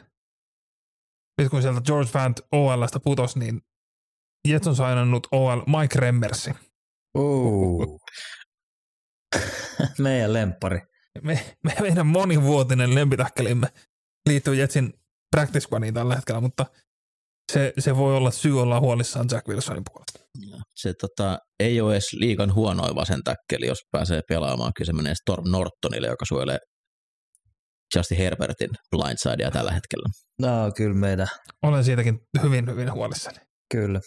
nyt 1.41 1.49
kun 1.49 1.61
sieltä 1.61 1.81
George 1.81 2.11
Fant 2.11 2.39
OLstä 2.51 2.99
putos, 2.99 3.35
niin 3.35 3.61
Jets 4.47 4.67
on 4.67 4.75
sainannut 4.75 5.27
OL 5.31 5.61
Mike 5.79 5.99
Remmersi. 5.99 6.51
Uh. 7.17 7.99
Meidän 9.99 10.33
lemppari. 10.33 10.92
Me, 11.21 11.45
me, 11.63 11.75
meidän 11.81 12.07
monivuotinen 12.07 12.95
lempitähkelimme 12.95 13.67
liittyy 14.29 14.55
Jetsin 14.55 14.93
practice 15.31 15.59
squadiin 15.59 15.93
tällä 15.93 16.15
hetkellä, 16.15 16.41
mutta 16.41 16.65
se, 17.51 17.73
se 17.79 17.97
voi 17.97 18.17
olla 18.17 18.31
syy 18.31 18.61
olla 18.61 18.79
huolissaan 18.79 19.27
Jack 19.31 19.47
Wilsonin 19.47 19.83
puolesta. 19.91 20.19
Se 20.75 20.93
tota, 20.93 21.39
ei 21.59 21.81
ole 21.81 21.93
edes 21.93 22.13
liikan 22.13 22.53
huonoin 22.53 22.95
vasen 22.95 23.23
täkkeli, 23.23 23.67
jos 23.67 23.79
pääsee 23.91 24.21
pelaamaan. 24.29 24.71
Kyllä 24.77 24.85
se 24.85 24.93
menee 24.93 25.15
Storm 25.15 25.51
Nortonille, 25.51 26.07
joka 26.07 26.25
suojelee 26.25 26.57
Justin 27.95 28.17
Herbertin 28.17 28.69
blindsidea 28.91 29.51
tällä 29.51 29.71
hetkellä. 29.71 30.09
No, 30.41 30.71
kyllä 30.77 30.95
meidän. 30.95 31.27
Olen 31.63 31.83
siitäkin 31.83 32.19
hyvin, 32.43 32.69
hyvin 32.69 32.93
huolissani. 32.93 33.37
Kyllä. 33.71 33.99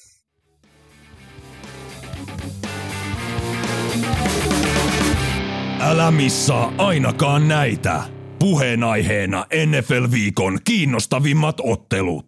Älä 5.87 6.11
missaa 6.11 6.72
ainakaan 6.78 7.49
näitä. 7.49 8.03
Puheenaiheena 8.39 9.47
NFL-viikon 9.66 10.59
kiinnostavimmat 10.64 11.57
ottelut. 11.62 12.26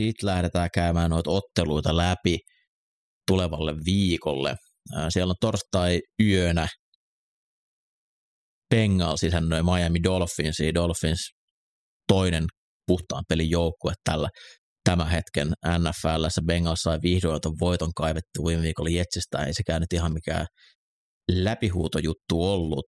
Sitten 0.00 0.26
lähdetään 0.26 0.68
käymään 0.74 1.10
noita 1.10 1.30
otteluita 1.30 1.96
läpi 1.96 2.38
tulevalle 3.26 3.74
viikolle. 3.84 4.56
Siellä 5.08 5.30
on 5.30 5.36
torstai 5.40 6.00
yönä 6.22 6.68
Bengals 8.74 9.22
isännöi 9.22 9.62
Miami 9.62 10.02
Dolphinsia. 10.02 10.74
Dolphins 10.74 11.30
toinen 12.08 12.44
puhtaan 12.86 13.24
pelin 13.28 13.50
joukkue 13.50 13.92
tällä 14.04 14.28
tämän 14.84 15.08
hetken 15.08 15.48
NFLssä. 15.78 16.42
Bengals 16.46 16.82
sai 16.82 16.98
vihdoin 17.02 17.40
voiton 17.60 17.90
kaivettu 17.96 18.46
viime 18.46 18.62
viikolla 18.62 18.90
Jetsistä. 18.90 19.44
Ei 19.44 19.54
sekään 19.54 19.80
nyt 19.80 19.92
ihan 19.92 20.12
mikään 20.12 20.46
läpihuutojuttu 21.32 22.44
ollut. 22.44 22.86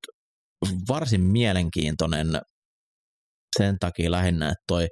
Varsin 0.88 1.20
mielenkiintoinen 1.20 2.40
sen 3.58 3.76
takia 3.80 4.10
lähinnä, 4.10 4.46
että 4.46 4.64
toi 4.66 4.86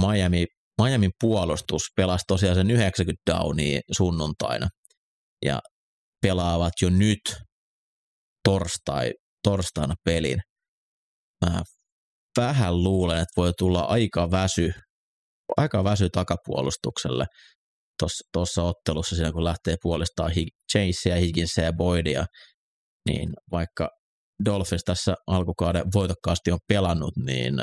Miami, 0.00 0.46
Miamin 0.82 1.10
puolustus 1.20 1.82
pelasi 1.96 2.24
tosiaan 2.26 2.56
sen 2.56 2.70
90 2.70 3.22
downia 3.30 3.80
sunnuntaina 3.96 4.68
ja 5.44 5.60
pelaavat 6.22 6.72
jo 6.82 6.90
nyt 6.90 7.20
torstai, 8.44 9.12
torstaina 9.44 9.94
pelin. 10.04 10.38
Mä 11.46 11.62
vähän 12.36 12.82
luulen, 12.82 13.16
että 13.16 13.32
voi 13.36 13.52
tulla 13.58 13.80
aika 13.80 14.30
väsy, 14.30 14.72
aika 15.56 15.84
väsy 15.84 16.08
takapuolustukselle 16.12 17.26
tuossa 18.32 18.62
ottelussa 18.62 19.16
siinä, 19.16 19.32
kun 19.32 19.44
lähtee 19.44 19.76
puolestaan 19.82 20.32
Chasea, 20.72 21.16
Higginsia 21.16 21.64
ja 21.64 21.72
Boydia, 21.72 22.24
niin 23.08 23.28
vaikka 23.50 23.88
Dolphins 24.44 24.84
tässä 24.84 25.14
alkukauden 25.26 25.84
voitokkaasti 25.94 26.52
on 26.52 26.58
pelannut, 26.68 27.16
niin 27.16 27.54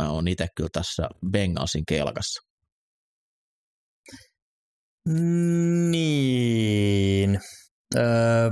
mä 0.00 0.10
oon 0.10 0.28
itse 0.28 0.46
kyllä 0.56 0.70
tässä 0.72 1.08
Bengalsin 1.30 1.84
kelkassa. 1.88 2.40
Niin. 5.90 7.40
Öö, 7.96 8.50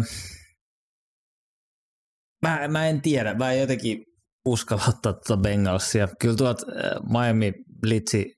mä, 2.43 2.69
mä 2.69 2.89
en 2.89 3.03
tiedä. 3.03 3.35
Mä 3.35 3.53
en 3.53 3.61
jotenkin 3.61 4.05
uskalla 4.45 4.85
ottaa 4.89 5.13
tuota 5.13 5.43
Bengalsia. 5.43 6.09
Kyllä 6.21 6.37
tuot 6.37 6.59
Miami 7.11 7.53
Blitzi, 7.81 8.35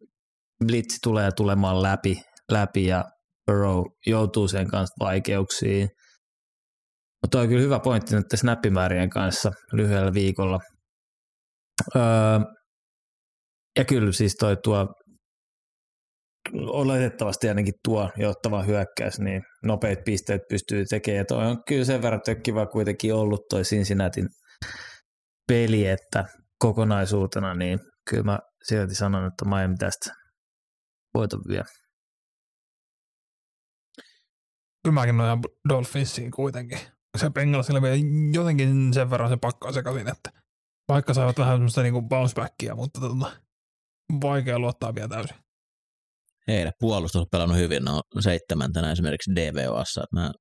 Blitzi 0.66 0.98
tulee 1.02 1.30
tulemaan 1.36 1.82
läpi, 1.82 2.22
läpi 2.50 2.86
ja 2.86 3.04
Burrow 3.46 3.84
joutuu 4.06 4.48
sen 4.48 4.68
kanssa 4.68 4.94
vaikeuksiin. 5.00 5.88
Mutta 7.24 7.40
on 7.40 7.48
kyllä 7.48 7.62
hyvä 7.62 7.80
pointti 7.80 8.16
nyt 8.16 8.26
snappimäärien 8.34 9.10
kanssa 9.10 9.52
lyhyellä 9.72 10.14
viikolla. 10.14 10.60
Öö, 11.96 12.02
ja 13.78 13.84
kyllä 13.84 14.12
siis 14.12 14.36
toi 14.36 14.56
tuo 14.64 14.86
oletettavasti 16.54 17.48
ainakin 17.48 17.74
tuo 17.84 18.10
johtava 18.16 18.62
hyökkäys, 18.62 19.20
niin 19.20 19.42
nopeat 19.62 19.98
pisteet 20.04 20.42
pystyy 20.48 20.84
tekemään. 20.84 21.18
Ja 21.18 21.24
toi 21.24 21.46
on 21.46 21.64
kyllä 21.68 21.84
sen 21.84 22.02
verran 22.02 22.20
tökkivä 22.24 22.66
kuitenkin 22.66 23.14
ollut 23.14 23.40
toi 23.50 23.62
Cincinnatin 23.62 24.28
peli, 25.48 25.86
että 25.86 26.24
kokonaisuutena, 26.58 27.54
niin 27.54 27.78
kyllä 28.10 28.22
mä 28.22 28.38
silti 28.64 28.94
sanon, 28.94 29.26
että 29.26 29.44
Miami 29.44 29.76
tästä 29.76 30.10
voiton 31.14 31.40
vielä. 31.48 31.68
Kyllä 34.82 34.94
mäkin 34.94 35.16
nojan 35.16 35.40
Dolphinsiin 35.68 36.30
kuitenkin. 36.30 36.93
Se 37.16 37.30
Bengalsilla 37.30 37.82
vielä 37.82 37.96
jotenkin 38.32 38.94
sen 38.94 39.10
verran 39.10 39.30
se 39.30 39.36
pakkaa 39.36 39.72
sekaisin, 39.72 40.08
että 40.08 40.30
vaikka 40.88 41.14
saivat 41.14 41.38
vähän 41.38 41.54
semmoista 41.54 41.82
niinku 41.82 42.02
bounce 42.02 42.34
backia, 42.34 42.74
mutta 42.74 43.00
tota, 43.00 43.32
vaikea 44.22 44.58
luottaa 44.58 44.94
vielä 44.94 45.08
täysin. 45.08 45.36
Heidän 46.48 46.72
puolustus 46.80 47.20
on 47.20 47.26
pelannut 47.30 47.58
hyvin, 47.58 47.84
ne 47.84 47.90
on 47.90 48.22
seitsemäntenä 48.22 48.92
esimerkiksi 48.92 49.30
DVOssa. 49.34 50.04
Mä, 50.12 50.32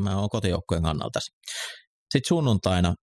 mä 0.00 0.18
oon 0.18 0.28
kotijoukkojen 0.28 0.82
kannalta 0.82 1.10
tässä. 1.12 1.32
Sitten 2.12 2.28
sunnuntaina, 2.28 2.94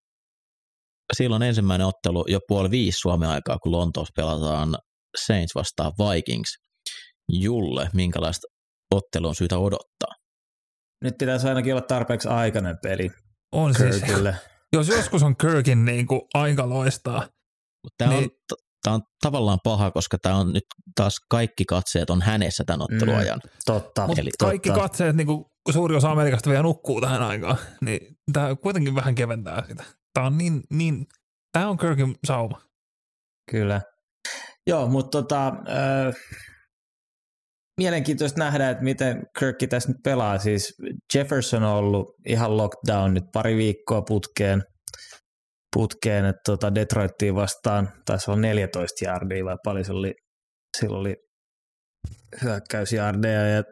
silloin 1.18 1.44
ensimmäinen 1.44 1.88
ottelu 1.88 2.26
jo 2.28 2.40
puoli 2.48 2.72
viisi 2.72 2.98
Suomen 2.98 3.30
aikaa, 3.30 3.58
kun 3.64 3.72
Lontoossa 3.72 4.12
pelataan 4.16 4.78
Saints 5.26 5.56
vastaan 5.56 5.92
Vikings. 6.00 6.50
Julle, 7.30 7.90
minkälaista 7.94 8.48
ottelua 8.96 9.30
on 9.30 9.36
syytä 9.36 9.58
odottaa? 9.58 10.23
Nyt 11.04 11.18
pitäisi 11.18 11.48
ainakin 11.48 11.74
olla 11.74 11.86
tarpeeksi 11.88 12.28
aikainen 12.28 12.78
peli 12.84 13.12
On 13.52 13.74
Kirkille. 13.78 14.32
siis. 14.32 14.54
Jos 14.74 14.88
joskus 14.88 15.24
on 15.24 15.38
Kirkin 15.38 15.86
niin 15.86 16.08
kuin 16.08 16.22
aika 16.34 16.70
loistaa. 16.70 17.28
Tämä 17.98 18.12
niin, 18.12 18.24
on 18.24 18.58
tämä 18.84 18.94
on 18.94 19.02
tavallaan 19.22 19.60
paha, 19.64 19.92
koska 19.92 20.18
tämä 20.18 20.36
on 20.36 20.54
nyt 20.54 20.64
taas 20.96 21.16
kaikki 21.30 21.66
katseet 21.66 22.10
on 22.10 22.22
hänessä 22.22 22.64
tämän 22.64 22.82
otteluajan. 22.82 23.40
Mm, 23.44 23.50
totta. 23.66 24.08
Eli 24.18 24.30
kaikki 24.40 24.70
totta. 24.70 24.82
katseet, 24.82 25.16
niin 25.16 25.28
kuin 25.28 25.46
suuri 25.72 25.96
osa 25.96 26.12
Amerikasta 26.12 26.50
vielä 26.50 26.64
nukkuu 26.64 27.02
tähän 27.02 27.22
aikaan, 27.22 27.58
niin 27.86 28.18
tämä 28.34 28.56
kuitenkin 28.56 28.96
vähän 28.96 29.16
keventää 29.16 29.64
sitä. 29.68 29.84
Tämä 30.14 30.28
on 30.28 30.38
niin, 30.38 30.62
niin 30.70 31.06
tämä 31.52 31.70
on 31.70 31.78
Kirkin 31.78 32.16
sauma. 32.28 32.62
Kyllä. 33.52 33.82
Joo, 34.68 34.88
mutta 34.88 35.22
tota, 35.22 35.48
äh, 35.48 36.16
mielenkiintoista 37.78 38.40
nähdä, 38.40 38.70
että 38.70 38.84
miten 38.84 39.24
Kirkki 39.40 39.68
tässä 39.68 39.90
nyt 39.90 39.98
pelaa. 40.04 40.38
Siis 40.38 40.74
Jefferson 41.16 41.64
on 41.64 41.76
ollut 41.76 42.08
ihan 42.28 42.58
lockdown 42.58 43.14
nyt 43.14 43.24
pari 43.34 43.58
viikkoa 43.58 44.02
putkeen 44.02 44.64
putkeen, 45.74 46.26
että 46.26 46.42
tota 46.46 46.76
Detroittiin 46.76 47.36
vastaan 47.36 47.90
taisi 48.06 48.32
olla 48.32 48.42
14 48.42 49.06
jardia 49.06 49.46
vai 49.46 49.58
paljon 49.64 49.86
se 49.86 49.94
oli, 49.94 50.14
silloin 50.78 51.00
oli 51.00 51.16
hyökkäysjardeja. 52.44 53.64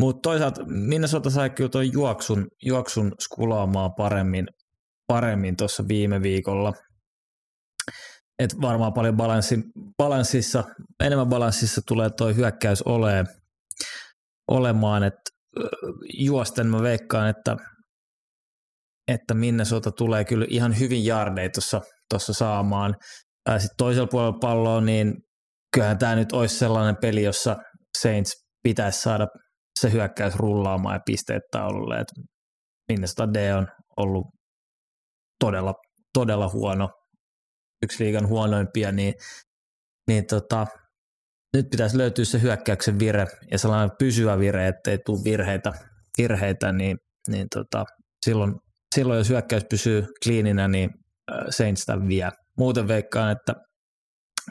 Mutta 0.00 0.20
toisaalta 0.20 0.64
Minnesota 0.66 1.30
sai 1.30 1.50
kyllä 1.50 1.70
tuon 1.70 1.92
juoksun, 1.92 2.46
juoksun 2.62 3.12
skulaamaan 3.20 3.94
paremmin, 3.96 4.46
paremmin 5.06 5.56
tuossa 5.56 5.84
viime 5.88 6.22
viikolla. 6.22 6.72
Et 8.38 8.50
varmaan 8.60 8.92
paljon 8.92 9.16
balanssi, 9.16 9.58
balanssissa, 9.98 10.64
enemmän 11.00 11.28
balanssissa 11.28 11.80
tulee 11.88 12.10
tuo 12.10 12.34
hyökkäys 12.34 12.82
olee, 12.82 13.24
olemaan, 14.50 15.02
että 15.02 15.30
juosten 16.18 16.66
mä 16.66 16.82
veikkaan, 16.82 17.28
että 17.28 17.56
että 19.08 19.34
Minnesota 19.34 19.92
tulee 19.92 20.24
kyllä 20.24 20.46
ihan 20.48 20.78
hyvin 20.78 21.04
jardeja 21.04 21.50
tuossa 22.10 22.32
saamaan. 22.32 22.94
Sitten 23.50 23.76
toisella 23.78 24.06
puolella 24.06 24.38
palloa, 24.40 24.80
niin 24.80 25.14
kyllähän 25.74 25.98
tämä 25.98 26.14
nyt 26.14 26.32
olisi 26.32 26.58
sellainen 26.58 26.96
peli, 27.00 27.22
jossa 27.22 27.56
Saints 27.98 28.32
pitäisi 28.62 29.02
saada 29.02 29.26
se 29.80 29.92
hyökkäys 29.92 30.36
rullaamaan 30.36 30.94
ja 30.94 31.00
pisteet 31.06 31.42
taululle. 31.50 32.00
Et 32.00 32.08
Minnesota 32.92 33.32
D 33.34 33.54
on 33.56 33.68
ollut 33.96 34.26
todella, 35.40 35.74
todella 36.14 36.48
huono, 36.48 36.90
yksi 37.84 38.04
liigan 38.04 38.28
huonoimpia, 38.28 38.92
niin, 38.92 39.14
niin 40.08 40.26
tota, 40.26 40.66
nyt 41.52 41.70
pitäisi 41.70 41.98
löytyä 41.98 42.24
se 42.24 42.42
hyökkäyksen 42.42 42.98
vire 42.98 43.26
ja 43.50 43.58
sellainen 43.58 43.96
pysyvä 43.98 44.38
vire, 44.38 44.68
ettei 44.68 44.98
tule 45.06 45.24
virheitä, 45.24 45.72
virheitä 46.18 46.72
niin, 46.72 46.98
niin 47.28 47.46
tota, 47.54 47.84
silloin 48.26 48.54
silloin 48.94 49.18
jos 49.18 49.28
hyökkäys 49.28 49.64
pysyy 49.70 50.06
kliininä, 50.24 50.68
niin 50.68 50.90
Saints 51.50 51.84
tämän 51.84 52.08
vie. 52.08 52.30
Muuten 52.58 52.88
veikkaan, 52.88 53.32
että 53.32 53.54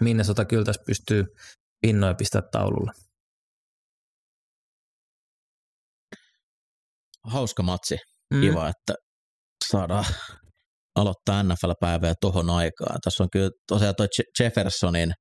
Minnesota 0.02 0.46
kyllä 0.46 0.66
tässä 0.66 0.82
pystyy 0.86 1.26
pinnoja 1.82 2.14
pistää 2.14 2.42
taululle. 2.52 2.92
Hauska 7.24 7.64
matsi. 7.64 7.98
Mm. 8.34 8.42
Kiva, 8.42 8.70
että 8.70 8.94
saadaan 9.70 10.06
aloittaa 10.96 11.44
NFL-päivää 11.44 12.14
tuohon 12.22 12.50
aikaan. 12.50 13.00
Tässä 13.04 13.24
on 13.24 13.30
kyllä 13.32 13.50
tosiaan 13.68 13.96
tuo 13.96 14.08
Jeffersonin 14.40 15.14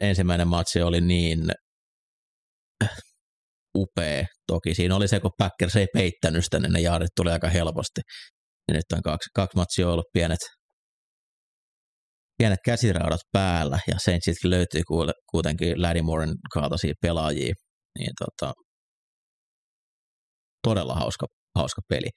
ensimmäinen 0.00 0.48
matsi 0.48 0.82
oli 0.82 1.00
niin 1.00 1.40
upea. 3.76 4.24
Toki 4.46 4.74
siinä 4.74 4.96
oli 4.96 5.08
se, 5.08 5.20
kun 5.20 5.30
Packers 5.38 5.76
ei 5.76 5.86
peittänyt 5.92 6.44
sitä, 6.44 6.60
niin 6.60 6.72
ne 6.72 6.80
jaadit 6.80 7.08
tuli 7.16 7.30
aika 7.30 7.48
helposti. 7.48 8.00
Ja 8.68 8.74
nyt 8.74 8.84
on 8.92 9.02
kaksi, 9.02 9.30
kaksi 9.34 9.56
matsia 9.56 9.88
ollut 9.88 10.06
pienet, 10.12 10.38
pienet 12.38 12.58
käsiraudat 12.64 13.20
päällä, 13.32 13.78
ja 13.88 13.94
Saintsitkin 13.98 14.50
löytyy 14.50 14.82
kuitenkin 15.30 15.82
Lattimoren 15.82 16.34
kaltaisia 16.54 16.94
pelaajia. 17.02 17.54
Niin 17.98 18.10
tota, 18.18 18.52
todella 20.62 20.94
hauska, 20.94 21.26
hauska 21.54 21.80
peli. 21.88 22.10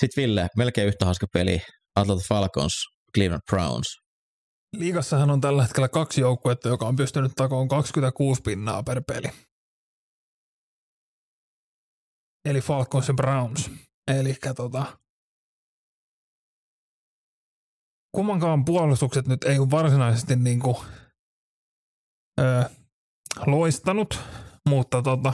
Sitten 0.00 0.22
Ville, 0.22 0.48
melkein 0.56 0.88
yhtä 0.88 1.04
hauska 1.04 1.26
peli, 1.32 1.62
Atlanta 1.96 2.24
Falcons, 2.28 2.72
Cleveland 3.14 3.42
Browns. 3.50 3.96
Liigassahan 4.76 5.30
on 5.30 5.40
tällä 5.40 5.62
hetkellä 5.62 5.88
kaksi 5.88 6.20
joukkuetta, 6.20 6.68
joka 6.68 6.86
on 6.86 6.96
pystynyt 6.96 7.32
takoon 7.36 7.68
26 7.68 8.42
pinnaa 8.42 8.82
per 8.82 9.02
peli. 9.06 9.28
Eli 12.44 12.60
Falcons 12.60 13.08
ja 13.08 13.14
Browns. 13.14 13.70
Eli 14.08 14.34
tota, 14.56 14.98
kummankaan 18.14 18.64
puolustukset 18.64 19.26
nyt 19.26 19.44
ei 19.44 19.58
ole 19.58 19.70
varsinaisesti 19.70 20.36
niin 20.36 20.60
kuin, 20.60 20.76
öö, 22.40 22.62
loistanut, 23.46 24.20
mutta 24.68 25.02
tota, 25.02 25.32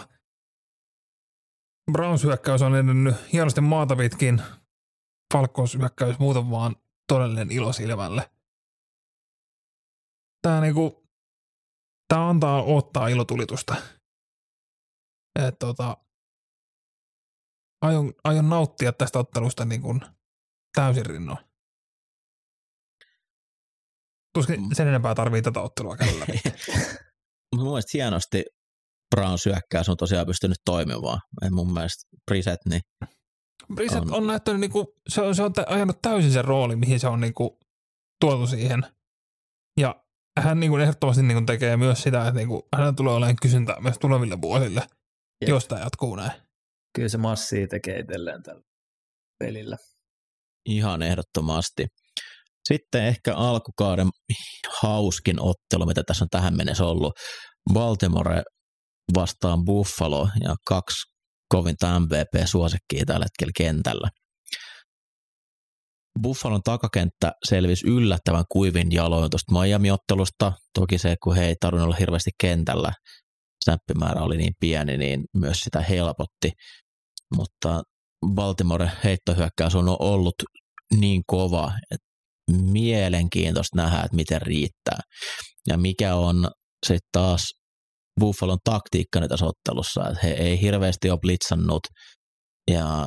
Browns 1.92 2.24
hyökkäys 2.24 2.62
on 2.62 2.74
edennyt 2.74 3.14
hienosti 3.32 3.60
maata 3.60 3.96
pitkin. 3.96 4.42
Falcons 5.34 5.74
hyökkäys 5.74 6.18
muuten 6.18 6.50
vaan 6.50 6.76
todellinen 7.08 7.50
ilo 7.50 7.72
silmälle. 7.72 8.30
Tää 10.42 10.60
niinku, 10.60 11.08
tää 12.08 12.28
antaa 12.28 12.62
ottaa 12.62 13.08
ilotulitusta. 13.08 13.76
Et 15.46 15.58
tota, 15.58 15.96
aion, 17.82 18.12
aion 18.24 18.48
nauttia 18.48 18.92
tästä 18.92 19.18
ottelusta 19.18 19.64
niin 19.64 19.82
kuin 19.82 20.00
täysin 20.74 21.06
rinnoin. 21.06 21.38
Tuskin 24.34 24.60
Mm. 24.60 24.68
sen 24.72 24.88
enempää 24.88 25.14
tarvii 25.14 25.42
tätä 25.42 25.60
ottelua 25.60 25.96
käydä 25.96 26.20
läpi. 26.20 26.40
Mun 27.56 27.66
mielestä 27.66 27.90
hienosti 27.94 28.44
Browns 29.10 29.46
hyökkäys 29.46 29.88
on 29.88 29.96
tosiaan 29.96 30.26
pystynyt 30.26 30.58
toimimaan. 30.64 31.20
Et 31.46 31.50
mun 31.50 31.72
mielestä 31.72 32.16
Brissett, 32.30 32.66
niin 32.68 32.80
Brissett 33.74 34.04
On. 34.04 34.14
on 34.14 34.26
näyttänyt, 34.26 34.60
niinku, 34.60 34.94
se 35.08 35.20
on, 35.20 35.34
se 35.34 35.42
on 35.42 35.52
ajanut 35.66 36.02
täysin 36.02 36.32
sen 36.32 36.44
rooli, 36.44 36.76
mihin 36.76 37.00
se 37.00 37.08
on 37.08 37.20
niinku, 37.20 37.58
tuotu 38.20 38.46
siihen. 38.46 38.82
Ja 39.80 39.94
hän 40.40 40.60
niinku, 40.60 40.76
ehdottomasti 40.76 41.22
niinku, 41.22 41.44
tekee 41.46 41.76
myös 41.76 42.02
sitä, 42.02 42.20
että 42.20 42.32
niinku, 42.40 42.68
hänellä 42.74 42.92
tulee 42.92 43.14
olemaan 43.14 43.36
kysyntää 43.42 43.80
myös 43.80 43.98
tuleville 44.00 44.40
vuosille, 44.40 44.80
Jep. 45.40 45.48
jos 45.48 45.66
tämä 45.66 45.80
jatkuu 45.80 46.16
näin. 46.16 46.32
Kyllä 46.94 47.08
se 47.08 47.18
massia 47.18 47.66
tekee 47.68 47.98
itselleen 47.98 48.42
tällä 48.42 48.62
pelillä. 49.38 49.76
ihan 50.68 51.02
ehdottomasti. 51.02 51.86
Sitten 52.68 53.04
ehkä 53.04 53.34
alkukauden 53.36 54.08
hauskin 54.80 55.40
ottelu, 55.40 55.86
mitä 55.86 56.02
tässä 56.06 56.24
on 56.24 56.28
tähän 56.30 56.56
mennessä 56.56 56.84
ollut. 56.84 57.12
Baltimore 57.72 58.42
vastaan 59.14 59.64
Buffalo 59.64 60.28
ja 60.40 60.54
kaksi 60.66 61.02
kovinta 61.48 62.00
MVP-suosikkia 62.00 63.04
tällä 63.06 63.24
hetkellä 63.24 63.52
kentällä. 63.56 64.08
Buffalon 66.22 66.62
takakenttä 66.62 67.32
selvisi 67.48 67.86
yllättävän 67.86 68.44
kuivin 68.52 68.92
jaloin 68.92 69.30
tuosta 69.30 69.60
Miami-ottelusta. 69.60 70.52
Toki 70.78 70.98
se, 70.98 71.16
kun 71.22 71.36
he 71.36 71.46
ei 71.46 71.54
tarvinnut 71.60 71.86
olla 71.86 71.96
hirveästi 71.96 72.30
kentällä, 72.40 72.92
snappimäärä 73.64 74.22
oli 74.22 74.36
niin 74.36 74.52
pieni, 74.60 74.96
niin 74.96 75.24
myös 75.36 75.60
sitä 75.60 75.80
helpotti. 75.80 76.50
Mutta 77.36 77.82
Baltimore 78.34 78.90
heittohyökkäys 79.04 79.74
on 79.74 79.96
ollut 79.98 80.34
niin 80.94 81.22
kova, 81.26 81.72
että 81.90 82.06
mielenkiintoista 82.50 83.76
nähdä, 83.76 83.96
että 83.96 84.16
miten 84.16 84.42
riittää. 84.42 84.98
Ja 85.68 85.78
mikä 85.78 86.14
on 86.14 86.50
sitten 86.86 87.08
taas 87.12 87.40
Buffalon 88.20 88.58
taktiikka 88.64 89.20
nyt 89.20 89.28
tässä 89.28 89.46
ottelussa, 89.46 90.08
että 90.08 90.20
he 90.22 90.30
ei 90.30 90.60
hirveästi 90.60 91.10
ole 91.10 91.18
blitzannut 91.20 91.86
ja 92.70 93.06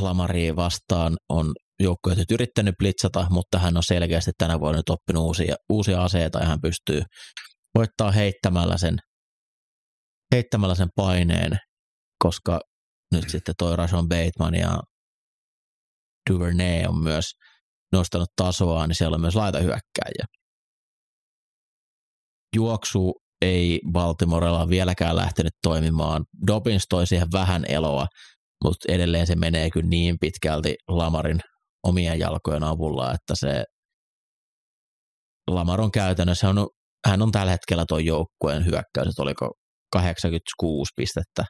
Lamari 0.00 0.56
vastaan 0.56 1.16
on 1.28 1.52
joukkueet 1.80 2.18
nyt 2.18 2.30
yrittänyt 2.30 2.74
blitzata, 2.78 3.26
mutta 3.30 3.58
hän 3.58 3.76
on 3.76 3.82
selkeästi 3.82 4.30
tänä 4.38 4.60
vuonna 4.60 4.76
nyt 4.76 4.88
oppinut 4.88 5.24
uusia, 5.24 5.56
uusia 5.68 6.04
aseita 6.04 6.38
ja 6.38 6.46
hän 6.46 6.60
pystyy 6.60 7.02
voittaa 7.74 8.10
heittämällä 8.10 8.78
sen, 8.78 8.96
heittämällä 10.34 10.74
sen 10.74 10.88
paineen, 10.96 11.58
koska 12.18 12.60
nyt 13.12 13.30
sitten 13.30 13.54
toi 13.58 13.76
Rashon 13.76 14.08
Bateman 14.08 14.54
ja 14.54 14.80
Duvernay 16.30 16.84
on 16.88 17.02
myös 17.02 17.24
nostanut 17.92 18.28
tasoa, 18.36 18.86
niin 18.86 18.96
siellä 18.96 19.14
on 19.14 19.20
myös 19.20 19.34
laitahyökkäjiä. 19.34 20.26
Juoksu 22.56 23.21
ei 23.42 23.80
Baltimorella 23.92 24.68
vieläkään 24.68 25.16
lähtenyt 25.16 25.52
toimimaan. 25.62 26.24
Dobbins 26.46 26.84
toi 26.88 27.06
siihen 27.06 27.28
vähän 27.32 27.64
eloa, 27.68 28.06
mutta 28.64 28.92
edelleen 28.92 29.26
se 29.26 29.36
menee 29.36 29.70
kyllä 29.70 29.88
niin 29.88 30.16
pitkälti 30.20 30.74
Lamarin 30.88 31.40
omien 31.86 32.18
jalkojen 32.18 32.62
avulla, 32.62 33.14
että 33.14 33.34
se 33.34 33.64
Lamar 35.50 35.80
on 35.80 35.90
käytännössä, 35.90 36.46
hän 36.46 36.58
on, 36.58 36.68
hän 37.06 37.22
on 37.22 37.32
tällä 37.32 37.52
hetkellä 37.52 37.84
tuon 37.88 38.04
joukkueen 38.04 38.64
hyökkäys, 38.64 39.08
että 39.08 39.22
oliko 39.22 39.52
86 39.92 40.92
pistettä 40.96 41.44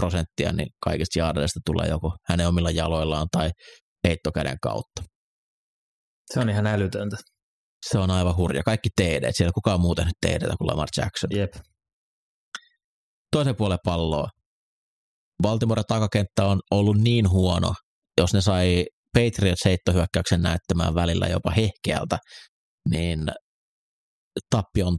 prosenttia, 0.00 0.52
niin 0.52 0.68
kaikista 0.84 1.18
jaareista 1.18 1.60
tulee 1.66 1.88
joko 1.88 2.16
hänen 2.28 2.48
omilla 2.48 2.70
jaloillaan 2.70 3.26
tai 3.32 3.50
heittokäden 4.08 4.56
kautta. 4.62 5.02
Se 6.32 6.40
on 6.40 6.50
ihan 6.50 6.66
älytöntä. 6.66 7.16
Se 7.90 7.98
on 7.98 8.10
aivan 8.10 8.36
hurja. 8.36 8.62
Kaikki 8.62 8.88
TD, 9.00 9.32
siellä 9.32 9.52
kukaan 9.54 9.80
muu 9.80 9.94
tehnyt 9.94 10.14
TD 10.26 10.56
kuin 10.58 10.68
Lamar 10.68 10.88
Jackson. 10.96 11.30
Jep. 11.32 11.54
Toisen 13.32 13.56
puolen 13.56 13.78
palloa. 13.84 14.28
Baltimore 15.42 15.82
takakenttä 15.88 16.44
on 16.44 16.60
ollut 16.70 16.96
niin 16.96 17.30
huono, 17.30 17.74
jos 18.20 18.34
ne 18.34 18.40
sai 18.40 18.84
Patriots 19.14 19.64
heittohyökkäyksen 19.64 20.42
näyttämään 20.42 20.94
välillä 20.94 21.26
jopa 21.26 21.50
hehkeältä, 21.50 22.18
niin 22.90 23.28
tappion 24.50 24.98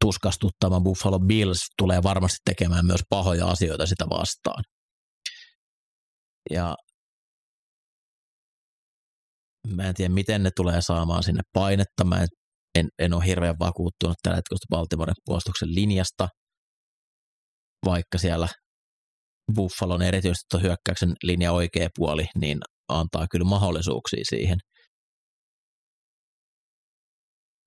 tuskastuttama 0.00 0.80
Buffalo 0.80 1.18
Bills 1.18 1.66
tulee 1.78 2.02
varmasti 2.02 2.36
tekemään 2.44 2.86
myös 2.86 3.00
pahoja 3.10 3.46
asioita 3.46 3.86
sitä 3.86 4.04
vastaan. 4.10 4.64
Ja 6.50 6.76
mä 9.74 9.82
en 9.82 9.94
tiedä, 9.94 10.14
miten 10.14 10.42
ne 10.42 10.50
tulee 10.56 10.82
saamaan 10.82 11.22
sinne 11.22 11.42
painetta. 11.52 12.04
Mä 12.04 12.16
en, 12.22 12.28
en, 12.74 12.88
en 12.98 13.14
ole 13.14 13.26
hirveän 13.26 13.58
vakuuttunut 13.58 14.16
tällä 14.22 14.36
hetkellä 14.36 14.66
Baltimoren 14.70 15.14
puolustuksen 15.24 15.74
linjasta, 15.74 16.28
vaikka 17.84 18.18
siellä 18.18 18.48
Buffalon 19.54 20.02
erityisesti 20.02 20.46
tuo 20.50 20.60
hyökkäyksen 20.60 21.12
linja 21.22 21.52
oikea 21.52 21.88
puoli, 21.96 22.26
niin 22.40 22.58
antaa 22.88 23.26
kyllä 23.30 23.44
mahdollisuuksia 23.44 24.24
siihen. 24.28 24.58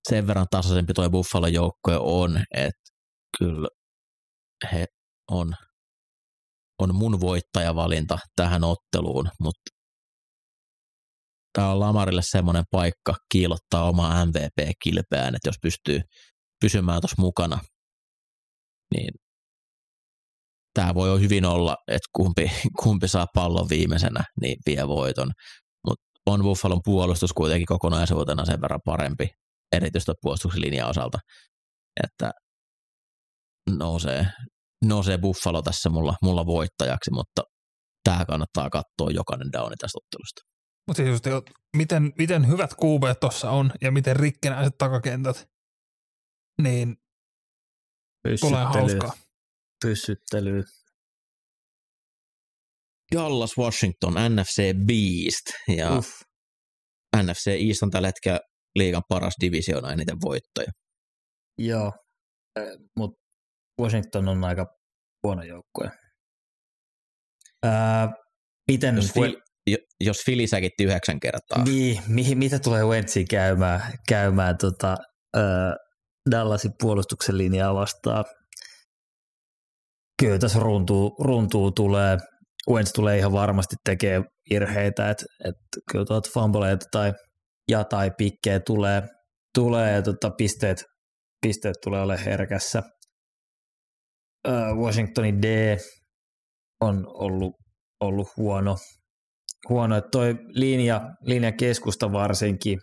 Sen 0.08 0.26
verran 0.26 0.46
tasaisempi 0.50 0.92
tuo 0.94 1.10
Buffalon 1.10 1.52
joukkue 1.52 1.96
on, 2.00 2.44
että 2.54 2.90
kyllä 3.38 3.68
he 4.72 4.86
on, 5.30 5.54
on 6.78 6.94
mun 6.94 7.20
voittajavalinta 7.20 8.18
tähän 8.36 8.64
otteluun, 8.64 9.28
mutta 9.40 9.79
tämä 11.52 11.70
on 11.70 11.80
Lamarille 11.80 12.22
semmoinen 12.24 12.64
paikka 12.70 13.14
kiilottaa 13.32 13.88
oma 13.88 14.26
MVP-kilpeään, 14.26 15.34
että 15.34 15.48
jos 15.48 15.56
pystyy 15.62 16.00
pysymään 16.60 17.00
tuossa 17.00 17.22
mukana, 17.22 17.58
niin 18.94 19.14
tämä 20.74 20.94
voi 20.94 21.20
hyvin 21.20 21.44
olla, 21.44 21.76
että 21.88 22.08
kumpi, 22.12 22.50
kumpi 22.82 23.08
saa 23.08 23.26
pallon 23.34 23.68
viimeisenä, 23.68 24.24
niin 24.40 24.56
vie 24.66 24.88
voiton. 24.88 25.30
Mutta 25.86 26.04
on 26.26 26.42
Buffalon 26.42 26.80
puolustus 26.84 27.32
kuitenkin 27.32 27.66
kokonaisuutena 27.66 28.44
sen 28.44 28.60
verran 28.60 28.80
parempi, 28.84 29.28
erityisesti 29.72 30.12
puolustuksen 30.22 30.60
linjan 30.60 30.90
osalta, 30.90 31.18
että 32.04 32.30
nousee, 33.78 34.26
nousee 34.84 35.18
Buffalo 35.18 35.62
tässä 35.62 35.90
mulla, 35.90 36.14
mulla 36.22 36.46
voittajaksi, 36.46 37.10
mutta 37.10 37.42
tämä 38.04 38.24
kannattaa 38.24 38.70
katsoa 38.70 39.10
jokainen 39.10 39.52
downi 39.52 39.76
tästä 39.76 39.98
ottelusta. 39.98 40.40
Mutta 40.86 41.02
siis 41.02 41.08
just, 41.08 41.26
jo, 41.26 41.42
miten, 41.76 42.12
miten 42.18 42.48
hyvät 42.48 42.70
QB 42.70 43.20
tuossa 43.20 43.50
on 43.50 43.72
ja 43.80 43.92
miten 43.92 44.16
rikkinäiset 44.16 44.78
takakentät, 44.78 45.50
niin 46.62 46.96
tulee 48.40 48.64
hauskaa. 48.64 49.12
Pyssyttely. 49.84 50.62
Dallas 53.14 53.58
Washington, 53.58 54.14
NFC 54.28 54.62
Beast, 54.86 55.76
ja 55.76 55.98
Uff. 55.98 56.20
NFC 57.16 57.46
East 57.46 57.82
on 57.82 57.90
tällä 57.90 58.08
hetkellä 58.08 58.40
liigan 58.74 59.02
paras 59.08 59.34
divisioona 59.40 59.92
eniten 59.92 60.16
voittoja. 60.20 60.72
Joo, 61.58 61.92
mutta 62.96 63.20
Washington 63.80 64.28
on 64.28 64.44
aika 64.44 64.78
huono 65.22 65.42
joukkue. 65.42 65.90
Ää, 67.62 68.08
miten, 68.70 68.96
Jos, 68.96 69.12
Phil, 69.12 69.40
jos 70.00 70.22
Philly 70.24 70.46
säkitti 70.46 70.84
yhdeksän 70.84 71.20
kertaa, 71.20 71.64
niin, 71.64 72.02
mi, 72.08 72.34
mitä 72.34 72.58
tulee 72.58 72.84
Wentsiin 72.84 73.28
käymään, 73.28 73.80
käymään 74.08 74.56
tota, 74.58 74.96
ää, 75.36 75.76
Dallasin 76.30 76.72
puolustuksen 76.80 77.38
linjaa 77.38 77.74
vastaan? 77.74 78.24
Kyllä 80.20 80.38
tässä 80.38 80.58
runtuu, 80.58 81.16
runtuu 81.24 81.70
tulee. 81.70 82.18
Wentz 82.70 82.92
tulee 82.92 83.18
ihan 83.18 83.32
varmasti 83.32 83.76
tekee 83.84 84.22
virheitä, 84.50 85.10
että 85.10 85.24
et, 85.44 85.54
kyllä 85.92 86.04
tuot 86.04 86.32
fumbleita 86.34 86.86
tai 86.90 87.12
ja 87.70 87.84
tai 87.84 88.10
pikkejä 88.18 88.60
tulee, 88.60 89.02
tulee 89.54 89.92
ja 89.92 90.02
tota, 90.02 90.30
pisteet, 90.30 90.84
pisteet 91.46 91.74
tulee 91.84 92.00
olemaan 92.02 92.24
herkässä. 92.24 92.82
Ää, 94.48 94.74
Washingtonin 94.74 95.42
D 95.42 95.76
on 96.80 97.06
ollut, 97.06 97.54
ollut 98.00 98.28
huono. 98.36 98.76
Huono, 99.68 99.96
että 99.96 100.10
toi 100.10 100.34
linja, 100.48 101.00
linja 101.22 101.52
keskusta 101.52 102.12
varsinkin, 102.12 102.78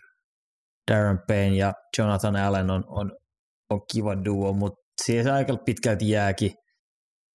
Darren 0.90 1.18
Payne 1.26 1.56
ja 1.56 1.72
Jonathan 1.98 2.36
Allen 2.36 2.70
on, 2.70 2.84
on, 2.86 3.12
on 3.70 3.80
kiva 3.92 4.24
duo, 4.24 4.52
mutta 4.52 4.80
siihen 5.04 5.32
aika 5.32 5.56
pitkälti 5.64 6.10
jääkin, 6.10 6.52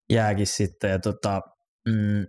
jääkin 0.10 0.48
sitten. 0.48 0.90
Ja 0.90 1.00
tota, 1.00 1.42
mm, 1.90 2.26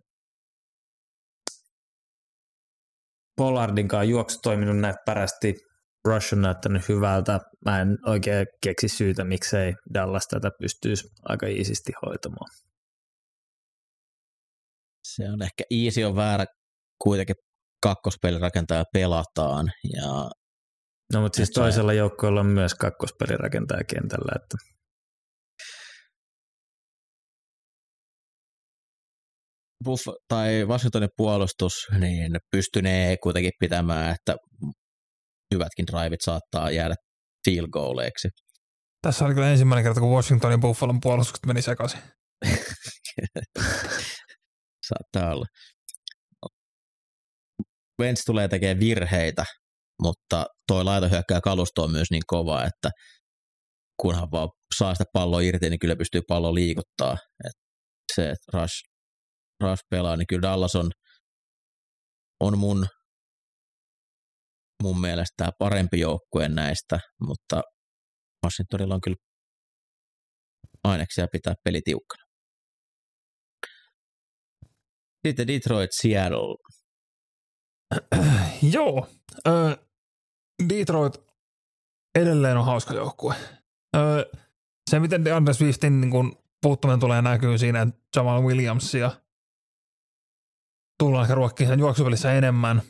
Pollardin 3.36 3.88
kanssa 3.88 4.04
juoksu 4.04 4.38
toiminut 4.42 4.78
näppärästi, 4.78 5.54
Rush 6.04 6.34
on 6.34 6.42
näyttänyt 6.42 6.88
hyvältä. 6.88 7.40
Mä 7.64 7.80
en 7.80 7.98
oikein 8.06 8.46
keksi 8.62 8.88
syytä, 8.88 9.24
miksei 9.24 9.74
Dallas 9.94 10.26
tätä 10.26 10.50
pystyisi 10.60 11.08
aika 11.22 11.46
iisisti 11.46 11.92
hoitamaan. 12.06 12.50
Se 15.04 15.30
on 15.30 15.42
ehkä 15.42 15.64
easy 15.70 16.02
on 16.02 16.16
väärä, 16.16 16.46
kuitenkin 17.04 17.36
kakkospelirakentaja 17.82 18.84
pelataan. 18.92 19.66
Ja 19.96 20.30
no 21.12 21.20
mutta 21.20 21.36
siis 21.36 21.50
toisella 21.50 21.92
joukkueella 21.92 22.40
on 22.40 22.46
myös 22.46 22.74
kakkospelirakentaja 22.74 23.84
kentällä. 23.84 24.32
Että. 24.36 24.56
Buff 29.84 30.04
tai 30.28 30.64
Washingtonin 30.64 31.08
puolustus, 31.16 31.72
niin 31.98 32.36
pystynee 32.50 33.16
kuitenkin 33.22 33.52
pitämään, 33.60 34.14
että 34.14 34.36
hyvätkin 35.54 35.86
drivit 35.86 36.20
saattaa 36.24 36.70
jäädä 36.70 36.94
field 37.44 37.68
goaleiksi. 37.68 38.28
Tässä 39.02 39.24
oli 39.24 39.34
kyllä 39.34 39.50
ensimmäinen 39.50 39.84
kerta, 39.84 40.00
kun 40.00 40.10
Washingtonin 40.10 40.60
Buffalon 40.60 41.00
puolustukset 41.00 41.46
meni 41.46 41.62
sekaisin. 41.62 42.00
saattaa 44.88 45.32
olla. 45.32 45.46
Vents 47.98 48.22
tulee 48.24 48.48
tekemään 48.48 48.80
virheitä, 48.80 49.44
mutta 50.02 50.46
toi 50.68 50.84
laitohyökkää 50.84 51.40
kalusto 51.40 51.82
on 51.82 51.90
myös 51.90 52.10
niin 52.10 52.22
kova, 52.26 52.64
että 52.64 52.90
kunhan 54.02 54.30
vaan 54.30 54.48
saa 54.78 54.94
sitä 54.94 55.04
palloa 55.12 55.40
irti, 55.40 55.70
niin 55.70 55.78
kyllä 55.78 55.96
pystyy 55.96 56.20
pallo 56.28 56.54
liikuttaa. 56.54 57.16
Et 57.44 57.52
se, 58.14 58.22
että 58.22 58.58
Rush, 58.58 58.74
Rush 59.62 59.82
pelaa, 59.90 60.16
niin 60.16 60.26
kyllä 60.26 60.42
Dallas 60.42 60.74
on, 60.74 60.90
on 62.40 62.58
mun, 62.58 62.86
mun 64.82 65.00
mielestä 65.00 65.50
parempi 65.58 66.00
joukkue 66.00 66.48
näistä, 66.48 66.98
mutta 67.26 67.62
Washingtonilla 68.44 68.94
on 68.94 69.00
kyllä 69.00 69.16
aineksia 70.84 71.26
pitää 71.32 71.54
peli 71.64 71.80
tiukkana. 71.84 72.24
Sitten 75.26 75.46
Detroit, 75.46 75.90
Seattle. 76.00 76.83
Joo. 78.74 79.08
Ö, 79.48 79.76
Detroit 80.68 81.14
edelleen 82.14 82.56
on 82.56 82.64
hauska 82.64 82.94
joukkue. 82.94 83.34
Ö, 83.96 84.30
se, 84.90 85.00
miten 85.00 85.24
DeAndre 85.24 85.54
Swiftin 85.54 86.00
niin 86.00 86.10
kun 86.10 86.38
puuttuminen 86.62 87.00
tulee 87.00 87.22
näkyy 87.22 87.58
siinä, 87.58 87.82
että 87.82 88.00
Jamal 88.16 88.42
Williamsia 88.42 89.10
tullaan 90.98 91.22
ehkä 91.22 91.34
ruokkiin 91.34 91.68
sen 91.68 91.78
juoksupelissä 91.78 92.32
enemmän, 92.32 92.82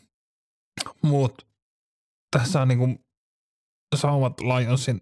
mutta 1.03 1.47
tässä 2.37 2.63
on 2.63 2.69
niin 2.69 2.79
kuin 2.79 3.05
saumat 3.97 4.41
Lionsin 4.41 5.01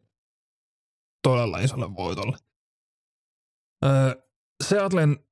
todella 1.23 1.59
isolle 1.59 1.97
voitolle. 1.97 2.37
Öö, 3.85 4.23
Seattlen 4.65 5.27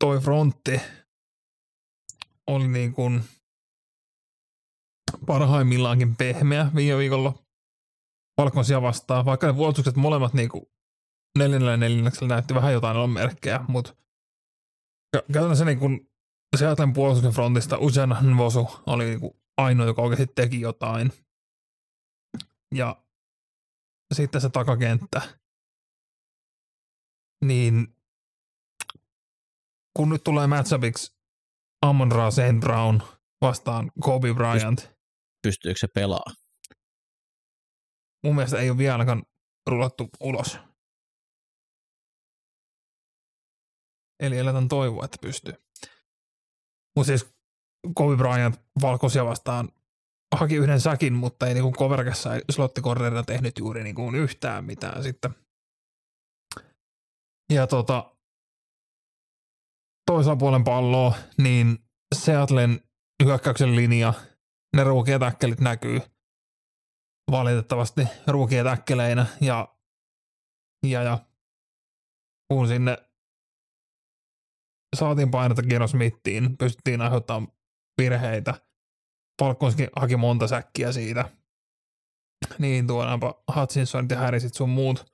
toi 0.00 0.18
frontti 0.20 0.80
oli 2.46 2.68
niin 2.68 2.92
kuin 2.92 3.24
parhaimmillaankin 5.26 6.16
pehmeä 6.16 6.70
viime 6.74 6.98
viikolla 6.98 7.34
Falconsia 8.40 8.82
vastaan, 8.82 9.24
vaikka 9.24 9.46
ne 9.46 9.52
puolustukset 9.52 9.96
molemmat 9.96 10.34
niin 10.34 10.48
kuin 10.48 10.66
neljännellä 11.38 11.76
neljänneksellä 11.76 12.34
näytti 12.34 12.54
vähän 12.54 12.72
jotain 12.72 12.96
on 12.96 13.10
merkkejä, 13.10 13.60
mutta 13.68 13.94
käytännössä 15.32 15.64
niin 15.64 15.78
kuin 15.78 16.12
Seattlein 16.56 16.92
puolustuksen 16.92 17.32
frontista 17.32 17.78
Usain 17.78 18.36
Vosu 18.36 18.70
oli 18.86 19.04
niin 19.04 19.20
kuin 19.20 19.32
ainoa, 19.56 19.86
joka 19.86 20.02
oikeasti 20.02 20.32
teki 20.34 20.60
jotain. 20.60 21.12
Ja 22.74 23.02
sitten 24.14 24.40
se 24.40 24.48
takakenttä. 24.50 25.22
Niin 27.44 27.96
kun 29.96 30.08
nyt 30.08 30.24
tulee 30.24 30.46
matchupiksi 30.46 31.16
Amon 31.82 32.12
Ra. 32.12 32.28
Brown 32.60 33.02
vastaan 33.40 33.92
Kobe 34.00 34.34
Bryant. 34.34 34.91
Pystyykö 35.42 35.78
se 35.80 35.88
pelaa? 35.88 36.24
Mun 38.24 38.34
mielestä 38.34 38.58
ei 38.58 38.70
ole 38.70 38.78
vielä 38.78 38.94
ainakaan 38.94 39.22
rullattu 39.66 40.08
ulos. 40.20 40.58
Eli 44.22 44.38
eletään 44.38 44.68
toivoa, 44.68 45.04
että 45.04 45.18
pystyy. 45.20 45.54
Mutta 46.96 47.06
siis 47.06 47.34
Kobe 47.94 48.16
Bryant 48.16 48.60
valkoisia 48.82 49.24
vastaan 49.24 49.68
haki 50.36 50.54
yhden 50.54 50.80
säkin, 50.80 51.12
mutta 51.12 51.46
ei 51.46 51.54
niinku 51.54 51.72
Koverkassa 51.72 52.34
ei 52.34 52.42
slottikornerina 52.50 53.22
tehnyt 53.22 53.58
juuri 53.58 53.82
niinku 53.82 54.10
yhtään 54.10 54.64
mitään 54.64 55.02
sitten. 55.02 55.34
Ja 57.52 57.66
tota, 57.66 58.16
toisella 60.06 60.36
puolen 60.36 60.64
palloa, 60.64 61.14
niin 61.38 61.78
Seattlen 62.14 62.80
hyökkäyksen 63.24 63.76
linja, 63.76 64.14
ne 64.76 64.84
ruukietäkkelit 64.84 65.60
näkyy 65.60 66.00
valitettavasti 67.30 68.02
ruukietäkkeleinä 68.26 69.26
ja, 69.40 69.68
ja, 70.86 71.02
ja 71.02 71.18
kun 72.48 72.68
sinne 72.68 72.98
saatiin 74.96 75.30
painetta 75.30 75.62
Geno 75.62 75.86
Smithiin, 75.86 76.56
pystyttiin 76.56 77.00
aiheuttamaan 77.00 77.52
virheitä. 77.98 78.54
Palkkonskin 79.42 79.88
haki 79.96 80.16
monta 80.16 80.46
säkkiä 80.46 80.92
siitä. 80.92 81.28
Niin 82.58 82.86
tuodaanpa 82.86 83.42
Hutchinson 83.56 84.06
ja 84.10 84.18
Harrisit 84.18 84.54
sun 84.54 84.68
muut 84.68 85.12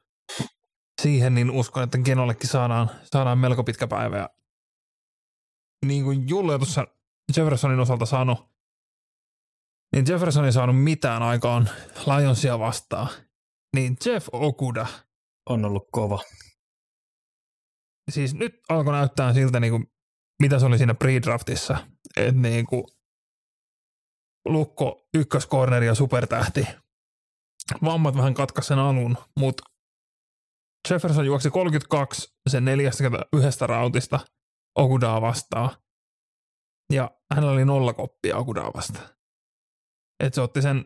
siihen, 1.03 1.35
niin 1.35 1.51
uskon, 1.51 1.83
että 1.83 1.99
Genollekin 1.99 2.49
saadaan, 2.51 2.91
saadaan 3.05 3.39
melko 3.39 3.65
pitkä 3.65 3.87
päivä. 3.87 4.17
Ja 4.17 4.31
niin 5.87 6.05
kuin 6.05 6.29
Julle 6.29 6.59
tuossa 6.59 6.87
Jeffersonin 7.37 7.81
osalta 7.81 8.07
sanoi, 8.07 8.37
niin 9.93 10.05
Jefferson 10.09 10.45
ei 10.45 10.53
saanut 10.53 10.83
mitään 10.85 11.23
aikaan 11.23 11.69
Lionsia 12.07 12.59
vastaan. 12.59 13.09
Niin 13.77 13.97
Jeff 14.05 14.29
Okuda 14.33 14.87
on 15.51 15.65
ollut 15.65 15.89
kova. 15.93 16.19
Siis 18.11 18.35
nyt 18.35 18.61
alkoi 18.69 18.93
näyttää 18.93 19.33
siltä, 19.35 19.61
niin 19.61 19.71
kuin, 19.71 19.87
mitä 20.43 20.59
se 20.59 20.67
oli 20.67 20.79
siinä 20.79 20.95
pre-draftissa. 21.05 21.79
Että 22.17 22.41
niin 22.41 22.67
kuin, 22.67 22.85
Lukko 24.49 25.09
ykköskorneri 25.15 25.87
ja 25.87 25.95
supertähti. 25.95 26.67
Vammat 27.85 28.17
vähän 28.17 28.35
katkas 28.35 28.67
sen 28.67 28.79
alun, 28.79 29.19
mutta 29.39 29.63
Jefferson 30.91 31.27
juoksi 31.27 31.51
32 31.51 32.35
sen 32.49 32.65
41 32.65 33.67
rautista 33.67 34.21
Okudaa 34.79 35.21
vastaan. 35.21 35.71
Ja 36.93 37.11
hänellä 37.35 37.53
oli 37.53 37.65
nolla 37.65 37.93
koppia 37.93 38.37
Okudaa 38.37 38.71
vastaan. 38.75 39.18
Et 40.21 40.35
se 40.35 40.41
otti 40.41 40.63
sen 40.63 40.85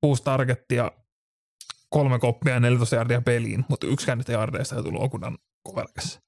kuusi 0.00 0.22
targettia, 0.22 0.90
kolme 1.88 2.18
koppia 2.18 2.54
ja 2.54 2.60
14 2.60 2.96
jardia 2.96 3.20
peliin, 3.20 3.64
mutta 3.68 3.86
yksikään 3.86 4.18
niistä 4.18 4.32
jardeista 4.32 4.76
ei 4.76 4.82
tullut 4.82 5.02
Okudan 5.02 5.38
koverkassa. 5.68 6.20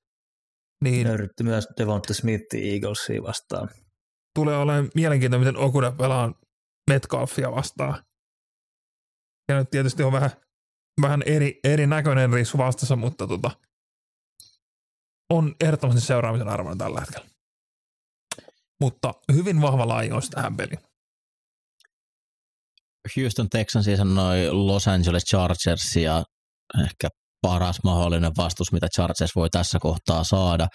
Niin, 0.85 1.07
yritti 1.07 1.45
myös 1.45 1.69
Devonta 1.79 2.15
Smithi 2.15 2.71
Eaglesia 2.73 3.23
vastaan. 3.23 3.69
Tulee 4.35 4.57
olemaan 4.57 4.91
mielenkiintoinen, 4.95 5.49
miten 5.49 5.63
Okuda 5.63 5.93
pelaa 5.93 6.33
Metcalfia 6.91 7.53
vastaan. 7.53 8.05
Ja 9.49 9.59
nyt 9.59 9.71
tietysti 9.71 10.03
on 10.03 10.13
vähän, 10.13 10.31
vähän 11.03 11.23
eri, 11.27 11.61
erinäköinen 11.65 12.33
risu 12.33 12.59
vastassa, 12.59 12.97
mutta 12.97 13.27
tota, 13.27 13.51
on 15.31 15.55
ehdottomasti 15.61 16.01
seuraamisen 16.01 16.49
arvoinen 16.49 16.79
tällä 16.79 17.01
hetkellä. 17.01 17.29
Mutta 18.81 19.15
hyvin 19.33 19.63
vahva 19.63 19.89
laajuus 19.89 20.31
tähän 20.31 20.57
peliin. 20.57 20.81
Houston 23.17 23.49
Texans 23.49 23.87
sanoi 23.97 24.51
Los 24.51 24.89
Angeles 24.89 25.25
Chargers 25.25 25.97
ja 25.97 26.25
ehkä 26.85 27.09
paras 27.43 27.79
mahdollinen 27.85 28.33
vastus, 28.37 28.73
mitä 28.73 28.89
Chargers 28.95 29.37
voi 29.37 29.51
tässä 29.51 29.79
kohtaa 29.81 30.25
saada. 30.25 30.69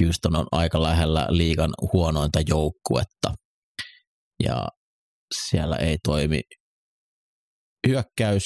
Houston 0.00 0.36
on 0.36 0.46
aika 0.52 0.82
lähellä 0.82 1.26
liigan 1.28 1.70
huonointa 1.92 2.40
joukkuetta. 2.48 3.34
Ja 4.44 4.68
siellä 5.48 5.76
ei 5.76 5.96
toimi 6.04 6.40
hyökkäys, 7.88 8.42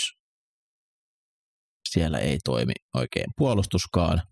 siellä 1.93 2.19
ei 2.19 2.39
toimi 2.45 2.73
oikein 2.95 3.27
puolustuskaan, 3.37 4.23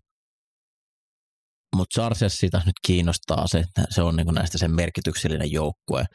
mutta 1.75 1.99
Chargers 1.99 2.33
sitä 2.33 2.61
nyt 2.65 2.75
kiinnostaa 2.87 3.47
se, 3.47 3.57
että 3.59 3.83
se 3.89 4.01
on 4.01 4.15
niin 4.15 4.27
näistä 4.33 4.57
sen 4.57 4.75
merkityksellinen 4.75 5.51
joukkue. 5.51 6.05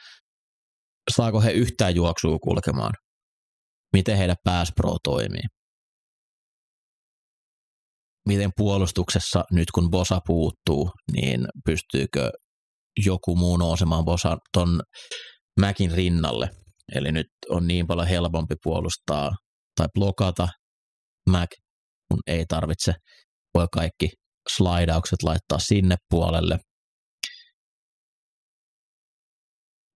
Saako 1.10 1.40
he 1.40 1.50
yhtään 1.52 1.94
juoksua 1.94 2.38
kulkemaan? 2.38 2.92
Miten 3.92 4.16
heidän 4.16 4.36
pass 4.44 4.72
pro 4.76 4.96
toimii? 5.04 5.42
Miten 8.28 8.50
puolustuksessa 8.56 9.44
nyt 9.52 9.70
kun 9.70 9.90
Bosa 9.90 10.20
puuttuu, 10.26 10.90
niin 11.12 11.46
pystyykö 11.64 12.30
joku 13.04 13.36
muu 13.36 13.56
nousemaan 13.56 14.04
Bosa 14.04 14.36
ton 14.52 14.82
Mäkin 15.60 15.90
rinnalle? 15.92 16.50
Eli 16.94 17.12
nyt 17.12 17.26
on 17.50 17.68
niin 17.68 17.86
paljon 17.86 18.06
helpompi 18.06 18.54
puolustaa 18.62 19.30
tai 19.76 19.86
blokata 19.94 20.48
Mac, 21.30 21.48
kun 22.08 22.20
ei 22.26 22.44
tarvitse, 22.48 22.94
voi 23.54 23.66
kaikki 23.72 24.08
slaidaukset 24.56 25.22
laittaa 25.22 25.58
sinne 25.58 25.96
puolelle. 26.10 26.58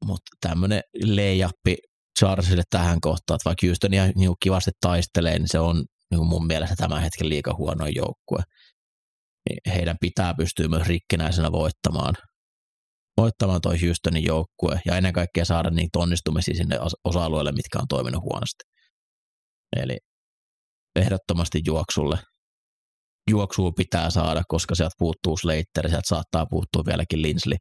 Mutta 0.07 0.49
tämmöinen 0.49 0.81
leijappi 1.05 1.77
Chargesille 2.19 2.63
tähän 2.71 3.01
kohtaan, 3.01 3.37
että 3.37 3.45
vaikka 3.45 3.67
Houston 3.67 3.95
ihan 3.95 4.13
niin 4.17 4.35
kivasti 4.43 4.71
taistelee, 4.81 5.39
niin 5.39 5.49
se 5.49 5.59
on 5.59 5.85
niin 6.11 6.27
mun 6.27 6.47
mielestä 6.47 6.77
tämän 6.77 7.03
hetken 7.03 7.29
liika 7.29 7.55
huono 7.55 7.87
joukkue. 7.87 8.43
Niin 9.49 9.75
heidän 9.75 9.97
pitää 10.01 10.35
pystyä 10.35 10.69
myös 10.69 10.87
rikkinäisenä 10.87 11.53
voittamaan, 11.53 12.15
voittamaan 13.17 13.61
toi 13.61 13.81
Houstonin 13.83 14.25
joukkue 14.25 14.81
ja 14.87 14.97
ennen 14.97 15.13
kaikkea 15.13 15.45
saada 15.45 15.71
niitä 15.71 15.99
onnistumisia 15.99 16.55
sinne 16.55 16.79
osa-alueelle, 17.05 17.53
mitkä 17.53 17.79
on 17.79 17.89
toiminut 17.89 18.23
huonosti. 18.23 18.65
Eli 19.77 19.99
ehdottomasti 20.97 21.63
juoksulle. 21.67 22.19
Juoksua 23.31 23.73
pitää 23.77 24.11
saada, 24.11 24.43
koska 24.49 24.75
sieltä 24.75 24.95
puuttuu 24.99 25.37
Slater, 25.37 25.89
sieltä 25.89 26.09
saattaa 26.09 26.47
puuttua 26.51 26.83
vieläkin 26.87 27.23
Linsley. 27.23 27.57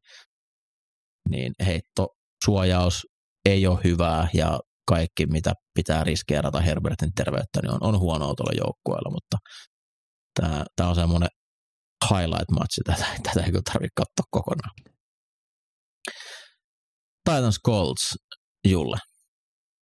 Niin 1.29 1.53
heitto, 1.65 2.07
suojaus 2.45 3.07
ei 3.45 3.67
ole 3.67 3.79
hyvää 3.83 4.27
ja 4.33 4.59
kaikki, 4.87 5.25
mitä 5.25 5.53
pitää 5.73 6.03
riskeerata 6.03 6.61
Herbertin 6.61 7.11
terveyttä, 7.15 7.59
niin 7.61 7.71
on, 7.71 7.79
on 7.81 7.99
huonoa 7.99 8.33
tuolla 8.35 8.57
joukkueella, 8.65 9.11
mutta 9.11 9.37
tämä, 10.75 10.89
on 10.89 10.95
semmoinen 10.95 11.29
highlight-matchi, 12.09 12.83
tätä, 12.85 13.05
tätä 13.23 13.45
ei 13.45 13.51
tarvitse 13.51 13.93
katsoa 13.95 14.25
kokonaan. 14.31 14.71
Titans 17.29 17.59
Colts, 17.67 18.15
Julle. 18.67 18.97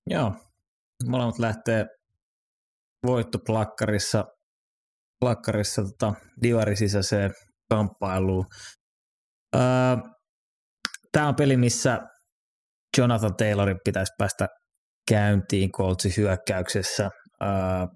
Joo, 0.09 0.33
molemmat 1.05 1.39
lähtee 1.39 1.85
voittoplakkarissa 3.05 4.25
plakkarissa 5.19 5.83
tota, 5.83 6.13
divari 6.43 6.75
sisäiseen 6.75 7.31
kamppailuun. 7.69 8.45
Öö, 9.55 9.61
Tämä 11.13 11.27
on 11.27 11.35
peli, 11.35 11.57
missä 11.57 11.99
Jonathan 12.97 13.35
Taylorin 13.35 13.79
pitäisi 13.85 14.13
päästä 14.17 14.47
käyntiin 15.09 15.71
Coltsin 15.71 16.13
hyökkäyksessä. 16.17 17.09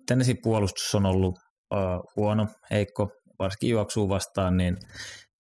Tennessee 0.08 0.36
puolustus 0.44 0.96
on 0.96 1.06
ollut 1.06 1.36
huono, 2.16 2.48
heikko, 2.72 3.10
varsinkin 3.40 3.70
juoksuu 3.70 4.10
vastaan, 4.10 4.58
niin, 4.58 4.78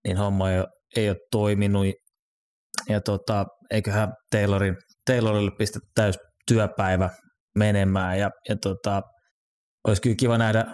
niin 0.07 0.17
homma 0.17 0.51
ei 0.51 0.59
ole, 0.59 0.67
ei 0.95 1.09
ole 1.09 1.17
toiminut. 1.31 1.85
Ja 2.89 3.01
tota, 3.01 3.45
eiköhän 3.71 4.13
Taylorin, 4.31 4.75
Taylorille 5.05 5.51
pistä 5.57 5.79
täys 5.95 6.15
työpäivä 6.47 7.09
menemään. 7.57 8.19
Ja, 8.19 8.29
ja 8.49 8.55
tota, 8.61 9.01
olisi 9.87 10.01
kyllä 10.01 10.15
kiva 10.15 10.37
nähdä 10.37 10.65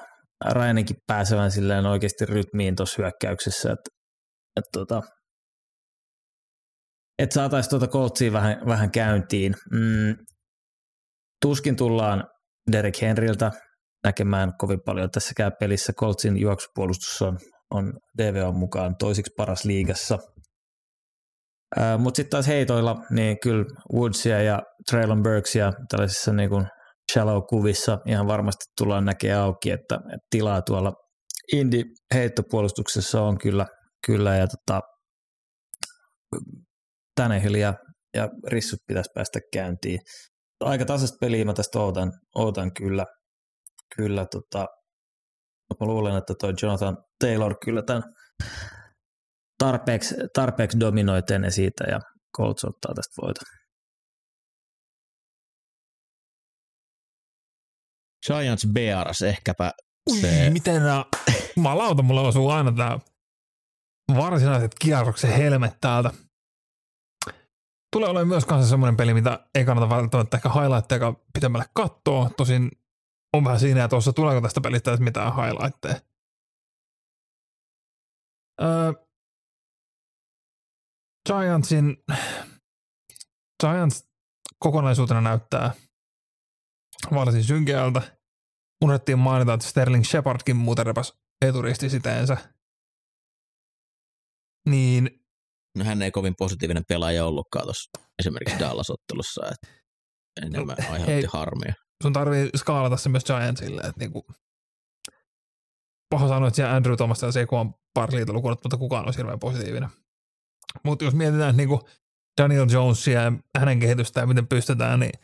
Ryaninkin 0.51 0.95
pääsevän 1.07 1.51
silleen 1.51 1.85
oikeasti 1.85 2.25
rytmiin 2.25 2.75
tuossa 2.75 3.01
hyökkäyksessä, 3.01 3.71
että 3.71 3.89
et 4.57 4.65
tota, 4.73 5.01
et 7.19 7.31
saataisiin 7.31 7.69
tuota 7.69 7.87
Coltsia 7.87 8.33
vähän, 8.33 8.61
vähän 8.65 8.91
käyntiin. 8.91 9.55
Mm, 9.71 10.15
tuskin 11.41 11.75
tullaan 11.75 12.23
Derek 12.71 13.01
Henryltä 13.01 13.51
näkemään 14.03 14.51
kovin 14.57 14.79
paljon 14.85 15.11
tässäkään 15.11 15.51
pelissä. 15.59 15.93
Coltsin 15.93 16.37
juoksupuolustus 16.37 17.21
on, 17.21 17.37
on 17.71 17.93
DVO 18.17 18.51
mukaan 18.51 18.95
toisiksi 18.99 19.33
paras 19.37 19.65
liigassa. 19.65 20.19
Mutta 21.97 22.17
sitten 22.17 22.29
taas 22.29 22.47
heitoilla, 22.47 22.95
niin 23.09 23.37
kyllä 23.39 23.65
Woodsia 23.93 24.41
ja 24.41 24.61
Traylon 24.89 25.23
Burksia 25.23 25.71
tällaisissa 25.89 26.33
niin 26.33 26.49
kuin 26.49 26.65
shallow-kuvissa 27.11 27.97
ihan 28.05 28.27
varmasti 28.27 28.65
tullaan 28.77 29.05
näkemään 29.05 29.41
auki, 29.41 29.71
että, 29.71 29.95
että 29.95 30.27
tilaa 30.29 30.61
tuolla 30.61 30.93
Indi 31.53 31.83
heittopuolustuksessa 32.13 33.21
on 33.21 33.37
kyllä, 33.37 33.65
kyllä 34.05 34.35
ja 34.35 34.47
tota, 34.47 34.81
Tannehill 37.15 37.55
ja, 37.55 37.73
ja 38.13 38.29
Rissut 38.47 38.79
pitäisi 38.87 39.11
päästä 39.15 39.39
käyntiin. 39.53 39.99
Aika 40.59 40.85
tasaista 40.85 41.17
peliä 41.21 41.45
mä 41.45 41.53
tästä 41.53 41.79
ootan, 41.79 42.11
ootan 42.35 42.73
kyllä, 42.73 43.05
kyllä 43.95 44.25
tota, 44.25 44.67
mä 45.79 45.87
luulen, 45.87 46.17
että 46.17 46.33
toi 46.39 46.53
Jonathan 46.61 46.97
Taylor 47.19 47.55
kyllä 47.65 47.81
tämän 47.81 48.03
tarpeeksi, 49.57 50.15
tarpeeksi 50.33 50.79
dominoi 50.79 51.21
siitä 51.49 51.83
ja 51.83 51.99
Colts 52.37 52.65
ottaa 52.65 52.93
tästä 52.95 53.21
voiton. 53.21 53.45
Giants 58.27 58.67
Bears 58.73 59.21
ehkäpä 59.21 59.71
se... 60.21 60.43
Ui, 60.43 60.49
miten 60.49 60.83
nää, 60.83 61.05
jumalauta, 61.57 62.01
mulla 62.01 62.21
osuu 62.21 62.49
aina 62.49 62.71
tää 62.71 62.99
varsinaiset 64.17 64.71
kierroksen 64.81 65.31
helmet 65.31 65.73
täältä. 65.81 66.11
Tulee 67.93 68.09
olemaan 68.09 68.27
myös 68.27 68.45
kanssa 68.45 68.69
semmoinen 68.69 68.97
peli, 68.97 69.13
mitä 69.13 69.47
ei 69.55 69.65
kannata 69.65 69.89
välttämättä 69.89 70.37
ehkä 70.37 70.49
highlightteja 70.49 71.13
pitemmälle 71.33 71.65
katsoa. 71.73 72.29
Tosin 72.37 72.71
on 73.33 73.43
vähän 73.43 73.59
siinä, 73.59 73.83
että 73.83 73.89
tuossa 73.89 74.13
tuleeko 74.13 74.41
tästä 74.41 74.61
pelistä 74.61 74.91
edes 74.91 74.99
mitään 74.99 75.35
highlightteja. 75.35 75.95
Öö, 78.61 78.93
Giantsin 81.27 81.97
Giants 83.59 84.09
kokonaisuutena 84.59 85.21
näyttää 85.21 85.73
varsin 87.13 87.43
synkeältä. 87.43 88.01
Unohdettiin 88.83 89.19
mainita, 89.19 89.53
että 89.53 89.67
Sterling 89.67 90.03
Shepardkin 90.03 90.55
muuten 90.55 90.85
repäs 90.85 91.19
eturisti 91.45 91.89
siteensä. 91.89 92.37
Niin. 94.69 95.22
No 95.77 95.85
hän 95.85 96.01
ei 96.01 96.11
kovin 96.11 96.35
positiivinen 96.35 96.85
pelaaja 96.87 97.25
ollutkaan 97.25 97.65
tuossa 97.65 97.91
esimerkiksi 98.19 98.59
Dallas-ottelussa, 98.59 99.41
että 99.51 99.67
enemmän 100.41 100.75
no, 100.79 100.85
aiheutti 100.91 101.11
hei, 101.11 101.25
harmia. 101.27 101.73
Sun 102.03 102.13
tarvii 102.13 102.49
skaalata 102.55 102.97
se 102.97 103.09
myös 103.09 103.25
Giantsille, 103.25 103.81
että 103.81 103.99
niinku, 103.99 104.25
paha 106.09 106.27
sanoa, 106.27 106.47
että 106.47 106.55
siellä 106.55 106.75
Andrew 106.75 106.95
Thomas 106.95 107.21
ja 107.21 107.31
Sekuan 107.31 107.75
parliita 107.93 108.33
lukuun, 108.33 108.57
mutta 108.63 108.77
kukaan 108.77 109.05
olisi 109.05 109.17
hirveän 109.17 109.39
positiivinen. 109.39 109.89
Mutta 110.83 111.05
jos 111.05 111.13
mietitään 111.13 111.49
että 111.49 111.57
niinku 111.57 111.89
Daniel 112.41 112.67
Jonesia 112.71 113.21
ja 113.21 113.31
hänen 113.57 113.79
kehitystä 113.79 114.19
ja 114.19 114.27
miten 114.27 114.47
pystytään, 114.47 114.99
niin 114.99 115.19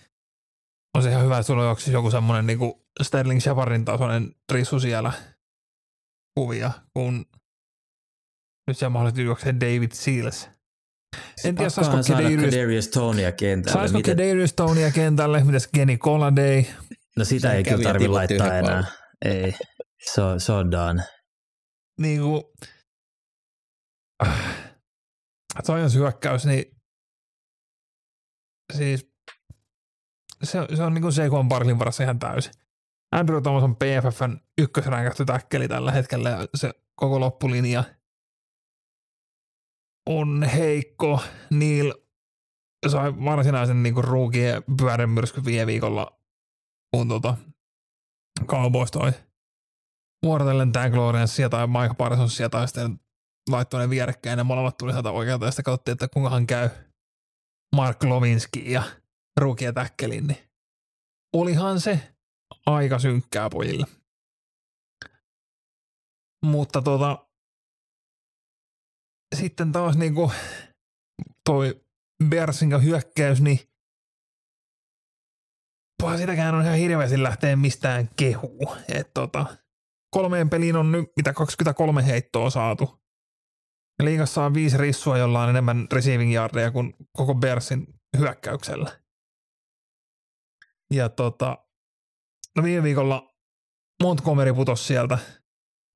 on 0.96 1.04
se 1.04 1.10
ihan 1.10 1.24
hyvä, 1.24 1.38
että 1.38 1.48
sulla 1.48 1.70
on 1.70 1.78
joku 1.92 2.12
semmoinen 2.12 2.48
niinku 2.48 2.86
Sterling 3.04 3.42
Shepardin 3.42 3.86
tasoinen 3.86 4.36
rissu 4.52 4.80
siellä 4.80 5.12
kuvia, 6.38 6.72
kun 6.94 7.26
nyt 8.70 8.78
siellä 8.78 8.90
mahdollisesti 8.90 9.24
juoksee 9.24 9.56
David 9.56 9.92
Seals. 9.94 10.50
En 11.44 11.56
tiedä, 11.56 11.70
saisiko 11.70 11.98
Kadarius 12.46 12.88
Tonya 12.88 13.32
kentälle. 13.32 13.74
Saisiko 13.74 13.98
Miten... 13.98 14.18
Kadarius 14.18 14.54
Tonya 14.54 14.92
kentälle, 14.92 15.44
mitäs 15.44 15.68
Kenny 15.68 15.98
Coladay? 15.98 16.64
No 17.18 17.26
sitä 17.26 17.50
se 17.50 17.56
ei 17.56 17.64
kyllä 17.64 17.84
tarvitse 17.84 18.08
laittaa 18.08 18.58
enää. 18.58 18.84
Ei, 19.26 19.56
se 20.14 20.22
on, 20.22 20.40
se 20.40 20.52
on 20.52 20.72
done. 20.72 21.04
Niin 22.02 22.22
kuin, 22.22 22.44
Giants 25.66 25.96
hyökkäys, 25.96 26.46
niin 26.46 26.66
siis 28.74 29.12
se, 30.44 30.60
se 30.76 30.84
on 30.84 30.94
niin 30.94 31.02
kuin 31.02 31.14
Seikon 31.14 31.50
Barklin 31.50 31.80
varassa 31.80 32.04
ihan 32.04 32.20
täysin. 32.20 32.54
Andrew 33.12 33.42
Thomas 33.42 33.64
on 33.64 33.76
PFFn 33.76 34.38
ykkösränkähty 34.58 35.26
täkkeli 35.26 35.68
tällä 35.68 35.92
hetkellä 35.92 36.30
ja 36.30 36.48
se 36.56 36.72
koko 36.96 37.20
loppulinja 37.20 37.84
on 40.10 40.44
heikko. 40.44 41.22
Neil 41.50 41.94
sai 42.88 43.14
varsinaisen 43.26 43.84
niin 43.84 44.04
ruukien 44.04 44.64
pyörämyrsky 44.78 45.46
viime 45.46 45.66
viikolla, 45.66 46.20
kun 46.96 47.08
tota, 47.08 47.38
Cowboys 48.46 48.92
toi 48.92 49.12
vuorotellen 50.26 50.74
Dan 50.74 50.92
Glorianssia 50.92 51.50
tai 51.50 51.68
Mike 51.68 51.94
Parsonsia 51.98 52.50
tai 52.50 52.68
sitten 52.68 53.00
laittoi 53.50 53.80
ne 53.80 53.90
vierekkäin 53.90 54.38
ja 54.38 54.44
molemmat 54.44 54.78
tuli 54.78 54.92
sieltä 54.92 55.12
oikealta 55.12 55.46
ja 55.46 55.52
sitten 55.52 55.64
katsottiin, 55.64 55.94
että 55.94 56.08
kuinka 56.08 56.30
hän 56.30 56.48
käy 56.48 56.70
Mark 57.76 58.04
Lovinski 58.04 58.72
ja 58.72 58.84
ruukia 59.40 59.74
täkkelin, 59.74 60.28
niin 60.28 60.50
olihan 61.36 61.80
se 61.80 62.16
aika 62.66 63.00
synkkää 63.00 63.50
pojille. 63.50 63.86
Mutta 66.46 66.82
tota, 66.82 67.29
sitten 69.36 69.72
taas 69.72 69.98
niinku 69.98 70.32
toi 71.46 71.82
Bersin 72.30 72.84
hyökkäys, 72.84 73.42
niin 73.42 73.60
Puha 76.00 76.18
sitäkään 76.18 76.56
on 76.56 76.62
ihan 76.62 76.78
hirveästi 76.78 77.24
lähteä 77.24 77.56
mistään 77.56 78.10
kehuu. 78.16 78.76
Et 78.88 79.14
tota, 79.14 79.46
kolmeen 80.12 80.50
peliin 80.50 80.76
on 80.76 80.92
nyt 80.92 81.10
mitä 81.16 81.34
23 81.34 82.06
heittoa 82.06 82.50
saatu. 82.50 83.00
Ja 84.00 84.06
liigassa 84.06 84.46
on 84.46 84.54
viisi 84.54 84.78
rissua, 84.78 85.18
jolla 85.18 85.44
on 85.44 85.50
enemmän 85.50 85.88
receiving 85.92 86.34
yardeja 86.34 86.72
kuin 86.72 86.94
koko 87.18 87.36
Bersin 87.36 87.88
hyökkäyksellä. 88.18 89.00
Ja 90.94 91.10
tota, 91.10 91.58
no 92.58 92.64
viime 92.64 92.84
viikolla 92.84 93.36
Montgomery 94.04 94.54
putosi 94.54 94.84
sieltä. 94.84 95.18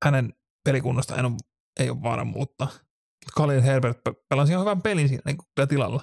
Hänen 0.04 0.34
pelikunnasta 0.64 1.16
en 1.16 1.24
ole, 1.24 1.34
ei 1.80 1.90
ole 1.90 2.02
varmuutta. 2.02 2.68
Khalil 3.36 3.62
Herbert 3.62 3.98
pelasi 4.28 4.52
ihan 4.52 4.60
hyvän 4.60 4.82
pelin 4.82 5.08
siinä 5.08 5.22
niin 5.26 5.68
tilalla. 5.68 6.02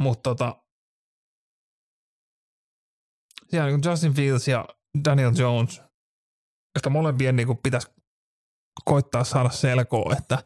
Mutta 0.00 0.22
tota, 0.30 0.64
siellä 3.50 3.70
niin 3.70 3.80
Justin 3.84 4.14
Fields 4.14 4.48
ja 4.48 4.64
Daniel 5.04 5.32
Jones, 5.38 5.82
josta 6.74 6.90
molempien 6.90 7.36
niin 7.36 7.58
pitäisi 7.62 7.88
koittaa 8.84 9.24
saada 9.24 9.50
selkoa, 9.50 10.14
että 10.18 10.44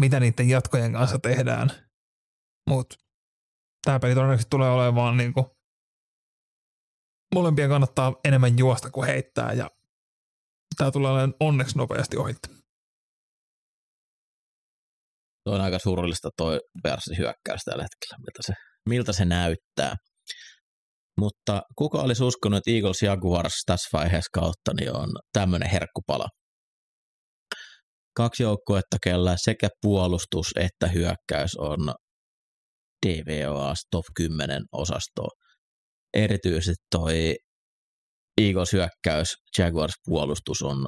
mitä 0.00 0.20
niiden 0.20 0.48
jatkojen 0.48 0.92
kanssa 0.92 1.18
tehdään. 1.18 1.70
Mutta 2.70 2.96
tämä 3.84 3.98
peli 3.98 4.14
todennäköisesti 4.14 4.50
tulee 4.50 4.70
olemaan 4.70 5.16
niin 5.16 5.32
kuin, 5.32 5.46
molempien 7.34 7.68
kannattaa 7.68 8.14
enemmän 8.24 8.58
juosta 8.58 8.90
kuin 8.90 9.06
heittää 9.06 9.52
ja 9.52 9.70
tämä 10.76 10.90
tulee 10.90 11.10
olemaan 11.10 11.34
onneksi 11.40 11.78
nopeasti 11.78 12.16
ohi. 12.16 12.34
Tuo 15.46 15.54
on 15.54 15.60
aika 15.60 15.78
surullista 15.78 16.28
toi 16.36 16.60
Bearsin 16.82 17.18
hyökkäys 17.18 17.60
tällä 17.64 17.82
hetkellä, 17.82 18.18
miltä 18.18 18.42
se, 18.46 18.52
miltä 18.88 19.12
se 19.12 19.24
näyttää. 19.24 19.94
Mutta 21.20 21.62
kuka 21.78 21.98
olisi 21.98 22.24
uskonut, 22.24 22.56
että 22.56 22.70
Eagles 22.70 23.02
Jaguars 23.02 23.62
tässä 23.66 23.98
vaiheessa 23.98 24.40
kautta 24.40 24.72
niin 24.80 24.96
on 24.96 25.08
tämmöinen 25.32 25.70
herkkupala? 25.70 26.28
Kaksi 28.16 28.42
joukkuetta, 28.42 28.96
kellä 29.02 29.36
sekä 29.38 29.68
puolustus 29.82 30.46
että 30.56 30.86
hyökkäys 30.86 31.56
on 31.58 31.94
DVOA 33.06 33.74
top 33.90 34.04
10 34.16 34.62
osasto. 34.72 35.22
Erityisesti 36.14 36.84
toi 36.90 37.34
Eagles 38.40 38.72
hyökkäys, 38.72 39.34
Jaguars 39.58 39.94
puolustus 40.04 40.62
on 40.62 40.86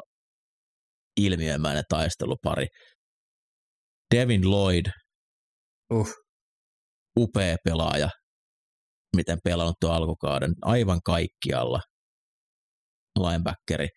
ilmiömäinen 1.17 1.85
taistelupari. 1.89 2.67
Devin 4.15 4.51
Lloyd, 4.51 4.87
uh. 5.93 6.09
upea 7.19 7.57
pelaaja, 7.65 8.09
miten 9.17 9.39
pelannut 9.45 9.77
tuon 9.81 9.95
alkukauden 9.95 10.55
aivan 10.63 11.01
kaikkialla 11.05 11.81
linebackeri, 13.19 13.89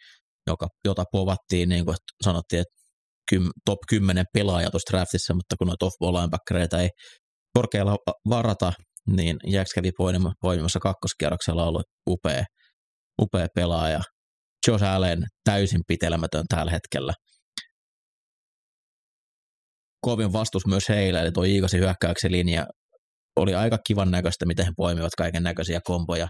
joka, 0.47 0.67
jota 0.85 1.03
povattiin, 1.11 1.69
niin 1.69 1.85
kuin 1.85 1.97
sanottiin, 2.23 2.59
että 2.59 2.81
kym, 3.29 3.49
top 3.65 3.79
10 3.89 4.25
pelaaja 4.33 4.71
tuossa 4.71 4.91
draftissa, 4.91 5.33
mutta 5.33 5.55
kun 5.57 5.67
noita 5.67 5.85
off-ball 5.85 6.15
linebackereita 6.15 6.81
ei 6.81 6.89
korkealla 7.53 7.97
varata, 8.29 8.73
niin 9.07 9.37
Jacks 9.47 9.73
kävi 9.73 9.91
poimimassa 10.41 10.79
kakkoskierroksella 10.79 11.65
ollut 11.65 11.85
upea, 12.09 12.43
upea 13.21 13.47
pelaaja. 13.55 14.01
Josh 14.67 14.83
Allen 14.83 15.23
täysin 15.43 15.81
pitelemätön 15.87 16.45
tällä 16.49 16.71
hetkellä. 16.71 17.13
Kovin 20.01 20.33
vastus 20.33 20.67
myös 20.67 20.89
heille, 20.89 21.21
eli 21.21 21.31
tuo 21.31 21.43
Iikasin 21.43 21.79
hyökkäyksen 21.79 22.31
linja 22.31 22.65
oli 23.35 23.55
aika 23.55 23.77
kivan 23.87 24.11
näköistä, 24.11 24.45
miten 24.45 24.65
he 24.65 24.71
poimivat 24.77 25.11
kaiken 25.17 25.43
näköisiä 25.43 25.79
komboja 25.83 26.27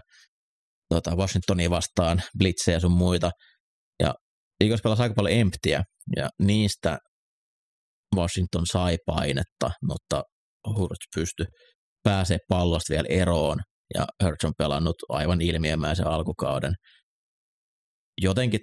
tota, 0.88 1.16
Washingtonia 1.16 1.70
vastaan, 1.70 2.22
blitzejä 2.38 2.80
sun 2.80 2.92
muita. 2.92 3.30
Ja 4.02 4.14
Eagles 4.60 4.82
pelasi 4.82 5.02
aika 5.02 5.14
paljon 5.14 5.40
emptiä, 5.40 5.82
ja 6.16 6.28
niistä 6.42 6.98
Washington 8.16 8.66
sai 8.66 8.98
painetta, 9.06 9.70
mutta 9.88 10.22
Hurts 10.76 11.06
pystyi 11.14 11.46
pääsee 12.02 12.38
pallosta 12.48 12.92
vielä 12.92 13.06
eroon, 13.10 13.58
ja 13.94 14.06
Hurts 14.24 14.44
on 14.44 14.52
pelannut 14.58 14.96
aivan 15.08 15.40
ilmiömäisen 15.40 16.06
alkukauden. 16.06 16.74
Jotenkin, 18.20 18.60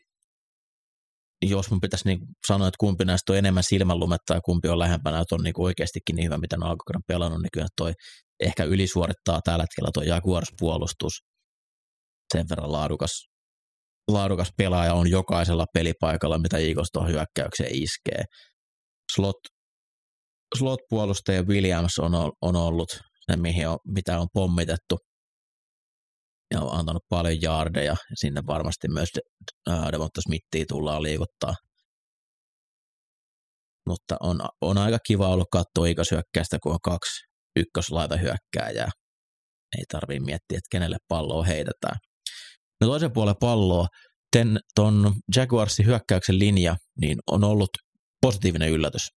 jos 1.42 1.72
mun 1.72 1.82
pitäisi 1.82 2.08
niin 2.08 2.20
sanoa, 2.48 2.68
että 2.68 2.78
kumpi 2.80 3.06
näistä 3.06 3.34
on 3.34 3.38
enemmän 3.38 3.64
silmänlumetta 3.64 4.34
ja 4.34 4.42
kumpi 4.42 4.68
on 4.68 4.80
lähempänä, 4.80 5.20
että 5.20 5.36
on 5.36 5.44
niin 5.44 5.54
oikeastikin 5.58 6.16
niin 6.16 6.26
hyvä, 6.26 6.38
mitä 6.38 6.56
on 6.56 6.64
alkukauden 6.64 7.02
pelannut, 7.08 7.42
niin 7.42 7.50
kyllä 7.54 7.68
toi 7.78 7.94
ehkä 8.40 8.64
ylisuorittaa 8.64 9.42
tällä 9.44 9.64
hetkellä 9.64 9.90
tuo 9.94 10.04
Jaguars-puolustus. 10.04 11.14
Sen 12.34 12.46
verran 12.50 12.72
laadukas, 12.72 13.26
laadukas 14.12 14.50
pelaaja 14.58 14.94
on 14.94 15.10
jokaisella 15.10 15.66
pelipaikalla, 15.74 16.38
mitä 16.38 16.58
Eagles 16.58 16.90
tuohon 16.92 17.12
hyökkäykseen 17.12 17.76
iskee. 17.76 18.24
Slot, 19.16 19.38
slot-puolustaja 20.58 21.44
Williams 21.44 22.00
on, 22.00 22.12
on 22.42 22.56
ollut 22.56 22.90
se, 23.32 23.38
mihin 23.38 23.68
on, 23.68 23.78
mitä 23.88 24.20
on 24.20 24.28
pommitettu 24.34 24.98
ja 26.54 26.62
on 26.62 26.80
antanut 26.80 27.04
paljon 27.10 27.41
jaardeja. 27.41 27.95
Sinne 28.14 28.41
varmasti 28.47 28.88
myös 28.88 29.10
Devonta 29.91 30.22
Smithia 30.22 30.66
tullaan 30.68 31.04
liikuttaa. 31.04 31.54
Mutta 33.88 34.18
on, 34.20 34.39
on 34.62 34.78
aika 34.78 34.97
kiva 35.08 35.28
ollut 35.28 35.47
katsoa 35.52 35.88
ikäsyökkäistä, 35.88 36.58
kun 36.64 36.72
on 36.72 36.80
kaksi 36.84 37.22
ykköslaita 37.56 38.18
hyökkääjää. 38.18 38.89
Ei 39.78 39.84
tarvii 39.91 40.20
miettiä, 40.20 40.58
että 40.58 40.72
kenelle 40.72 40.97
palloa 41.08 41.43
heitetään. 41.43 41.97
No 42.82 42.88
toisen 42.88 43.14
puolen 43.14 43.36
palloa, 43.39 43.88
ten, 44.32 44.60
ton 44.76 45.14
Jaguarsin 45.36 45.86
hyökkäyksen 45.86 46.39
linja, 46.39 46.76
niin 47.02 47.18
on 47.32 47.43
ollut 47.43 47.70
positiivinen 48.22 48.70
yllätys. 48.70 49.08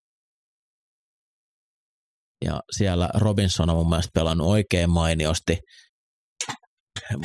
Ja 2.44 2.60
siellä 2.76 3.08
Robinson 3.14 3.70
on 3.70 3.76
mun 3.76 3.88
mielestä 3.88 4.10
pelannut 4.14 4.46
oikein 4.46 4.90
mainiosti. 4.90 5.58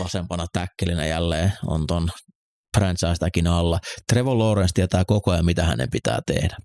Vasempana 0.04 0.46
täkkelinä 0.54 1.06
jälleen 1.06 1.54
on 1.68 1.88
ton 1.88 2.10
franchise 2.78 3.50
alla. 3.50 3.80
Trevor 4.14 4.38
Lawrence 4.38 4.74
tietää 4.74 5.06
koko 5.06 5.32
ajan, 5.32 5.46
mitä 5.46 5.64
hänen 5.64 5.88
pitää 5.92 6.20
tehdä 6.28 6.58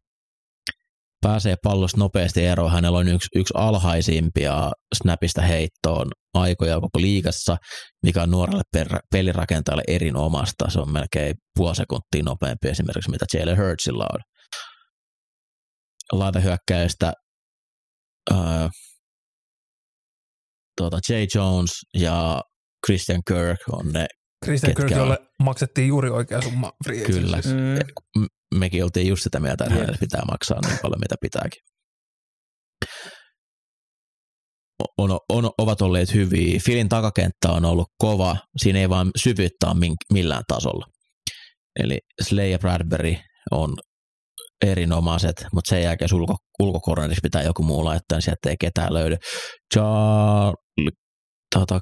pääsee 1.22 1.57
pallosta 1.62 1.98
nopeasti 1.98 2.44
eroon. 2.44 2.72
Hänellä 2.72 2.98
on 2.98 3.09
yksi, 3.09 3.28
yksi 3.34 3.55
alhaisimpia 3.57 4.70
snapista 4.94 5.42
heittoon 5.42 6.11
aikoja 6.34 6.74
koko 6.74 7.00
liigassa, 7.00 7.57
mikä 8.03 8.22
on 8.22 8.30
nuorelle 8.30 8.62
per, 8.72 8.88
pelirakentajalle 9.12 9.82
erinomasta. 9.88 10.70
Se 10.70 10.80
on 10.80 10.92
melkein 10.92 11.34
puoli 11.59 11.76
sekuntia 11.76 12.22
nopeampi 12.24 12.68
esimerkiksi, 12.68 13.11
mitä 13.11 13.26
Jalen 13.34 13.59
Hurtsilla 13.59 14.07
on. 14.12 14.20
Laitahyökkäistä 16.12 17.12
äh, 18.32 18.70
tuota, 20.76 20.98
Jay 21.09 21.26
Jones 21.34 21.70
ja 21.96 22.42
Christian 22.87 23.22
Kirk 23.28 23.61
on 23.72 23.93
ne 23.93 24.07
Christian 24.45 24.74
Kirk, 24.74 24.91
jolle 24.91 25.18
maksettiin 25.43 25.89
juuri 25.89 26.11
oikea 26.11 26.43
summa 26.43 26.72
free 26.85 27.05
Kyllä. 27.05 27.37
Mm 27.37 28.26
mekin 28.55 28.85
oltiin 28.85 29.09
just 29.09 29.22
sitä 29.22 29.41
mieltä, 29.41 29.64
että 29.64 29.74
hänelle 29.74 29.97
pitää 30.01 30.22
maksaa 30.30 30.61
niin 30.66 30.78
paljon, 30.83 31.01
mitä 31.01 31.14
pitääkin. 31.20 31.62
On, 34.99 35.18
on, 35.28 35.51
ovat 35.59 35.83
olleet 35.83 36.14
hyviä. 36.14 36.61
Filin 36.66 36.89
takakenttä 36.89 37.49
on 37.49 37.64
ollut 37.64 37.89
kova, 37.99 38.37
siinä 38.57 38.78
ei 38.78 38.89
vaan 38.89 39.11
syvyyttä 39.22 39.66
ole 39.66 39.97
millään 40.12 40.43
tasolla. 40.49 40.87
Eli 41.80 41.99
Slay 42.22 42.49
ja 42.49 42.59
Bradbury 42.59 43.16
on 43.51 43.74
erinomaiset, 44.64 45.47
mutta 45.53 45.68
sen 45.68 45.83
jälkeen 45.83 46.14
ulko, 46.14 46.37
ulkokornerissa 46.61 47.20
pitää 47.22 47.43
joku 47.43 47.62
muu 47.62 47.85
laittaa, 47.85 48.16
niin 48.16 48.22
sieltä 48.22 48.51
ei 48.51 48.57
ketään 48.61 48.95
löydy. 48.95 49.16
Charles, 49.74 50.55
tota, 51.55 51.80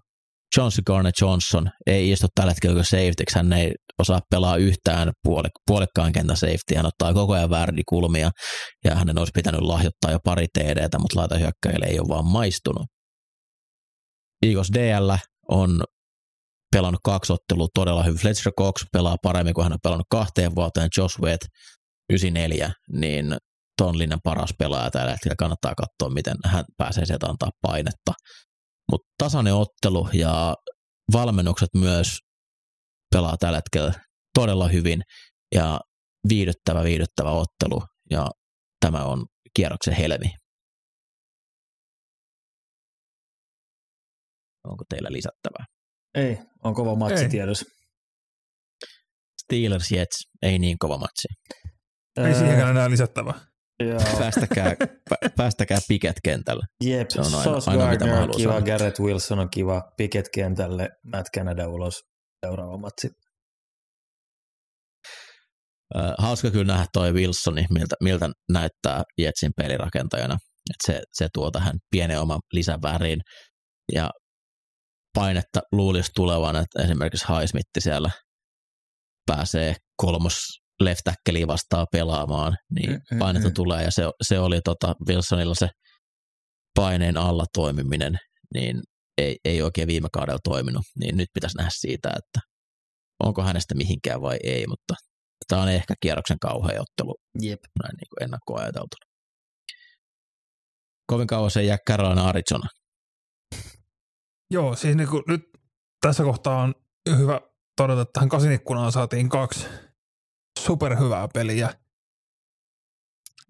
Johnson 0.57 0.82
Garner 0.86 1.12
Johnson 1.20 1.70
ei 1.86 2.11
istu 2.11 2.26
tällä 2.34 2.51
hetkellä 2.51 2.82
safety, 2.82 3.24
hän 3.34 3.53
ei 3.53 3.72
osaa 3.98 4.20
pelaa 4.30 4.57
yhtään 4.57 5.12
puolik- 5.28 5.62
puolikkaan 5.66 6.12
kentän 6.12 6.36
safety, 6.36 6.74
hän 6.76 6.86
ottaa 6.86 7.14
koko 7.14 7.32
ajan 7.32 7.51
kulmia 7.88 8.30
ja 8.84 8.94
hänen 8.94 9.18
olisi 9.18 9.32
pitänyt 9.34 9.61
lahjoittaa 9.61 10.11
jo 10.11 10.18
pari 10.24 10.46
TDtä, 10.59 10.98
mutta 10.98 11.20
laita 11.20 11.38
hyökkäille 11.38 11.86
ei 11.86 12.01
ole 12.01 12.09
vaan 12.09 12.24
maistunut. 12.24 12.86
Eagles 14.42 14.70
DL 14.72 15.11
on 15.48 15.82
pelannut 16.72 17.01
kaksi 17.05 17.32
ottelua 17.32 17.66
todella 17.74 18.03
hyvin. 18.03 18.20
Fletcher 18.20 18.53
Cox 18.59 18.84
pelaa 18.92 19.16
paremmin 19.22 19.55
kuin 19.55 19.62
hän 19.62 19.72
on 19.72 19.78
pelannut 19.82 20.07
kahteen 20.11 20.55
vuoteen. 20.55 20.88
Josh 20.96 21.20
Wett 21.20 21.42
94, 22.12 22.72
niin 22.92 23.36
ton 23.76 23.98
linjan 23.98 24.20
paras 24.24 24.51
pelaaja 24.59 24.90
tällä 24.90 25.11
hetkellä. 25.11 25.34
Kannattaa 25.38 25.74
katsoa, 25.74 26.14
miten 26.14 26.36
hän 26.46 26.64
pääsee 26.76 27.07
sieltä 27.07 27.26
antaa 27.26 27.51
painetta. 27.62 28.12
Mutta 28.91 29.09
tasainen 29.18 29.55
ottelu 29.55 30.09
ja 30.12 30.55
valmennukset 31.12 31.68
myös 31.76 32.18
pelaa 33.14 33.36
tällä 33.36 33.59
hetkellä 33.59 33.93
todella 34.34 34.68
hyvin 34.68 35.03
ja 35.55 35.80
viihdyttävä, 36.28 36.84
viihdyttävä 36.84 37.30
ottelu 37.30 37.82
ja 38.11 38.30
tämä 38.80 39.05
on 39.05 39.26
kierroksen 39.57 39.95
helmi. 39.95 40.34
Onko 44.64 44.84
teillä 44.88 45.09
lisättävää? 45.12 45.64
Ei, 46.14 46.38
on 46.64 46.74
kova 46.74 46.95
matsi 46.95 47.24
Ei. 47.24 47.28
tiedossa. 47.28 47.64
Steelers 49.43 49.91
Jets, 49.93 50.16
ei 50.43 50.59
niin 50.59 50.78
kova 50.78 50.99
matsi. 50.99 51.28
Ei 52.16 52.34
siihenkään 52.34 52.70
enää 52.70 52.91
lisättävää. 52.91 53.49
Joo. 53.80 54.00
Päästäkää, 54.18 54.74
pä- 55.10 55.30
päästäkää 55.36 55.78
piket 55.88 56.16
kentälle. 56.24 56.64
Jep, 56.84 57.10
Se 57.10 57.20
on 57.20 57.26
aina- 57.26 57.42
Sauce 57.42 57.70
aina 57.70 57.90
mitä 57.90 58.04
on 58.04 58.30
kiva, 58.36 58.52
sanoa. 58.52 58.60
Garrett 58.66 58.98
Wilson 58.98 59.38
on 59.38 59.50
kiva, 59.50 59.92
Pickett 59.96 60.28
kentälle, 60.34 60.88
Matt 61.12 61.28
Canada 61.36 61.68
ulos, 61.68 62.00
seuraava 62.46 62.76
matsi. 62.78 63.08
Hauska 66.18 66.50
kyllä 66.50 66.72
nähdä 66.72 66.86
toi 66.92 67.12
Wilsoni, 67.12 67.66
miltä, 67.70 67.96
miltä 68.02 68.30
näyttää 68.52 69.02
Jetsin 69.18 69.52
pelirakentajana. 69.56 70.34
Et 70.70 70.76
se, 70.86 71.02
se 71.12 71.28
tuo 71.34 71.50
tähän 71.50 71.78
pienen 71.90 72.20
oman 72.20 72.40
lisäväriin 72.52 73.20
ja 73.92 74.10
painetta 75.14 75.60
luulisi 75.72 76.10
tulevan, 76.14 76.56
että 76.56 76.82
esimerkiksi 76.82 77.26
Highsmitti 77.28 77.80
siellä 77.80 78.10
pääsee 79.26 79.74
kolmos 79.96 80.59
left 80.80 81.00
tackleia 81.04 81.46
vastaan 81.46 81.86
pelaamaan, 81.92 82.56
niin 82.74 82.90
Mm, 82.90 83.00
mm, 83.10 83.18
painetta 83.18 83.48
mm. 83.48 83.54
tulee 83.54 83.84
ja 83.84 83.90
se, 83.90 84.02
se 84.22 84.38
oli 84.38 84.60
tota 84.60 84.94
Wilsonilla 85.08 85.54
se 85.54 85.68
paineen 86.74 87.16
alla 87.16 87.44
toimiminen, 87.54 88.18
niin 88.54 88.82
ei, 89.18 89.36
ei 89.44 89.62
oikein 89.62 89.88
viime 89.88 90.08
kaudella 90.12 90.38
toiminut, 90.44 90.82
niin 91.00 91.16
nyt 91.16 91.28
pitäisi 91.34 91.56
nähdä 91.56 91.70
siitä, 91.72 92.08
että 92.08 92.40
onko 93.24 93.42
hänestä 93.42 93.74
mihinkään 93.74 94.22
vai 94.22 94.38
ei, 94.44 94.66
mutta 94.66 94.94
tämä 95.48 95.62
on 95.62 95.68
ehkä 95.68 95.94
kierroksen 96.00 96.38
kauhea 96.38 96.80
ottelu 96.80 97.16
Jep. 97.40 97.60
näin 97.82 97.96
niin 97.96 98.08
kuin 98.10 98.24
ennakkoon 98.24 98.60
ajateltuna. 98.60 99.10
Kovin 101.06 101.26
kauan 101.26 101.50
se 101.50 101.60
ei 101.60 101.66
jää 101.66 101.78
Carolina 101.88 102.28
Arizona. 102.28 102.68
Joo, 104.50 104.76
siis 104.76 104.96
niin 104.96 105.08
kuin 105.08 105.22
nyt 105.28 105.40
tässä 106.00 106.22
kohtaa 106.22 106.62
on 106.62 106.74
hyvä 107.16 107.40
todeta, 107.76 108.00
että 108.00 108.12
tähän 108.12 108.28
kasin 108.28 108.52
ikkunaan 108.52 108.92
saatiin 108.92 109.28
kaksi 109.28 109.66
superhyvää 110.64 111.28
peliä. 111.28 111.74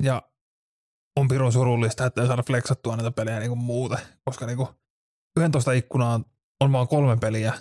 Ja 0.02 0.22
on 1.16 1.28
pirun 1.28 1.52
surullista, 1.52 2.06
että 2.06 2.20
ei 2.20 2.26
saada 2.26 2.42
flexattua 2.42 2.96
näitä 2.96 3.10
pelejä 3.10 3.38
niin 3.38 3.50
kuin 3.50 3.58
muuten, 3.58 3.98
koska 4.24 4.46
niin 4.46 4.56
kuin 4.56 4.68
11 5.40 5.72
ikkunaan 5.72 6.24
on 6.60 6.72
vaan 6.72 6.88
kolme 6.88 7.16
peliä. 7.16 7.52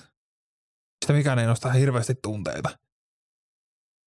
Sitä 1.06 1.14
mikään 1.14 1.40
ei 1.40 1.46
nosta 1.48 1.72
hirveästi 1.72 2.16
tunteita. 2.16 2.80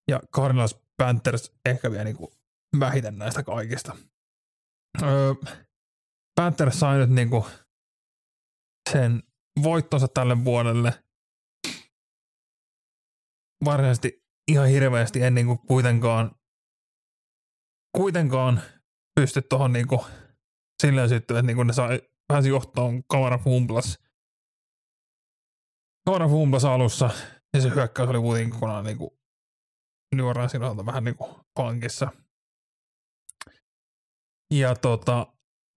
Ja 0.07 0.19
Cardinals 0.35 0.81
Panthers 0.97 1.51
ehkä 1.65 1.91
vielä 1.91 2.03
niin 2.03 2.17
kuin 2.17 2.31
vähiten 2.79 3.17
näistä 3.17 3.43
kaikista. 3.43 3.97
Öö, 5.01 5.33
Panthers 6.35 6.79
sai 6.79 6.97
nyt 6.97 7.09
niin 7.09 7.29
kuin 7.29 7.45
sen 8.91 9.23
voittonsa 9.63 10.07
tälle 10.07 10.45
vuodelle. 10.45 11.03
Varsinaisesti 13.65 14.22
ihan 14.47 14.67
hirveästi 14.67 15.21
en 15.21 15.35
niin 15.35 15.47
kuin 15.47 15.59
kuitenkaan, 15.59 16.35
kuitenkaan 17.97 18.61
pysty 19.15 19.41
tuohon 19.41 19.73
niin 19.73 19.87
silleen 20.81 21.09
sitten, 21.09 21.37
että 21.37 21.47
niin 21.47 21.55
kuin 21.55 21.67
ne 21.67 21.73
sai, 21.73 22.01
pääsi 22.27 22.49
johtoon 22.49 23.03
Kamara 23.03 23.37
Fumblas. 23.37 23.99
Kamara 26.05 26.27
Fumblas 26.27 26.65
alussa 26.65 27.09
ja 27.53 27.61
se 27.61 27.69
hyökkäys 27.69 28.09
oli 28.09 28.19
kuitenkin 28.19 28.53
kokonaan 28.53 28.85
niin 28.85 28.97
kuin 28.97 29.11
osalta 30.21 30.85
vähän 30.85 31.03
niin 31.03 31.15
kuin 31.15 31.35
pankissa. 31.53 32.11
Ja 34.53 34.75
tota, 34.75 35.33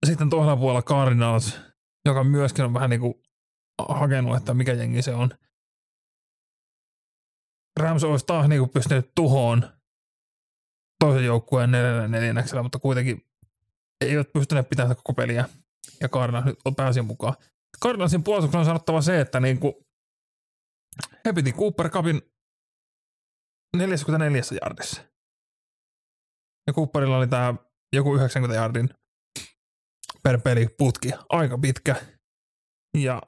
sitten 0.06 0.30
toisella 0.30 0.56
puolella 0.56 0.82
Cardinals, 0.82 1.60
joka 2.04 2.24
myöskin 2.24 2.64
on 2.64 2.74
vähän 2.74 2.90
niin 2.90 3.00
kuin 3.00 3.14
hakenut, 3.88 4.36
että 4.36 4.54
mikä 4.54 4.72
jengi 4.72 5.02
se 5.02 5.14
on. 5.14 5.30
Rams 7.76 8.04
olisi 8.04 8.26
taas 8.26 8.48
niin 8.48 8.58
kuin 8.58 8.70
pystynyt 8.70 9.10
tuhoon 9.14 9.70
toisen 11.00 11.24
joukkueen 11.24 11.70
neljännellä 11.70 12.08
neljänneksellä, 12.08 12.62
mutta 12.62 12.78
kuitenkin 12.78 13.26
eivät 14.00 14.32
pystyneet 14.32 14.68
pitämään 14.68 14.96
koko 14.96 15.14
peliä. 15.14 15.48
Ja 16.00 16.08
Cardinals 16.08 16.44
nyt 16.44 16.58
pääsi 16.76 17.02
mukaan. 17.02 17.34
Cardinalsin 17.82 18.24
puolustuksella 18.24 18.60
on 18.60 18.66
sanottava 18.66 19.00
se, 19.00 19.20
että 19.20 19.40
niin 19.40 19.60
kuin 19.60 19.74
he 21.24 21.32
piti 21.32 21.52
Cooper 21.52 21.90
Cupin 21.90 22.22
44 23.76 24.42
jardissa. 24.62 25.02
Ja 26.66 26.72
Cooperilla 26.72 27.16
oli 27.16 27.28
tämä 27.28 27.54
joku 27.92 28.14
90 28.14 28.56
jardin 28.56 28.90
per 30.22 30.40
peli 30.40 30.68
putki. 30.78 31.10
Aika 31.28 31.58
pitkä. 31.58 31.96
Ja 32.98 33.22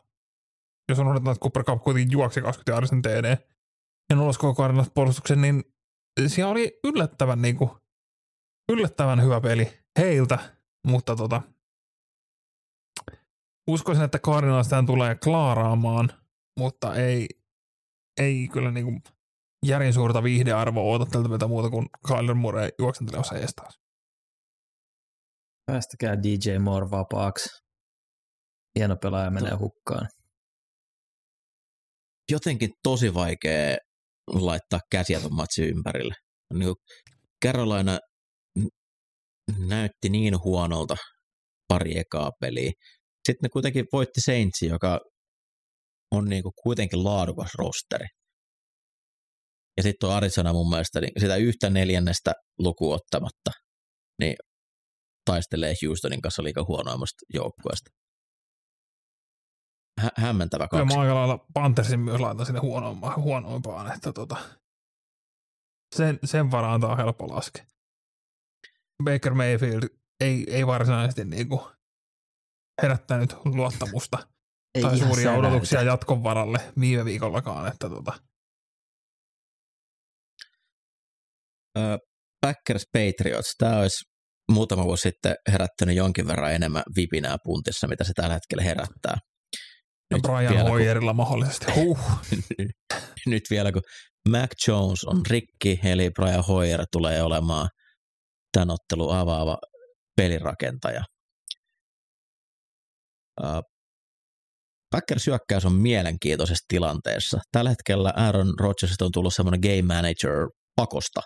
jos 0.88 0.98
on 0.98 1.06
odotetaan, 1.06 1.32
että 1.32 1.42
Cooper 1.42 1.64
Cup 1.64 1.82
kuitenkin 1.82 2.12
juoksi 2.12 2.42
20 2.42 2.70
jardisen 2.70 3.02
TD 3.02 3.36
ja 4.10 4.16
nollas 4.16 4.38
koko 4.38 4.62
Cardinals 4.62 4.90
puolustuksen, 4.94 5.40
niin 5.40 5.64
siellä 6.26 6.50
oli 6.50 6.80
yllättävän, 6.84 7.42
niin 7.42 7.56
kuin, 7.56 7.70
yllättävän 8.72 9.22
hyvä 9.22 9.40
peli 9.40 9.78
heiltä, 9.98 10.38
mutta 10.86 11.16
tota, 11.16 11.42
uskoisin, 13.68 14.04
että 14.04 14.18
Cardinals 14.18 14.68
tämän 14.68 14.86
tulee 14.86 15.14
klaaraamaan, 15.24 16.08
mutta 16.58 16.94
ei, 16.94 17.28
ei 18.20 18.48
kyllä 18.52 18.70
niin 18.70 18.84
kuin 18.84 19.02
järin 19.66 19.92
suurta 19.92 20.22
viihdearvoa 20.22 20.82
oota 20.82 21.06
tältä 21.06 21.28
mitä 21.28 21.46
muuta 21.46 21.70
kuin 21.70 21.86
Kyler 22.06 22.34
Murray 22.34 22.68
juoksentelemassa 22.78 23.34
ees 23.34 23.54
taas. 23.54 23.80
Päästäkää 25.66 26.22
DJ 26.22 26.58
Moore 26.58 26.90
vapaaksi. 26.90 27.48
Hieno 28.78 28.96
pelaaja 28.96 29.30
menee 29.30 29.54
hukkaan. 29.54 30.08
Jotenkin 32.30 32.70
tosi 32.82 33.14
vaikea 33.14 33.76
laittaa 34.28 34.80
käsiä 34.90 35.20
tuon 35.20 35.34
matsin 35.34 35.68
ympärille. 35.68 36.14
Niin 36.54 36.74
Carolina 37.44 37.98
näytti 39.66 40.08
niin 40.08 40.34
huonolta 40.44 40.96
pari 41.68 41.98
ekaa 41.98 42.30
peliä. 42.40 42.72
Sitten 43.28 43.42
ne 43.42 43.48
kuitenkin 43.48 43.84
voitti 43.92 44.20
Saintsi, 44.20 44.66
joka 44.66 45.00
on 46.10 46.24
niin 46.24 46.42
kuin 46.42 46.52
kuitenkin 46.62 47.04
laadukas 47.04 47.50
rosteri. 47.58 48.06
Ja 49.76 49.82
sitten 49.82 50.08
on 50.08 50.14
Arizona 50.14 50.52
mun 50.52 50.70
mielestä 50.70 51.00
niin 51.00 51.12
sitä 51.20 51.36
yhtä 51.36 51.70
neljännestä 51.70 52.32
lukuun 52.58 52.94
ottamatta, 52.94 53.50
niin 54.20 54.36
taistelee 55.24 55.74
Houstonin 55.86 56.20
kanssa 56.20 56.42
liikaa 56.42 56.64
huonoimmasta 56.68 57.24
joukkueesta. 57.34 57.90
Hä- 59.98 60.10
hämmentävä 60.16 60.68
Kyllä 60.68 60.82
kaksi. 60.82 60.96
mä 60.96 61.02
aika 61.02 61.14
lailla 61.14 61.46
Panthersin 61.54 62.00
myös 62.00 62.20
laitan 62.20 62.46
sinne 62.46 62.60
huonoimpaan, 62.60 63.16
huonoimpaan 63.16 63.92
että 63.92 64.12
tota, 64.12 64.36
sen, 65.96 66.18
sen 66.24 66.50
varaan 66.50 66.80
tää 66.80 66.90
on 66.90 66.96
helppo 66.96 67.28
laskea. 67.28 67.64
Baker 69.04 69.34
Mayfield 69.34 69.82
ei, 70.20 70.46
ei 70.48 70.66
varsinaisesti 70.66 71.24
niinku 71.24 71.68
herättänyt 72.82 73.36
luottamusta 73.44 74.18
Ei 74.74 74.82
tai 74.82 74.98
suuria 74.98 75.32
odotuksia 75.32 75.82
jatkon 75.82 76.22
varalle 76.22 76.58
viime 76.80 77.04
viikollakaan, 77.04 77.72
että 77.72 77.88
tota, 77.88 78.12
Ö, 81.78 81.98
Packers 82.40 82.84
Patriots, 82.92 83.54
tämä 83.58 83.78
olisi 83.78 84.04
muutama 84.52 84.84
vuosi 84.84 85.02
sitten 85.02 85.34
herättänyt 85.52 85.96
jonkin 85.96 86.26
verran 86.26 86.52
enemmän 86.52 86.82
vipinää 86.96 87.36
puntissa, 87.44 87.88
mitä 87.88 88.04
se 88.04 88.12
tällä 88.14 88.34
hetkellä 88.34 88.62
herättää. 88.62 89.18
Nyt 90.14 90.22
Brian 90.22 90.40
vielä, 90.40 90.60
kun- 90.60 90.70
Hoyerilla 90.70 91.12
mahdollisesti. 91.12 91.72
Huh. 91.72 91.98
nyt 93.26 93.42
vielä 93.50 93.72
kun 93.72 93.82
Mac 94.28 94.68
Jones 94.68 95.04
on 95.04 95.22
rikki, 95.30 95.80
eli 95.84 96.10
Brian 96.10 96.44
Hoyer 96.44 96.86
tulee 96.92 97.22
olemaan 97.22 97.68
tämän 98.52 98.70
ottelun 98.70 99.16
avaava 99.16 99.58
pelirakentaja. 100.16 101.04
Uh, 103.42 103.62
Packers 104.90 105.26
hyökkäys 105.26 105.64
on 105.64 105.72
mielenkiintoisessa 105.72 106.64
tilanteessa. 106.68 107.38
Tällä 107.52 107.70
hetkellä 107.70 108.12
Aaron 108.16 108.54
Rodgersista 108.60 109.04
on 109.04 109.12
tullut 109.12 109.34
semmoinen 109.34 109.60
game 109.60 109.94
manager 109.94 110.48
pakosta. 110.76 111.20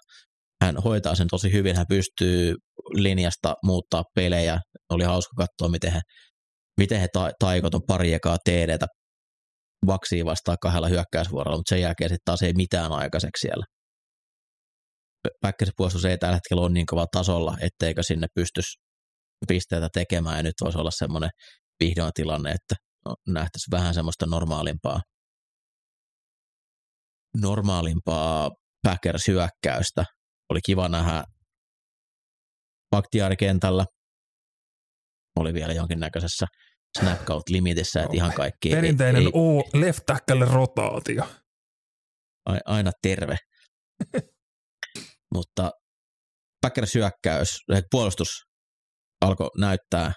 Hän 0.62 0.76
hoitaa 0.76 1.14
sen 1.14 1.28
tosi 1.30 1.52
hyvin, 1.52 1.76
hän 1.76 1.86
pystyy 1.88 2.54
linjasta 2.94 3.54
muuttaa 3.64 4.04
pelejä. 4.14 4.60
Oli 4.90 5.04
hauska 5.04 5.34
katsoa, 5.36 5.68
miten 5.68 5.92
he, 5.92 6.00
miten 6.80 7.00
he 7.00 7.08
ta- 7.12 7.32
taikot 7.38 7.74
on 7.74 7.80
pari 7.86 8.14
ekaa 8.14 8.36
TDtä 8.44 8.86
vaksia 9.86 10.24
vastaan 10.24 10.58
kahdella 10.62 10.88
hyökkäysvuorolla, 10.88 11.56
mutta 11.58 11.68
sen 11.68 11.80
jälkeen 11.80 12.10
sitten 12.10 12.24
taas 12.24 12.42
ei 12.42 12.52
mitään 12.52 12.92
aikaiseksi 12.92 13.40
siellä. 13.40 13.64
Päkkäsen 15.40 15.74
puolustus 15.76 16.04
ei 16.04 16.18
tällä 16.18 16.34
hetkellä 16.34 16.62
ole 16.62 16.70
niin 16.70 16.86
kova 16.86 17.06
tasolla, 17.12 17.56
etteikö 17.60 18.02
sinne 18.02 18.26
pystyisi 18.34 18.78
pisteitä 19.48 19.88
tekemään, 19.92 20.36
ja 20.36 20.42
nyt 20.42 20.54
voisi 20.60 20.78
olla 20.78 20.90
semmoinen 20.90 21.30
vihdoin 21.80 22.12
tilanne, 22.14 22.50
että 22.50 22.74
no, 23.04 23.14
nähtäisiin 23.28 23.70
vähän 23.70 23.94
semmoista 23.94 24.26
normaalimpaa, 24.26 25.00
normaalimpaa 27.36 28.50
Packers-hyökkäystä. 28.82 30.04
Oli 30.50 30.60
kiva 30.66 30.88
nähdä 30.88 31.24
Bakhtiari 32.90 33.36
kentällä, 33.36 33.84
oli 35.36 35.54
vielä 35.54 35.72
jonkinnäköisessä 35.72 36.46
snapcount-limitissä, 36.98 38.02
että 38.02 38.16
ihan 38.16 38.32
kaikki 38.32 38.70
Perinteinen 38.70 39.22
ei, 39.22 39.26
ei, 39.74 39.80
left 39.80 40.00
tackle 40.06 40.44
rotaatio. 40.44 41.24
aina 42.64 42.90
terve. 43.02 43.36
Mutta 45.34 45.70
Packers 46.62 46.94
hyökkäys, 46.94 47.48
puolustus 47.90 48.28
alkoi 49.20 49.50
näyttää, 49.58 50.12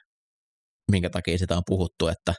minkä 0.91 1.09
takia 1.09 1.37
sitä 1.37 1.57
on 1.57 1.63
puhuttu, 1.65 2.07
että 2.07 2.33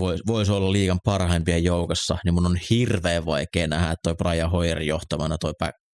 voisi 0.00 0.22
vois 0.26 0.50
olla 0.50 0.72
liigan 0.72 0.98
parhaimpien 1.04 1.64
joukossa, 1.64 2.18
niin 2.24 2.34
mun 2.34 2.46
on 2.46 2.58
hirveän 2.70 3.26
vaikea 3.26 3.66
nähdä, 3.66 3.90
että 3.90 4.00
toi 4.02 4.14
Brian 4.14 4.50
Hoyer 4.50 4.82
johtamana 4.82 5.38
toi 5.38 5.52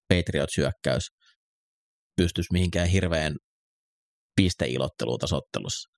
Patriots 0.08 0.56
hyökkäys 0.56 1.02
pystyisi 2.16 2.52
mihinkään 2.52 2.88
hirveän 2.88 3.36
pisteilotteluun 4.36 5.18
tasottelussa. 5.18 5.88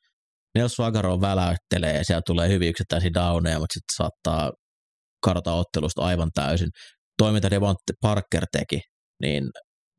Nelson 0.54 0.86
Agaro 0.86 1.20
väläyttelee 1.20 1.96
ja 1.96 2.04
siellä 2.04 2.22
tulee 2.26 2.48
hyvin 2.48 2.68
yksittäisiä 2.68 3.10
downeja, 3.14 3.58
mutta 3.58 3.74
sitten 3.74 3.96
saattaa 3.96 4.52
kadota 5.24 5.52
ottelusta 5.52 6.02
aivan 6.02 6.30
täysin. 6.34 6.68
Toiminta 7.18 7.50
Devonte 7.50 7.92
Parker 8.00 8.44
teki, 8.52 8.80
niin 9.22 9.44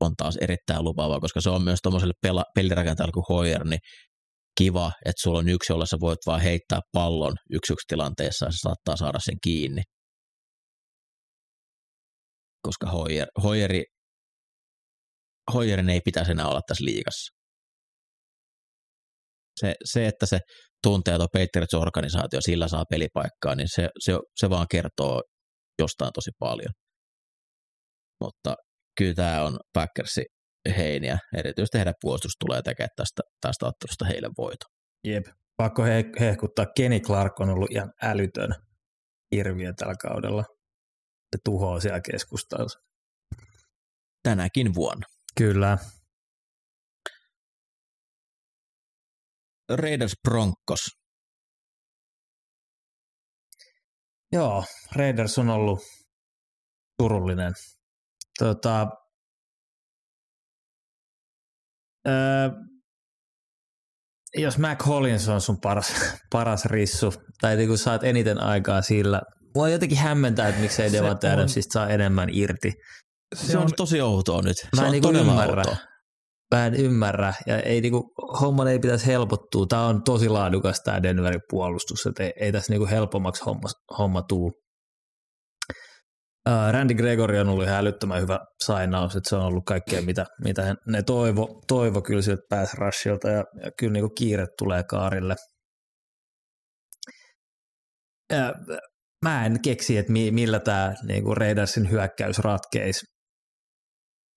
on 0.00 0.12
taas 0.16 0.36
erittäin 0.36 0.84
lupaava, 0.84 1.20
koska 1.20 1.40
se 1.40 1.50
on 1.50 1.62
myös 1.62 1.78
tuommoiselle 1.82 2.14
pela- 2.26 2.50
pelirakentajalle 2.54 3.12
kuin 3.12 3.24
Hoyer, 3.28 3.64
niin 3.64 3.80
kiva, 4.58 4.92
että 5.04 5.22
sulla 5.22 5.38
on 5.38 5.48
yksi, 5.48 5.72
jolla 5.72 5.86
sä 5.86 5.96
voit 6.00 6.18
vaan 6.26 6.40
heittää 6.40 6.80
pallon 6.92 7.34
yksi 7.52 7.72
yksi 7.72 7.84
tilanteessa 7.88 8.46
ja 8.46 8.52
se 8.52 8.56
saattaa 8.56 8.96
saada 8.96 9.18
sen 9.20 9.36
kiinni. 9.42 9.82
Koska 12.62 12.86
Hoyer, 12.90 13.26
Hoyeri, 13.42 13.84
Hoyerin 15.54 15.90
ei 15.90 16.00
pitäisi 16.04 16.30
enää 16.32 16.48
olla 16.48 16.60
tässä 16.68 16.84
liigassa. 16.84 17.35
Se, 19.60 19.74
se 19.84 20.06
että 20.06 20.26
se 20.26 20.38
tuntee 20.82 21.16
tuo 21.16 21.26
Patriots-organisaatio, 21.32 22.40
sillä 22.40 22.68
saa 22.68 22.84
pelipaikkaa, 22.90 23.54
niin 23.54 23.68
se, 23.74 23.88
se, 24.04 24.12
se 24.36 24.50
vaan 24.50 24.66
kertoo 24.70 25.22
jostain 25.78 26.12
tosi 26.14 26.30
paljon. 26.38 26.72
Mutta 28.24 28.54
kyllä 28.98 29.14
tämä 29.14 29.44
on 29.44 29.58
Packersi 29.72 30.24
heiniä. 30.76 31.18
Erityisesti 31.36 31.78
heidän 31.78 31.94
puolustus 32.00 32.32
tulee 32.46 32.62
tekemään 32.62 32.90
tästä, 32.96 33.22
tästä 33.40 33.66
ottelusta 33.66 34.04
heille 34.04 34.28
voito. 34.38 34.66
Jep. 35.04 35.26
Pakko 35.56 35.82
he, 35.84 36.04
hehkuttaa. 36.20 36.66
Kenny 36.76 37.00
Clark 37.00 37.40
on 37.40 37.50
ollut 37.50 37.70
ihan 37.70 37.92
älytön 38.02 38.54
hirviö 39.34 39.72
tällä 39.76 39.94
kaudella. 40.02 40.44
Se 41.36 41.38
tuhoaa 41.44 41.80
siellä 41.80 42.00
keskustassa. 42.10 42.78
Tänäkin 44.22 44.74
vuonna. 44.74 45.06
Kyllä. 45.38 45.78
Raiders 49.72 50.12
Broncos. 50.28 50.86
Joo, 54.32 54.64
Raiders 54.96 55.38
on 55.38 55.48
ollut 55.48 55.80
surullinen. 57.02 57.52
Tota, 58.38 58.86
öö, 62.08 62.50
jos 64.36 64.58
Mac 64.58 64.86
Hollins 64.86 65.28
on 65.28 65.40
sun 65.40 65.60
paras, 65.60 65.94
paras 66.32 66.64
rissu, 66.64 67.12
tai 67.40 67.56
niin 67.56 67.68
kun 67.68 67.78
saat 67.78 68.04
eniten 68.04 68.40
aikaa 68.40 68.82
sillä, 68.82 69.22
mua 69.54 69.68
jotenkin 69.68 69.98
hämmentää, 69.98 70.48
että 70.48 70.60
miksei 70.60 70.90
Se 70.90 70.96
Devante 70.96 71.30
Adamsista 71.30 71.72
saa 71.72 71.88
enemmän 71.88 72.28
irti. 72.32 72.72
Se, 73.34 73.46
se 73.46 73.58
on, 73.58 73.64
on 73.64 73.70
tosi 73.76 74.00
outoa 74.00 74.42
nyt. 74.42 74.56
Mä 74.76 74.80
se 74.80 74.86
on 74.86 74.92
niinku 74.92 75.08
todella 75.08 75.44
outoa. 75.44 75.76
Mä 76.54 76.66
en 76.66 76.74
ymmärrä, 76.74 77.34
ja 77.46 77.60
ei 77.60 77.80
niinku, 77.80 78.12
homman 78.40 78.68
ei 78.68 78.78
pitäisi 78.78 79.06
helpottua. 79.06 79.66
Tämä 79.68 79.86
on 79.86 80.02
tosi 80.02 80.28
laadukas 80.28 80.80
tämä 80.84 81.02
Denverin 81.02 81.40
puolustus, 81.50 82.06
että 82.06 82.22
ei, 82.22 82.32
ei 82.40 82.52
tässä 82.52 82.72
niinku 82.72 82.86
helpommaksi 82.86 83.44
homma, 83.44 83.68
homma 83.98 84.22
tuu. 84.22 84.52
Uh, 86.48 86.72
Randy 86.72 86.94
Gregory 86.94 87.38
on 87.38 87.48
ollut 87.48 87.64
ihan 87.64 87.78
älyttömän 87.78 88.22
hyvä 88.22 88.38
sainaus, 88.64 89.16
että 89.16 89.28
se 89.28 89.36
on 89.36 89.44
ollut 89.44 89.64
kaikkea, 89.66 90.02
mitä, 90.02 90.26
mitä 90.44 90.76
ne 90.86 91.02
toivo, 91.02 91.60
toivo 91.68 92.02
kyllä 92.02 92.22
siltä 92.22 92.42
pass 92.50 92.74
rushilta, 92.74 93.28
ja, 93.28 93.44
ja 93.64 93.70
kyllä 93.78 93.92
niinku 93.92 94.10
kiire 94.18 94.46
tulee 94.58 94.82
kaarille. 94.84 95.36
Ja, 98.32 98.54
mä 99.24 99.46
en 99.46 99.62
keksi, 99.62 99.96
että 99.96 100.12
mi, 100.12 100.30
millä 100.30 100.60
tämä 100.60 100.94
niinku 101.02 101.34
Raidersin 101.34 101.90
hyökkäys 101.90 102.38
ratkeisi. 102.38 103.06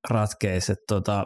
ratkeisi 0.10 0.72
että 0.72 0.84
tota, 0.88 1.26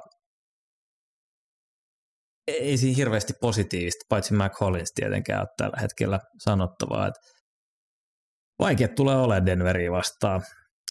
ei 2.48 2.78
siinä 2.78 2.98
hirveästi 2.98 3.34
positiivista, 3.42 4.06
paitsi 4.10 4.34
Mac 4.34 4.60
Hollins 4.60 4.92
tietenkään 4.96 5.40
ole 5.40 5.48
tällä 5.58 5.78
hetkellä 5.82 6.20
sanottavaa. 6.38 7.08
Että 7.08 7.20
vaikeat 8.60 8.96
tulee 8.96 9.16
olemaan 9.16 9.46
Denveriä 9.46 9.92
vastaan. 9.92 10.42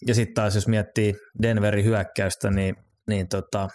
Ja 0.07 0.15
sitten 0.15 0.33
taas 0.33 0.55
jos 0.55 0.67
miettii 0.67 1.13
Denverin 1.41 1.85
hyökkäystä, 1.85 2.49
niin, 2.49 2.75
niin 3.07 3.27
tota, 3.27 3.69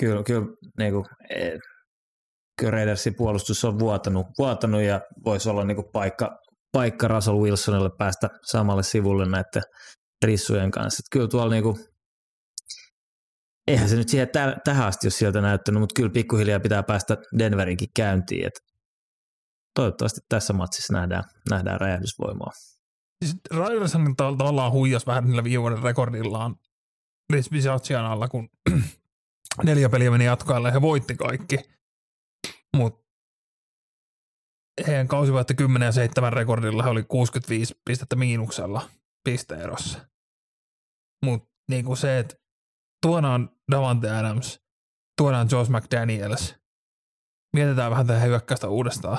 kyllä, 0.00 0.22
kyllä, 0.22 0.46
niin 0.78 0.92
kuin, 0.92 1.04
eh, 1.30 1.58
kyllä 2.58 2.70
Raidersin 2.70 3.14
puolustus 3.14 3.64
on 3.64 3.78
vuotanut, 3.78 4.26
vuotanut 4.38 4.82
ja 4.82 5.00
voisi 5.24 5.48
olla 5.48 5.64
niin 5.64 5.76
kuin 5.76 5.92
paikka, 5.92 6.38
paikka 6.72 7.08
Russell 7.08 7.40
Wilsonille 7.40 7.90
päästä 7.98 8.28
samalle 8.50 8.82
sivulle 8.82 9.26
näiden 9.26 9.62
rissujen 10.24 10.70
kanssa. 10.70 11.00
Että 11.00 11.12
kyllä 11.12 11.28
tuolla 11.28 11.52
niin 11.52 11.62
kuin, 11.62 11.76
eihän 13.70 13.88
se 13.88 13.96
nyt 13.96 14.08
siihen 14.08 14.28
tä- 14.28 14.56
tähän 14.64 14.86
asti 14.86 15.06
ole 15.06 15.12
sieltä 15.12 15.40
näyttänyt, 15.40 15.80
mutta 15.80 15.92
kyllä 15.94 16.10
pikkuhiljaa 16.10 16.60
pitää 16.60 16.82
päästä 16.82 17.16
Denverinkin 17.38 17.88
käyntiin. 17.96 18.46
Et 18.46 18.60
toivottavasti 19.74 20.20
tässä 20.28 20.52
matsissa 20.52 20.92
nähdään, 20.92 21.24
nähdään 21.50 21.80
räjähdysvoimaa. 21.80 22.52
Siis 23.24 23.36
Raidershan 23.50 24.06
tav- 24.06 24.36
tavallaan 24.38 24.72
huijas 24.72 25.06
vähän 25.06 25.24
niillä 25.24 25.44
viime 25.44 25.60
vuoden 25.60 25.82
rekordillaan 25.82 26.56
Rich 27.32 27.50
Bisaccian 27.50 28.04
alla, 28.04 28.28
kun 28.28 28.48
neljä 29.64 29.88
peliä 29.88 30.10
meni 30.10 30.24
jatkoajalle 30.24 30.68
ja 30.68 30.72
he 30.72 30.80
voitti 30.80 31.14
kaikki. 31.14 31.56
Mutta 32.76 33.00
heidän 34.86 35.08
kausi 35.08 35.32
voitti 35.32 35.54
10 35.54 35.86
ja 35.86 35.92
7 35.92 36.32
rekordilla, 36.32 36.82
he 36.82 36.88
oli 36.88 37.02
65 37.02 37.74
pistettä 37.84 38.16
miinuksella 38.16 38.90
pisteerossa. 39.24 40.08
Mutta 41.24 41.48
niinku 41.68 41.96
se, 41.96 42.18
että 42.18 42.34
tuodaan 43.02 43.50
Davante 43.72 44.10
Adams, 44.10 44.60
tuodaan 45.18 45.48
Josh 45.52 45.70
McDaniels, 45.70 46.54
mietitään 47.56 47.90
vähän 47.90 48.06
tähän 48.06 48.28
hyökkäystä 48.28 48.68
uudestaan, 48.68 49.18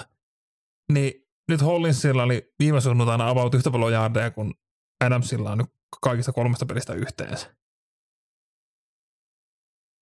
niin 0.94 1.14
nyt 1.50 1.62
Hollinsilla 1.62 2.24
oli 2.24 2.54
viime 2.60 2.82
sunnuntaina 2.82 3.30
about 3.30 3.54
yhtä 3.54 3.72
paljon 3.72 3.94
jaardeja 3.94 4.32
kuin 4.32 4.54
Adamsilla 5.06 5.52
on 5.52 5.58
nyt 5.58 5.74
kaikista 6.02 6.34
kolmesta 6.34 6.66
pelistä 6.66 6.94
yhteensä. 6.94 7.56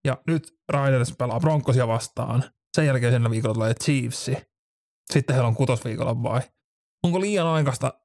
Ja 0.06 0.22
nyt 0.28 0.60
Raiders 0.70 1.16
pelaa 1.18 1.40
Broncosia 1.40 1.88
vastaan. 1.88 2.44
Sen 2.76 2.86
jälkeen 2.86 3.14
sen 3.14 3.32
viikolla 3.32 3.54
tulee 3.54 3.74
Chiefsi. 3.74 4.38
Sitten 5.14 5.34
heillä 5.34 5.48
on 5.48 5.56
kutosviikolla 5.56 6.24
vai. 6.24 6.42
Onko 7.04 7.22
liian 7.22 7.48
aikaista 7.48 8.02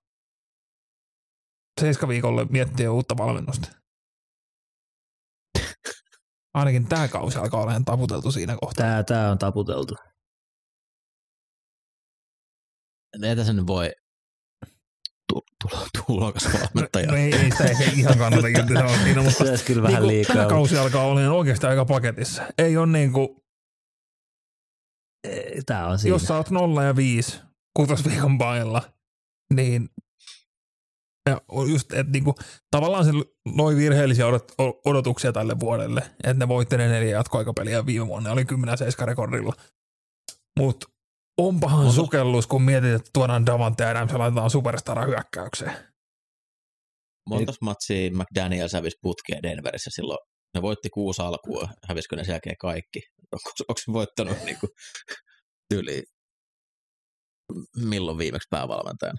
seiskaviikolle 1.80 2.44
miettiä 2.44 2.92
uutta 2.92 3.16
valmennusta? 3.16 3.84
Ainakin 6.55 6.89
tämä 6.89 7.09
kausi 7.09 7.39
alkaa 7.39 7.60
olemaan 7.60 7.85
taputeltu 7.85 8.32
siinä 8.32 8.56
kohtaa. 8.60 8.86
Tää, 8.86 9.02
tää 9.02 9.31
on 9.31 9.39
taputeltu. 9.39 9.94
Ei 13.22 13.36
tässä 13.36 13.52
nyt 13.52 13.66
voi 13.66 13.93
tulokas 16.06 16.48
valmentaja. 16.55 17.06
No 17.06 17.16
ei, 17.16 17.35
ei 17.35 17.51
sitä 17.51 17.64
ei 17.64 17.98
ihan 17.98 18.18
kannata 18.18 18.47
irti 18.48 18.74
sanoa 18.74 18.97
siinä, 18.97 19.22
mutta 19.22 19.56
Se 19.56 19.64
kyllä 19.64 19.82
vähän 19.82 20.02
niinku, 20.02 20.09
liikaa. 20.09 20.36
Tämä 20.36 20.48
kausi 20.48 20.78
alkaa 20.78 21.06
olemaan 21.06 21.32
oikeasti 21.32 21.66
aika 21.66 21.85
paketissa. 21.85 22.43
Ei 22.59 22.76
ole 22.76 22.86
niin 22.86 23.12
kuin, 23.12 23.28
Tämä 25.66 25.86
on 25.86 25.98
siinä. 25.98 26.14
jos 26.14 26.22
sä 26.22 26.36
oot 26.36 26.51
0 26.51 26.85
ja 26.85 26.97
5 26.97 27.40
kutosviikon 27.76 28.39
pailla, 28.39 28.82
niin 29.55 29.89
ja 31.30 31.40
just, 31.70 31.92
että 31.92 32.12
niinku, 32.12 32.34
tavallaan 32.70 33.05
se 33.05 33.10
loi 33.56 33.76
virheellisiä 33.76 34.26
odot, 34.26 34.52
odotuksia 34.84 35.32
tälle 35.32 35.60
vuodelle, 35.60 36.01
että 36.01 36.34
ne 36.34 36.48
voitti 36.48 36.76
ne 36.76 36.88
neljä 36.88 37.10
jatkoaikapeliä 37.10 37.86
viime 37.86 38.06
vuonna, 38.06 38.28
ne 38.28 38.32
oli 38.32 38.44
10 38.44 38.78
7 38.78 39.09
rekordilla. 39.09 39.52
Mutta 40.59 40.86
onpahan 41.38 41.80
Onko- 41.80 41.92
sukellus, 41.92 42.46
kun 42.46 42.62
mietit, 42.62 42.94
että 42.94 43.10
tuodaan 43.12 43.46
Davante 43.46 43.84
Adams 43.84 44.12
ja 44.12 44.18
laitetaan 44.18 44.51
superstara 44.51 45.05
hyökkäykseen. 45.05 45.94
Montas 47.28 47.60
matsia 47.60 48.10
McDaniel 48.10 48.68
hävisi 48.74 48.96
putkeen 49.02 49.42
Denverissä 49.42 49.90
silloin. 49.94 50.18
Ne 50.55 50.62
voitti 50.62 50.90
kuusi 50.90 51.22
alkua, 51.22 51.68
hävisikö 51.88 52.16
ne 52.16 52.24
sen 52.24 52.32
jälkeen 52.32 52.56
kaikki? 52.60 53.01
Onko, 53.32 53.51
onko 53.68 53.80
se 53.84 53.92
voittanut 53.92 54.38
niin 54.44 54.60
kuin, 54.60 54.70
tyyli 55.68 56.02
milloin 57.76 58.18
viimeksi 58.18 58.48
päävalmentajana? 58.51 59.18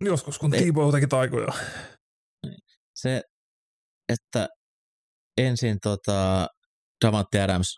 Joskus, 0.00 0.38
kun 0.38 0.54
Ei. 0.54 0.60
Tiibo 0.60 0.92
teki 0.92 1.06
taikoja. 1.06 1.52
Se, 2.94 3.22
että 4.12 4.48
ensin 5.38 5.78
tota, 5.82 6.46
Davante 7.04 7.42
Adams 7.42 7.76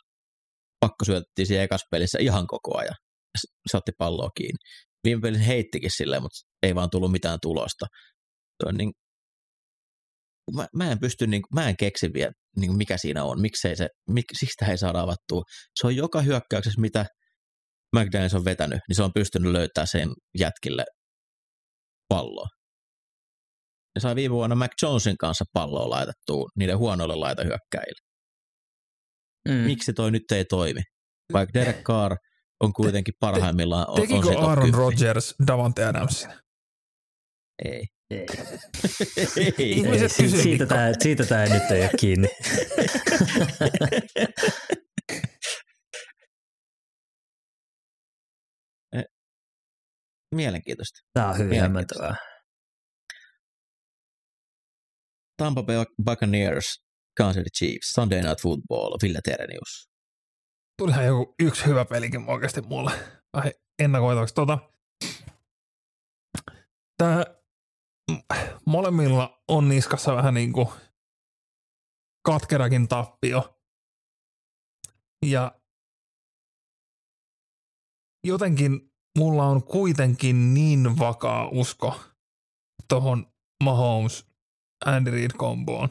pakko 0.81 1.05
syötettiin 1.05 1.47
siinä 1.47 1.63
ekassa 1.63 1.87
pelissä 1.91 2.19
ihan 2.21 2.47
koko 2.47 2.79
ajan. 2.79 2.95
Se 3.71 3.77
otti 3.77 3.93
palloa 3.99 4.31
kiinni. 4.37 4.59
Viime 5.05 5.21
pelissä 5.21 5.45
heittikin 5.45 5.91
silleen, 5.91 6.23
mutta 6.23 6.39
ei 6.63 6.75
vaan 6.75 6.91
tullut 6.91 7.13
mitään 7.13 7.39
tulosta. 7.43 7.87
Niin, 8.73 8.93
mä, 10.57 10.67
mä, 10.77 10.93
en 10.93 10.99
pysty, 11.01 11.27
niin, 11.27 11.43
mä 11.55 11.69
en 11.69 11.77
keksi 11.77 12.11
vielä, 12.15 12.33
niin 12.57 12.77
mikä 12.77 12.97
siinä 12.97 13.25
on, 13.25 13.41
miksei 13.41 13.77
se, 13.77 13.89
mik, 14.09 14.25
siksi 14.39 14.53
sitä 14.53 14.71
ei 14.71 14.79
saada 14.79 15.01
avattua. 15.01 15.43
Se 15.81 15.87
on 15.87 15.97
joka 15.97 16.23
hyökkäyksessä, 16.23 16.81
mitä 16.81 17.07
McDaniels 17.97 18.35
on 18.35 18.45
vetänyt, 18.45 18.81
niin 18.89 18.97
se 18.97 19.03
on 19.03 19.13
pystynyt 19.15 19.53
löytämään 19.53 19.89
sen 19.89 20.09
jätkille 20.39 20.85
palloa. 22.09 22.49
Ne 23.95 24.01
sai 24.01 24.15
viime 24.15 24.33
vuonna 24.33 24.57
Mac 24.57 24.73
Jonesin 24.83 25.19
kanssa 25.19 25.45
palloa 25.53 25.91
laitettua 25.91 26.49
niiden 26.59 26.79
huonoille 26.79 27.15
laitahyökkäille. 27.15 28.01
Mm. 29.49 29.55
Miksi 29.55 29.93
toi 29.93 30.11
nyt 30.11 30.33
ei 30.33 30.45
toimi? 30.45 30.81
Vaikka 31.33 31.61
Derek 31.61 31.83
Carr 31.83 32.17
on 32.61 32.73
kuitenkin 32.73 33.15
parhaimmillaan 33.21 33.87
on, 33.89 34.01
Tekikö 34.01 34.29
on 34.29 34.45
Aaron 34.45 34.75
Rodgers 34.75 35.35
Davante 35.47 35.85
Adamsin? 35.85 36.31
Ei. 37.65 37.85
Ei. 38.11 38.27
ei, 39.37 39.55
ei, 39.59 40.09
siitä, 40.09 40.43
siitä, 40.43 40.67
tämä, 40.67 40.93
siitä 41.03 41.27
tämä 41.27 41.45
nyt 41.45 41.71
ei 41.71 41.83
ole 41.83 41.91
kiinni. 42.01 42.29
Mielenkiintoista. 50.35 50.99
Tämä 51.13 51.29
on 51.29 51.39
hyvin 51.39 51.61
hämmentävää. 51.61 52.17
Tampa 55.37 55.63
Bay 55.63 55.85
Buccaneers, 56.05 56.65
Kansas 57.19 57.37
City 57.37 57.51
Chiefs, 57.59 57.93
Sunday 57.93 58.23
Night 58.23 58.43
Football, 58.43 58.97
Ville 59.03 59.21
Terenius. 59.25 59.89
Tulihan 60.79 61.07
joku 61.07 61.35
yksi 61.43 61.67
hyvä 61.67 61.85
pelikin 61.85 62.25
oikeasti 62.29 62.61
mulle 62.61 62.91
vähän 63.37 63.53
ennakoitavaksi. 63.83 64.35
Tota, 64.35 64.59
tämä 66.99 67.25
molemmilla 68.67 69.43
on 69.49 69.69
niskassa 69.69 70.17
vähän 70.17 70.35
niin 70.35 70.53
kuin 70.53 70.69
katkerakin 72.27 72.89
tappio. 72.89 73.61
Ja 75.27 75.61
jotenkin 78.27 78.91
mulla 79.19 79.45
on 79.45 79.63
kuitenkin 79.63 80.55
niin 80.55 80.99
vakaa 80.99 81.49
usko 81.49 82.01
tuohon 82.89 83.33
Mahomes 83.65 84.27
Andy 84.85 85.11
Reid 85.11 85.31
komboon. 85.37 85.89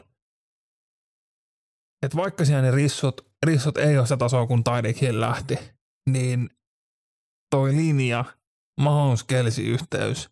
Että 2.05 2.17
vaikka 2.17 2.45
siellä 2.45 2.61
ne 2.61 2.71
rissot, 2.71 3.21
rissot 3.45 3.77
ei 3.77 3.97
ole 3.97 4.05
sitä 4.05 4.17
tasoa, 4.17 4.47
kun 4.47 4.63
Hill 5.01 5.21
lähti, 5.21 5.59
niin 6.09 6.49
toi 7.49 7.75
linja, 7.75 8.25
Mahomes 8.81 9.23
kelsi 9.23 9.63
yhteys, 9.63 10.29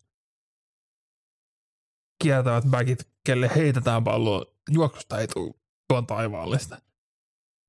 kiertävät 2.24 2.64
backit, 2.70 3.10
kelle 3.26 3.52
heitetään 3.56 4.04
palloa, 4.04 4.46
juoksusta 4.72 5.20
ei 5.20 5.28
tule 5.28 5.54
tuon 5.90 6.08
taivaallista. 6.08 6.82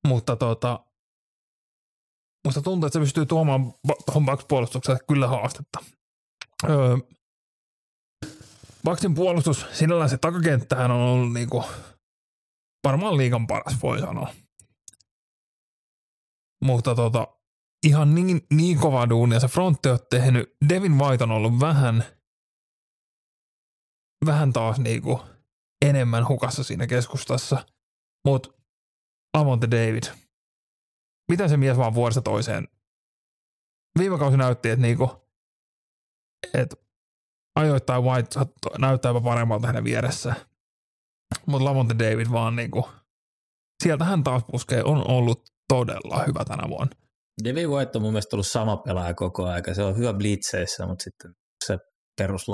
Mutta 0.07 0.37
tota, 0.37 0.85
musta 2.47 2.63
tuntuu, 2.63 2.87
että 2.87 2.99
se 2.99 3.01
pystyy 3.01 3.27
tuomaan 3.27 3.75
tuohon 4.07 4.27
Bucks-puolustukselle 4.27 4.99
kyllä 5.09 5.29
haastetta. 5.29 5.85
Öö, 6.69 6.97
Bucksin 8.85 9.15
puolustus, 9.15 9.67
sinällään 9.73 10.11
se 10.11 10.19
takakenttähän 10.19 10.91
on 10.91 11.01
ollut 11.01 11.33
niinku 11.33 11.65
varmaan 12.85 13.17
liikan 13.17 13.47
paras, 13.47 13.83
voi 13.83 14.01
sanoa. 14.01 14.35
Mutta 16.65 16.95
tota, 16.95 17.29
ihan 17.87 18.15
niin, 18.15 18.47
niin 18.53 18.79
kova 18.79 19.09
duunia 19.09 19.41
se 19.41 19.49
frontti 19.49 19.89
on 19.89 19.99
tehnyt. 20.11 20.57
Devin 20.69 20.99
White 20.99 21.25
on 21.25 21.31
ollut 21.31 21.61
vähän, 21.61 22.05
vähän 24.27 24.53
taas 24.53 24.79
niinku 24.79 25.21
enemmän 25.85 26.29
hukassa 26.29 26.65
siinä 26.65 26.87
keskustassa. 26.87 27.67
Mutta 28.25 28.49
Amonte 29.35 29.71
David, 29.71 30.03
miten 31.29 31.49
se 31.49 31.57
mies 31.57 31.77
vaan 31.77 31.95
vuodesta 31.95 32.23
toiseen. 32.23 32.69
Viime 33.99 34.19
kausi 34.19 34.37
näytti, 34.37 34.71
että 34.71 34.83
niinku, 34.83 35.11
et 36.55 36.75
ajoittain 37.57 38.03
White 38.03 38.41
näyttää 38.79 39.09
jopa 39.09 39.21
paremmalta 39.21 39.67
hänen 39.67 39.85
vieressä. 39.85 40.35
Mutta 41.47 41.65
Lamonte 41.65 41.95
David 41.99 42.27
vaan 42.33 42.57
niinku, 42.57 42.89
sieltä 43.83 44.05
hän 44.05 44.25
taas 44.25 44.43
puskee, 44.51 44.83
on 44.85 45.11
ollut 45.11 45.51
todella 45.69 46.25
hyvä 46.27 46.45
tänä 46.45 46.69
vuonna. 46.69 46.97
David 47.45 47.67
White 47.67 47.99
on 47.99 48.03
mun 48.03 48.13
mielestä 48.13 48.37
ollut 48.37 48.47
sama 48.47 48.77
pelaaja 48.77 49.15
koko 49.15 49.47
aika. 49.47 49.75
Se 49.75 49.83
on 49.83 49.97
hyvä 49.97 50.13
blitzeissä, 50.13 50.87
mutta 50.87 51.03
sitten 51.03 51.35
se 51.65 51.79
perus 52.19 52.47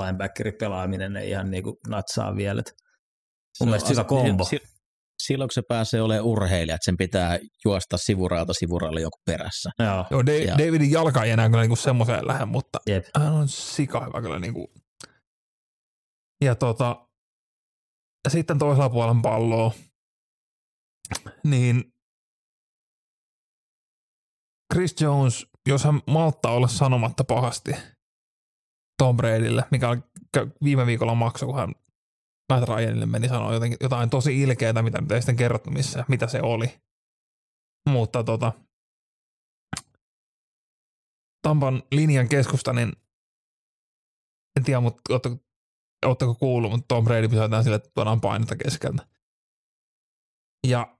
pelaaminen 0.59 1.15
ei 1.15 1.29
ihan 1.29 1.51
niinku 1.51 1.79
natsaa 1.87 2.35
vielä. 2.35 2.63
Mun 3.59 3.69
mielestä 3.69 3.89
hyvä 3.89 4.03
kombo. 4.03 4.43
Si- 4.43 4.61
silloin 5.27 5.47
kun 5.47 5.53
se 5.53 5.61
pääsee 5.67 6.01
olemaan 6.01 6.25
urheilija, 6.25 6.75
että 6.75 6.85
sen 6.85 6.97
pitää 6.97 7.39
juosta 7.65 7.97
sivuraalta 7.97 8.53
sivuraalle 8.53 9.01
joku 9.01 9.17
perässä. 9.25 9.69
Joo, 9.79 10.05
Joo 10.11 10.21
da- 10.25 10.45
ja. 10.47 10.57
Davidin 10.57 10.91
jalka 10.91 11.23
ei 11.23 11.31
enää 11.31 11.49
kyllä 11.49 11.61
niinku 11.61 11.75
semmoiseen 11.75 12.27
lähde, 12.27 12.45
mutta 12.45 12.79
Jep. 12.87 13.05
hän 13.17 13.33
on 13.33 13.47
sika 13.47 14.05
hyvä 14.05 14.21
kyllä. 14.21 14.39
Niinku. 14.39 14.73
Ja 16.43 16.55
tota, 16.55 17.07
sitten 18.27 18.59
toisella 18.59 18.89
puolen 18.89 19.21
palloa, 19.21 19.71
niin 21.43 21.83
Chris 24.73 25.01
Jones, 25.01 25.45
jos 25.67 25.83
hän 25.83 26.01
malttaa 26.07 26.53
olla 26.53 26.67
sanomatta 26.67 27.23
pahasti 27.23 27.71
Tom 28.97 29.17
Bradylle, 29.17 29.63
mikä 29.71 29.89
oli 29.89 29.99
viime 30.63 30.85
viikolla 30.85 31.15
maksu, 31.15 31.45
kun 31.45 31.55
hän 31.55 31.73
Matt 32.49 32.69
Ryanille 32.69 33.05
meni 33.05 33.29
sanoa 33.29 33.53
jotenkin, 33.53 33.77
jotain 33.81 34.09
tosi 34.09 34.41
ilkeää, 34.41 34.81
mitä 34.81 35.03
ei 35.11 35.21
sitten 35.21 35.35
kerrottu 35.35 35.71
missä, 35.71 36.05
mitä 36.07 36.27
se 36.27 36.41
oli. 36.41 36.81
Mutta 37.89 38.23
tota, 38.23 38.51
Tampan 41.41 41.83
linjan 41.91 42.29
keskusta, 42.29 42.73
niin 42.73 42.93
en 44.57 44.63
tiedä, 44.63 44.79
mutta 44.79 45.13
ootteko, 45.13 45.37
ootteko 46.05 46.35
kuullut, 46.35 46.71
mutta 46.71 46.85
Tom 46.87 47.03
Brady 47.03 47.29
pysäytään 47.29 47.63
sille, 47.63 47.75
että 47.75 47.89
tuodaan 47.93 48.21
painetta 48.21 48.55
keskeltä. 48.55 49.07
Ja 50.67 50.97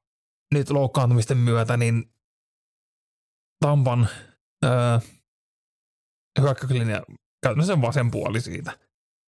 nyt 0.53 0.69
loukkaantumisten 0.69 1.37
myötä, 1.37 1.77
niin 1.77 2.13
Tampan 3.65 4.07
öö, 4.65 4.99
hyökkäyslinja, 6.41 7.03
käytännössä 7.43 7.81
vasen 7.81 8.11
puoli 8.11 8.41
siitä, 8.41 8.79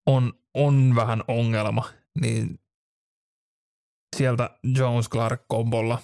on, 0.06 0.32
on 0.54 0.92
vähän 0.94 1.22
ongelma 1.28 1.88
niin 2.20 2.60
sieltä 4.16 4.58
Jones 4.78 5.08
Clark 5.08 5.42
kombolla. 5.48 6.02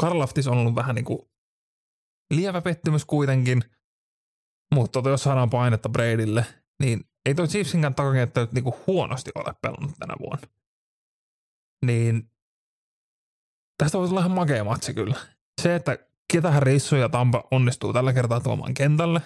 Karlaftis 0.00 0.48
on 0.48 0.58
ollut 0.58 0.74
vähän 0.74 0.94
niin 0.94 1.04
kuin 1.04 1.18
lievä 2.30 2.62
pettymys 2.62 3.04
kuitenkin, 3.04 3.64
mutta 4.74 4.92
tota, 4.92 5.10
jos 5.10 5.22
saadaan 5.22 5.50
painetta 5.50 5.88
Bradylle, 5.88 6.46
niin 6.82 7.04
ei 7.26 7.34
toi 7.34 7.48
Chiefsinkään 7.48 7.94
takakenttä 7.94 8.48
nyt 8.52 8.64
kuin 8.64 8.74
huonosti 8.86 9.30
ole 9.34 9.54
pelannut 9.62 9.98
tänä 9.98 10.14
vuonna. 10.20 10.48
Niin 11.86 12.30
tästä 13.78 13.98
voisi 13.98 14.12
olla 14.12 14.20
ihan 14.20 14.30
makea 14.30 14.64
matsi 14.64 14.94
kyllä. 14.94 15.16
Se, 15.62 15.74
että 15.74 15.98
ketähän 16.32 16.62
Rissu 16.62 16.96
ja 16.96 17.08
Tampa 17.08 17.48
onnistuu 17.50 17.92
tällä 17.92 18.12
kertaa 18.12 18.40
tuomaan 18.40 18.74
kentälle, 18.74 19.20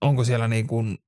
onko 0.00 0.24
siellä 0.24 0.48
niin 0.48 0.66
kuin 0.66 0.98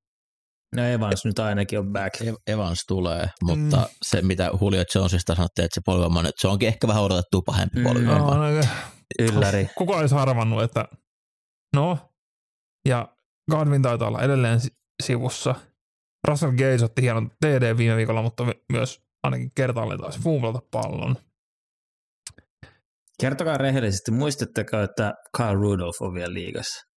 No 0.76 0.84
Evans 0.84 1.24
nyt 1.24 1.38
ainakin 1.38 1.78
on 1.78 1.92
back. 1.92 2.14
Evans 2.46 2.84
tulee, 2.88 3.26
mutta 3.42 3.76
mm. 3.76 3.84
se 4.02 4.22
mitä 4.22 4.50
Julio 4.60 4.84
Jonesista 4.94 5.34
sanottiin, 5.34 5.64
että 5.64 5.74
se 5.74 5.80
polvimman, 5.84 6.26
että 6.26 6.40
se 6.40 6.48
onkin 6.48 6.68
ehkä 6.68 6.88
vähän 6.88 7.02
odotettu 7.02 7.42
pahempi 7.42 7.78
mm. 7.78 7.82
No, 7.82 8.34
no, 8.34 8.44
Ylläri. 9.18 9.70
Kuka 9.78 9.96
olisi 9.96 10.14
arvannut, 10.14 10.62
että 10.62 10.84
no, 11.76 11.98
ja 12.88 13.08
Godwin 13.50 13.82
taitaa 13.82 14.08
olla 14.08 14.22
edelleen 14.22 14.60
sivussa. 15.02 15.54
Russell 16.28 16.52
Gates 16.52 16.82
otti 16.82 17.02
hienon 17.02 17.30
TD 17.30 17.76
viime 17.76 17.96
viikolla, 17.96 18.22
mutta 18.22 18.44
myös 18.72 19.00
ainakin 19.22 19.52
kertaalleen 19.54 20.00
taas 20.00 20.18
fuumlata 20.18 20.60
pallon. 20.70 21.16
Kertokaa 23.20 23.58
rehellisesti, 23.58 24.10
muistatteko, 24.10 24.80
että 24.80 25.14
Kyle 25.36 25.52
Rudolph 25.52 26.02
on 26.02 26.14
vielä 26.14 26.34
liigassa? 26.34 26.91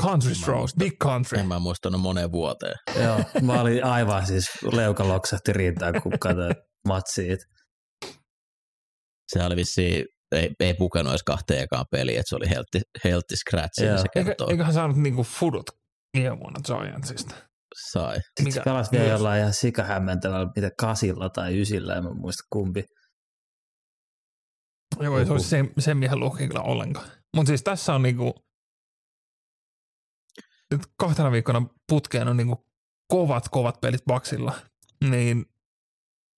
Country 0.00 0.34
Strokes, 0.34 0.74
Big 0.78 0.92
Country. 1.02 1.38
En 1.38 1.46
mä 1.46 1.58
muistanut 1.58 2.00
moneen 2.00 2.32
vuoteen. 2.32 2.74
Joo, 3.02 3.20
mä 3.42 3.60
olin 3.60 3.84
aivan 3.84 4.26
siis, 4.26 4.50
leuka 4.72 5.08
loksahti 5.08 5.52
rintaan, 5.52 6.02
kun 6.02 6.12
katsoin 6.20 6.54
matsia. 6.88 7.36
Se 9.32 9.44
oli 9.44 9.56
vissi 9.56 10.04
ei, 10.32 10.50
ei 10.60 10.74
pukenut 10.74 11.10
edes 11.10 11.22
kahteen 11.22 11.62
ekaan 11.62 11.84
peliin, 11.90 12.18
että 12.18 12.28
se 12.28 12.36
oli 12.36 12.48
healthy, 12.48 12.80
healthy 13.04 13.36
scratch, 13.36 13.80
niin 13.80 13.98
se 13.98 14.08
kertoo. 14.12 14.50
Eiköhän 14.50 14.74
saanut 14.74 14.96
niinku 14.96 15.22
fudut 15.22 15.70
viime 16.16 16.38
vuonna 16.38 16.60
Giantsista. 16.66 17.34
Sai. 17.90 18.16
Sitten 18.16 18.44
Mikä? 18.44 18.54
se 18.54 18.60
pelasi 18.64 18.90
vielä 18.90 19.08
jollain 19.08 19.40
ihan 19.40 19.52
sikahämmentävällä, 19.52 20.52
mitä 20.56 20.70
kasilla 20.80 21.28
tai 21.28 21.60
ysillä, 21.60 21.94
en 21.94 22.04
mä 22.04 22.10
muista 22.14 22.42
kumpi. 22.52 22.84
Joo, 25.00 25.18
ei 25.18 25.26
se 25.26 25.32
olisi 25.32 25.48
sen, 25.48 25.70
sen 25.78 25.96
miehen 25.96 26.18
ollenkaan. 26.58 27.08
Mutta 27.36 27.48
siis 27.48 27.62
tässä 27.62 27.94
on 27.94 28.02
niinku, 28.02 28.34
nyt 30.76 30.86
kahtena 30.96 31.32
viikkona 31.32 31.66
putkeen 31.88 32.28
on 32.28 32.36
niinku 32.36 32.66
kovat, 33.12 33.48
kovat 33.48 33.80
pelit 33.80 34.04
Baksilla, 34.04 34.54
niin 35.04 35.46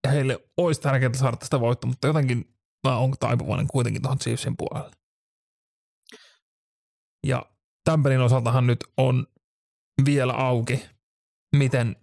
heille 0.08 0.38
olisi 0.56 0.80
tärkeää 0.80 1.14
saada 1.14 1.36
tästä 1.36 1.60
voittoa, 1.60 1.88
mutta 1.90 2.06
jotenkin 2.06 2.54
mä 2.86 2.96
oon 2.96 3.14
taipuvainen 3.20 3.68
kuitenkin 3.68 4.02
tuohon 4.02 4.18
Chiefsin 4.18 4.56
puolelle. 4.56 4.96
Ja 7.26 7.46
tämän 7.84 8.02
pelin 8.02 8.20
osaltahan 8.20 8.66
nyt 8.66 8.84
on 8.96 9.26
vielä 10.04 10.32
auki, 10.32 10.88
miten 11.56 11.96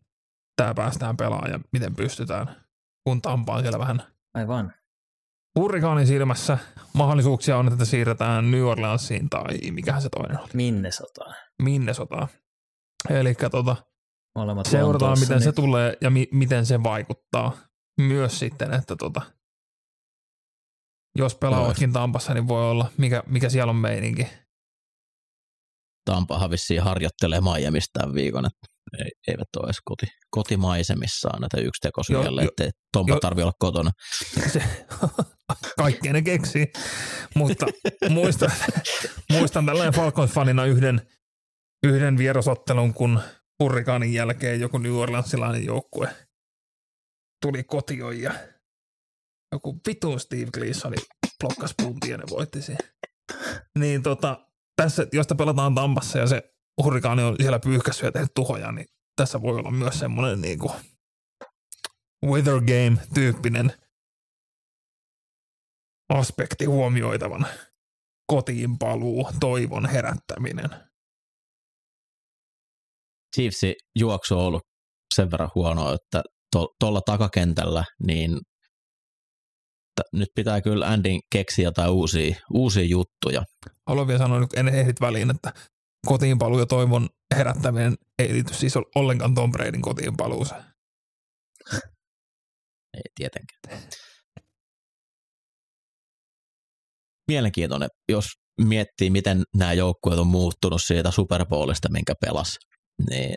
tämä 0.55 0.73
päästään 0.73 1.17
pelaamaan 1.17 1.51
ja 1.51 1.59
miten 1.73 1.95
pystytään, 1.95 2.65
kun 3.03 3.21
Tampa 3.21 3.53
on 3.55 3.61
siellä 3.61 3.79
vähän 3.79 4.01
Aivan. 4.33 4.73
Hurrikaanin 5.59 6.07
silmässä. 6.07 6.57
Mahdollisuuksia 6.93 7.57
on, 7.57 7.67
että 7.67 7.85
siirretään 7.85 8.51
New 8.51 8.63
Orleansiin 8.63 9.29
tai 9.29 9.71
mikähän 9.71 10.01
se 10.01 10.09
toinen 10.09 10.39
oli, 10.39 10.49
Minnesotaan. 10.53 11.35
Minnesotaan. 11.63 12.27
Eli 13.09 13.35
tota, 13.51 13.75
Molemmat 14.35 14.65
seurataan, 14.65 15.19
miten 15.19 15.39
se 15.39 15.45
niin 15.45 15.55
tulee 15.55 15.97
ja 16.01 16.09
mi- 16.09 16.29
miten 16.31 16.65
se 16.65 16.83
vaikuttaa. 16.83 17.57
Myös 18.01 18.39
sitten, 18.39 18.73
että 18.73 18.95
tota, 18.95 19.21
jos 21.15 21.35
pelaavatkin 21.35 21.93
Tampassa, 21.93 22.33
niin 22.33 22.47
voi 22.47 22.71
olla, 22.71 22.91
mikä, 22.97 23.23
mikä 23.27 23.49
siellä 23.49 23.69
on 23.69 23.75
meininki. 23.75 24.27
Tampahan 26.05 26.51
vissiin 26.51 26.83
harjoittelee 26.83 27.41
Miamista 27.41 27.99
tämän 27.99 28.15
viikon, 28.15 28.45
että 28.45 28.67
eivät 29.27 29.47
ole 29.57 29.65
edes 29.65 29.77
koti, 29.85 30.05
kotimaisemissaan 30.29 31.41
näitä 31.41 31.57
jo- 32.41 32.47
ettei 32.47 32.69
Tompa 32.93 33.13
jo- 33.13 33.19
tarvi 33.19 33.41
olla 33.41 33.53
kotona. 33.59 33.91
Se, 34.51 34.63
kaikkea 35.77 36.13
ne 36.13 36.21
keksii, 36.21 36.67
mutta 37.35 37.65
muistan, 38.09 38.51
muistan 39.31 39.65
tällainen 39.65 39.93
Falcons-fanina 39.93 40.65
yhden, 40.67 41.01
yhden 41.83 42.17
vierasottelun, 42.17 42.93
kun 42.93 43.19
hurrikaanin 43.59 44.13
jälkeen 44.13 44.59
joku 44.59 44.77
New 44.77 44.93
Orleansilainen 44.95 45.65
joukkue 45.65 46.15
tuli 47.41 47.63
kotiin 47.63 48.21
ja 48.21 48.33
joku 49.51 49.79
vitun 49.87 50.19
Steve 50.19 50.51
Gleason 50.53 50.93
blokkas 51.39 51.73
puntia 51.83 52.11
ja 52.11 52.17
ne 52.17 52.23
voitti 52.29 52.61
siihen. 52.61 52.87
Niin 53.79 54.03
tota, 54.03 54.47
tässä, 54.75 55.07
jos 55.13 55.27
te 55.27 55.35
pelataan 55.35 55.75
Tampassa 55.75 56.19
ja 56.19 56.27
se 56.27 56.53
hurrikaani 56.83 57.23
on 57.23 57.35
siellä 57.39 57.59
pyyhkässyt 57.59 58.05
ja 58.05 58.11
tehnyt 58.11 58.31
tuhoja, 58.35 58.71
niin 58.71 58.85
tässä 59.15 59.41
voi 59.41 59.57
olla 59.57 59.71
myös 59.71 59.99
semmoinen 59.99 60.41
niinku 60.41 60.71
weather 62.25 62.59
game 62.59 62.97
tyyppinen 63.13 63.73
aspekti 66.09 66.65
huomioitavan 66.65 67.47
kotiin 68.27 68.77
paluu, 68.77 69.29
toivon 69.39 69.85
herättäminen. 69.85 70.69
Chiefsin 73.35 73.75
juoksu 73.95 74.39
on 74.39 74.45
ollut 74.45 74.63
sen 75.15 75.31
verran 75.31 75.49
huonoa, 75.55 75.93
että 75.93 76.23
tuolla 76.79 77.01
takakentällä, 77.05 77.83
niin 78.07 78.39
t- 79.95 80.13
nyt 80.13 80.29
pitää 80.35 80.61
kyllä 80.61 80.87
Andin 80.87 81.21
keksiä 81.31 81.63
jotain 81.63 81.91
uusia, 81.91 82.35
uusia 82.53 82.85
juttuja. 82.85 83.43
Haluan 83.87 84.07
vielä 84.07 84.17
sanoa 84.17 84.39
nyt 84.39 84.53
ennen 84.53 84.75
ehdit 84.75 85.01
väliin, 85.01 85.29
että 85.29 85.53
kotiin 86.07 86.37
paluu 86.37 86.59
ja 86.59 86.65
toivon 86.65 87.09
herättäminen 87.35 87.95
ei 88.19 88.33
liity 88.33 88.53
siis 88.53 88.73
ollenkaan 88.95 89.35
Tom 89.35 89.51
Bradyn 89.51 89.81
kotiin 89.81 90.17
paluuseen. 90.17 90.63
Ei 92.93 93.01
tietenkään. 93.15 93.91
Mielenkiintoinen, 97.27 97.89
jos 98.09 98.25
miettii, 98.61 99.09
miten 99.09 99.43
nämä 99.55 99.73
joukkueet 99.73 100.19
on 100.19 100.27
muuttunut 100.27 100.81
siitä 100.83 101.11
Super 101.11 101.45
Bowlista, 101.45 101.91
minkä 101.91 102.13
pelas, 102.21 102.57
niin 103.09 103.35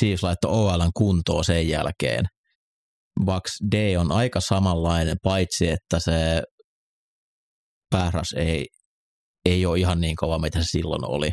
Chiefs 0.00 0.22
laittoi 0.22 0.50
OLn 0.50 0.90
kuntoon 0.94 1.44
sen 1.44 1.68
jälkeen. 1.68 2.24
Bucks 3.24 3.58
D 3.72 3.96
on 3.98 4.12
aika 4.12 4.40
samanlainen, 4.40 5.16
paitsi 5.22 5.68
että 5.68 6.00
se 6.00 6.42
pääras 7.90 8.32
ei, 8.36 8.66
ei 9.44 9.66
ole 9.66 9.78
ihan 9.78 10.00
niin 10.00 10.16
kova, 10.16 10.38
mitä 10.38 10.58
se 10.58 10.64
silloin 10.64 11.04
oli. 11.04 11.30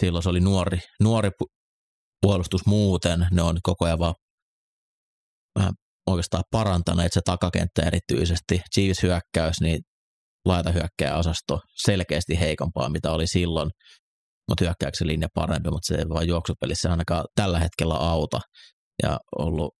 Silloin 0.00 0.22
se 0.22 0.28
oli 0.28 0.40
nuori, 0.40 0.78
nuori 1.02 1.28
pu- 1.28 1.52
puolustus 2.20 2.66
muuten, 2.66 3.26
ne 3.30 3.42
on 3.42 3.58
koko 3.62 3.84
ajan 3.84 3.98
vaan 3.98 4.14
vähän 5.58 5.72
oikeastaan 6.06 6.44
parantaneet 6.50 7.12
se 7.12 7.20
takakenttä 7.24 7.82
erityisesti. 7.82 8.60
Chiefs 8.74 9.02
hyökkäys, 9.02 9.60
niin 9.60 9.80
laita 10.44 10.72
hyökkääjäosasto 10.72 11.60
selkeästi 11.74 12.40
heikompaa, 12.40 12.88
mitä 12.88 13.12
oli 13.12 13.26
silloin, 13.26 13.70
mutta 14.48 14.64
hyökkäyksen 14.64 15.06
linja 15.06 15.28
parempi, 15.34 15.70
mutta 15.70 15.86
se 15.86 15.94
ei 15.94 16.08
vaan 16.08 16.28
juoksupelissä 16.28 16.90
ainakaan 16.90 17.24
tällä 17.34 17.58
hetkellä 17.58 17.94
auta. 17.94 18.40
Ja 19.02 19.18
ollut, 19.38 19.74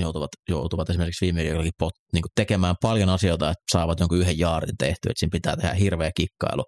joutuvat, 0.00 0.30
joutuvat 0.48 0.90
esimerkiksi 0.90 1.24
viime 1.24 1.42
viikollakin 1.42 1.72
pot, 1.78 1.92
niin 2.12 2.24
tekemään 2.34 2.74
paljon 2.82 3.08
asioita, 3.08 3.50
että 3.50 3.64
saavat 3.72 4.00
jonkun 4.00 4.18
yhden 4.18 4.38
jaarin 4.38 4.76
tehtyä, 4.78 5.10
että 5.10 5.20
siinä 5.20 5.32
pitää 5.32 5.56
tehdä 5.56 5.74
hirveä 5.74 6.10
kikkailu, 6.16 6.64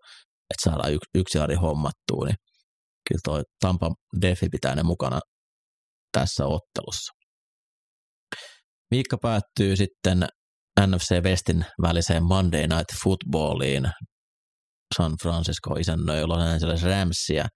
että 0.51 0.71
saadaan 0.71 0.93
yksi, 0.93 1.11
yksi 1.15 1.39
jaari 1.39 1.55
hommattua, 1.55 2.27
niin 2.27 2.37
kyllä 3.09 3.21
toi 3.25 3.43
Tampa 3.61 3.95
Defi 4.21 4.49
pitää 4.49 4.75
ne 4.75 4.83
mukana 4.83 5.21
tässä 6.13 6.47
ottelussa. 6.47 7.13
Viikko 8.91 9.17
päättyy 9.23 9.77
sitten 9.77 10.27
NFC 10.87 11.23
Westin 11.25 11.65
väliseen 11.83 12.25
Monday 12.25 12.61
Night 12.61 13.03
Footballiin. 13.03 13.91
San 14.99 15.13
Francisco 15.23 15.75
isännöi 15.75 16.27
Los 16.27 16.43
Angeles 16.43 16.83
Ramsia. 16.83 17.47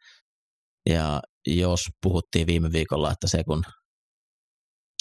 Ja 0.89 1.21
jos 1.47 1.81
puhuttiin 2.03 2.47
viime 2.47 2.73
viikolla, 2.73 3.11
että 3.11 3.29
se 3.29 3.45
kun 3.45 3.63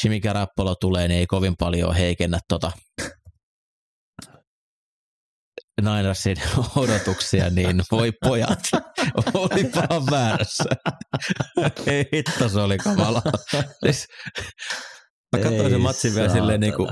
Jimmy 0.04 0.20
Garoppolo 0.20 0.76
tulee, 0.76 1.08
niin 1.08 1.20
ei 1.20 1.28
kovin 1.28 1.54
paljon 1.60 1.96
heikennä 1.96 2.40
tota 2.48 2.72
Ninersin 5.82 6.38
odotuksia, 6.76 7.50
niin 7.50 7.82
voi 7.92 8.12
pojat, 8.26 8.60
olipa 9.34 10.12
väärässä. 10.12 10.70
Ei 11.86 12.10
hitto, 12.14 12.50
se 12.50 12.60
oli 12.60 12.78
kamala. 12.78 13.22
Siis, 13.86 14.08
mä 15.36 15.44
katsoin 15.44 15.70
sen 15.70 15.82
matsin 15.82 16.16
vielä 16.16 16.30
silleen 16.30 16.60
niin 16.60 16.74
kuin 16.76 16.90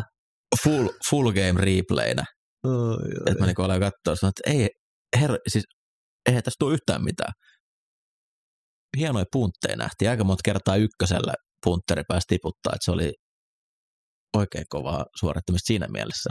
full, 0.63 0.89
full 1.09 1.31
game 1.31 1.61
replayna. 1.61 2.23
Että 3.27 3.39
mä 3.39 3.45
niin 3.45 3.61
aloin 3.61 3.81
katsoa, 3.81 4.15
sanoin, 4.15 4.33
että 4.37 4.51
ei, 4.51 4.69
herra, 5.19 5.37
siis 5.47 5.63
eihän 6.27 6.43
tässä 6.43 6.57
tule 6.59 6.73
yhtään 6.73 7.03
mitään. 7.03 7.33
Hienoja 8.97 9.25
puntteja 9.31 9.77
nähtiin. 9.77 10.09
Aika 10.09 10.23
monta 10.23 10.41
kertaa 10.45 10.75
ykkösellä 10.75 11.33
puntteri 11.65 12.03
pääsi 12.07 12.25
tiputtaa, 12.27 12.73
että 12.75 12.85
se 12.85 12.91
oli 12.91 13.13
oikein 14.37 14.65
kovaa 14.69 15.05
suorittamista 15.19 15.67
siinä 15.67 15.87
mielessä. 15.87 16.29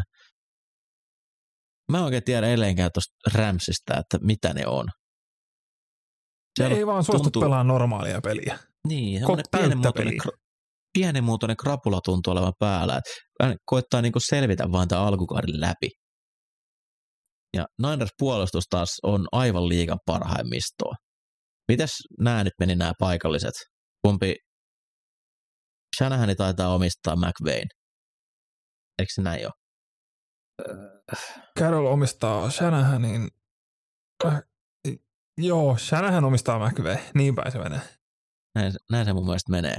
Mä 1.92 1.98
en 1.98 2.04
oikein 2.04 2.24
tiedä 2.24 2.46
edelleenkään 2.46 2.90
tuosta 2.94 3.38
Ramsista, 3.38 3.96
että 3.98 4.18
mitä 4.22 4.54
ne 4.54 4.66
on. 4.66 4.86
Se 6.58 6.66
ei 6.66 6.86
vaan 6.86 7.04
suostu 7.04 7.22
tuntuu- 7.22 7.42
pelaa 7.42 7.64
normaalia 7.64 8.20
peliä. 8.20 8.58
Niin, 8.88 9.18
semmoinen 9.18 10.14
kra- 10.22 10.38
pienimuotoinen 10.98 11.56
krapula 11.56 12.00
tuntuu 12.04 12.32
olevan 12.32 12.52
päällä. 12.58 13.00
hän 13.42 13.56
koittaa 13.66 14.02
niinku 14.02 14.20
selvitä 14.20 14.64
vaan 14.72 14.88
tämän 14.88 15.04
alkukauden 15.04 15.60
läpi. 15.60 15.88
Ja 17.56 17.66
Niners 17.82 18.10
puolustus 18.18 18.64
taas 18.70 18.88
on 19.02 19.26
aivan 19.32 19.68
liigan 19.68 19.98
parhaimmistoa. 20.06 20.94
Mitäs 21.68 21.90
nämä 22.20 22.44
nyt 22.44 22.52
meni 22.60 22.76
nämä 22.76 22.92
paikalliset? 22.98 23.54
Kumpi 24.04 24.34
Shanahan 25.98 26.36
taitaa 26.36 26.74
omistaa 26.74 27.16
McVayn. 27.16 27.68
Eikö 28.98 29.12
se 29.12 29.22
näin 29.22 29.46
ole? 29.46 29.52
Carroll 31.58 31.86
omistaa 31.86 32.50
Shanahanin. 32.50 33.28
Äh, 34.24 34.42
joo, 35.38 35.76
Shanahan 35.78 36.24
omistaa 36.24 36.68
McVay. 36.68 36.96
Niin 37.14 37.34
päin 37.34 37.52
se 37.52 37.58
menee. 37.58 37.80
Näin, 38.54 38.72
näin 38.90 39.04
se 39.04 39.12
mun 39.12 39.26
mielestä 39.26 39.50
menee. 39.50 39.76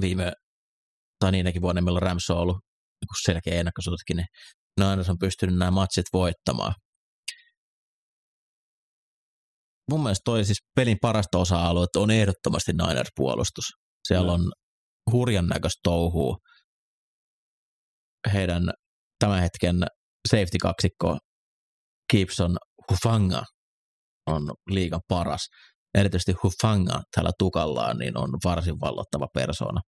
Viime, 0.00 0.32
tai 1.18 1.32
niinäkin 1.32 1.62
vuonna, 1.62 1.80
milloin 1.80 2.02
Rams 2.02 2.30
on 2.30 2.36
ollut 2.36 2.56
joku 3.02 3.14
selkeä 3.24 3.60
ennakkosuutkin, 3.60 4.16
niin 4.16 4.26
Niners 4.80 5.08
on 5.08 5.18
pystynyt 5.18 5.58
nämä 5.58 5.70
matsit 5.70 6.06
voittamaan. 6.12 6.74
Mun 9.90 10.02
mielestä 10.02 10.22
toi 10.24 10.44
siis 10.44 10.58
pelin 10.76 10.96
parasta 11.02 11.38
osa-aluetta 11.38 12.00
on 12.00 12.10
ehdottomasti 12.10 12.72
Niners-puolustus. 12.72 13.79
Siellä 14.08 14.32
on 14.32 14.52
hurjan 15.12 15.46
näköistä 15.46 15.80
touhua. 15.82 16.36
Heidän 18.32 18.62
tämän 19.18 19.40
hetken 19.40 19.86
safety-kaksikko 20.28 21.18
Gibson 22.10 22.56
Hufanga 22.90 23.42
on 24.26 24.54
liigan 24.70 25.00
paras 25.08 25.48
erityisesti 25.94 26.32
Hufanga 26.42 27.02
tällä 27.16 27.30
tukallaan, 27.38 27.98
niin 27.98 28.18
on 28.18 28.30
varsin 28.44 28.80
vallottava 28.80 29.26
persona. 29.34 29.80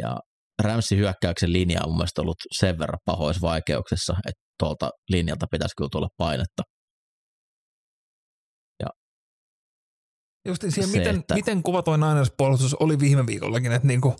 Ja 0.00 0.18
Ramsin 0.62 0.98
hyökkäyksen 0.98 1.52
linja 1.52 1.80
on 1.84 1.90
mun 1.90 1.96
mielestä 1.96 2.22
ollut 2.22 2.36
sen 2.58 2.78
verran 2.78 2.98
pahoissa 3.04 3.40
vaikeuksissa, 3.40 4.14
että 4.26 4.42
tuolta 4.58 4.90
linjalta 5.08 5.46
pitäisi 5.50 5.74
kyllä 5.76 5.88
tulla 5.92 6.08
painetta. 6.16 6.62
Just 10.48 10.62
siihen, 10.68 10.90
Se, 10.90 10.98
miten, 10.98 11.18
että- 11.18 11.34
miten 11.34 11.62
kova 11.62 11.82
toi 11.82 11.98
Niners-puolustus 11.98 12.74
oli 12.80 12.98
viime 12.98 13.26
viikollakin, 13.26 13.72
että 13.72 13.88
niinku, 13.88 14.16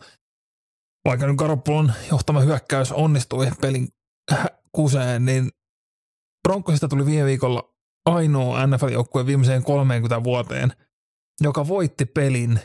vaikka 1.05 1.27
nyt 1.27 1.37
Garoppolon 1.37 1.93
johtama 2.11 2.41
hyökkäys 2.41 2.93
onnistui 2.93 3.51
pelin 3.61 3.89
hä- 4.31 4.47
kuseen, 4.73 5.25
niin 5.25 5.51
Broncosista 6.49 6.89
tuli 6.89 7.07
viime 7.07 7.25
viikolla 7.27 7.75
ainoa 8.07 8.67
NFL-joukkue 8.67 9.27
viimeiseen 9.27 9.63
30 9.65 10.25
vuoteen, 10.25 10.73
joka 11.41 11.69
voitti 11.69 12.05
pelin 12.05 12.61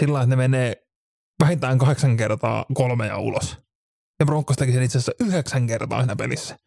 sillä, 0.00 0.18
että 0.18 0.30
ne 0.30 0.36
menee 0.36 0.86
vähintään 1.42 1.78
kahdeksan 1.78 2.16
kertaa 2.16 2.66
kolme 2.74 3.06
ja 3.06 3.18
ulos. 3.18 3.58
Ja 4.20 4.26
Broncos 4.26 4.56
teki 4.56 4.72
sen 4.72 4.82
itse 4.82 4.98
asiassa 4.98 5.12
yhdeksän 5.20 5.66
kertaa 5.66 5.98
siinä 6.00 6.16
pelissä. 6.16 6.58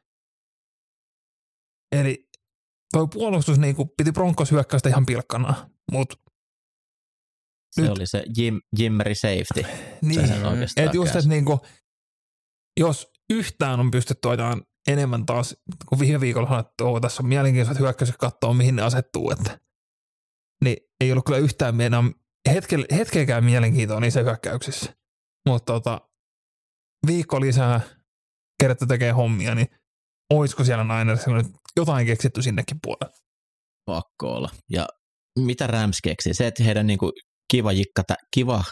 Eli 1.91 2.26
toi 2.97 3.07
puolustus 3.13 3.59
niin 3.59 3.75
kuin, 3.75 3.89
piti 3.97 4.11
Broncos 4.11 4.51
hyökkäystä 4.51 4.89
ihan 4.89 5.05
pilkkana, 5.05 5.69
mutta 5.91 6.15
Se 7.71 7.81
Nyt- 7.81 7.91
oli 7.91 8.07
se 8.07 8.23
Jim, 8.37 8.61
Jimmeri 8.79 9.15
safety. 9.15 9.63
niin, 10.01 10.19
et 10.77 10.93
just, 10.93 11.15
että 11.15 11.29
niinku, 11.29 11.59
jos 12.79 13.11
yhtään 13.29 13.79
on 13.79 13.91
pystytty 13.91 14.29
ajamaan 14.29 14.63
enemmän 14.87 15.25
taas, 15.25 15.55
kun 15.89 15.99
viime 15.99 16.21
viikolla 16.21 16.59
että 16.59 16.83
oo, 16.83 16.99
tässä 16.99 17.23
on 17.23 17.29
mielenkiintoiset 17.29 17.81
hyökkäykset 17.81 18.17
katsoa, 18.17 18.53
mihin 18.53 18.75
ne 18.75 18.81
asettuu, 18.81 19.31
että 19.31 19.59
niin 20.63 20.77
ei 21.01 21.11
ollut 21.11 21.25
kyllä 21.25 21.39
yhtään 21.39 21.75
hetke, 22.49 22.77
hetkeäkään 22.91 23.43
mielenkiintoa 23.43 23.99
niissä 23.99 24.21
hyökkäyksissä. 24.21 24.93
Mutta 25.49 25.73
tota, 25.73 26.01
viikko 27.07 27.41
lisää 27.41 27.81
kerätty 28.59 28.85
tekee 28.85 29.11
hommia, 29.11 29.55
niin 29.55 29.67
olisiko 30.33 30.63
siellä 30.63 30.83
Ninersilla 30.83 31.37
nyt 31.37 31.47
jotain 31.77 32.05
keksitty 32.05 32.41
sinnekin 32.41 32.77
puolelle? 32.83 33.27
pakko 33.87 34.35
olla. 34.35 34.49
Ja 34.69 34.87
mitä 35.39 35.67
Rams 35.67 35.97
keksi? 36.03 36.33
Se, 36.33 36.47
että 36.47 36.63
heidän 36.63 36.87
niinku 36.87 37.11
kiva, 37.51 37.71
jikka, 37.71 38.03
kiva, 38.33 38.63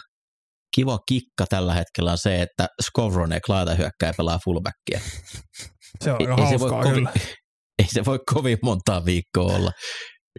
kiva 0.75 0.99
kikka 1.07 1.45
tällä 1.49 1.73
hetkellä 1.73 2.11
on 2.11 2.17
se, 2.17 2.41
että 2.41 2.67
Skowronek 2.81 3.49
laita 3.49 3.75
hyökkää 3.75 4.09
ja 4.09 4.13
pelaa 4.17 4.39
fullbackia. 4.45 4.99
Se 6.03 6.11
on 6.11 6.21
Ei, 6.21 6.27
se 6.27 6.59
voi 6.59 6.69
hauskaa 6.69 6.83
kovin, 6.83 6.95
kyllä. 6.95 7.11
ei 7.79 7.87
se 7.87 8.05
voi 8.05 8.19
kovin 8.33 8.57
montaa 8.63 9.05
viikkoa 9.05 9.55
olla 9.55 9.71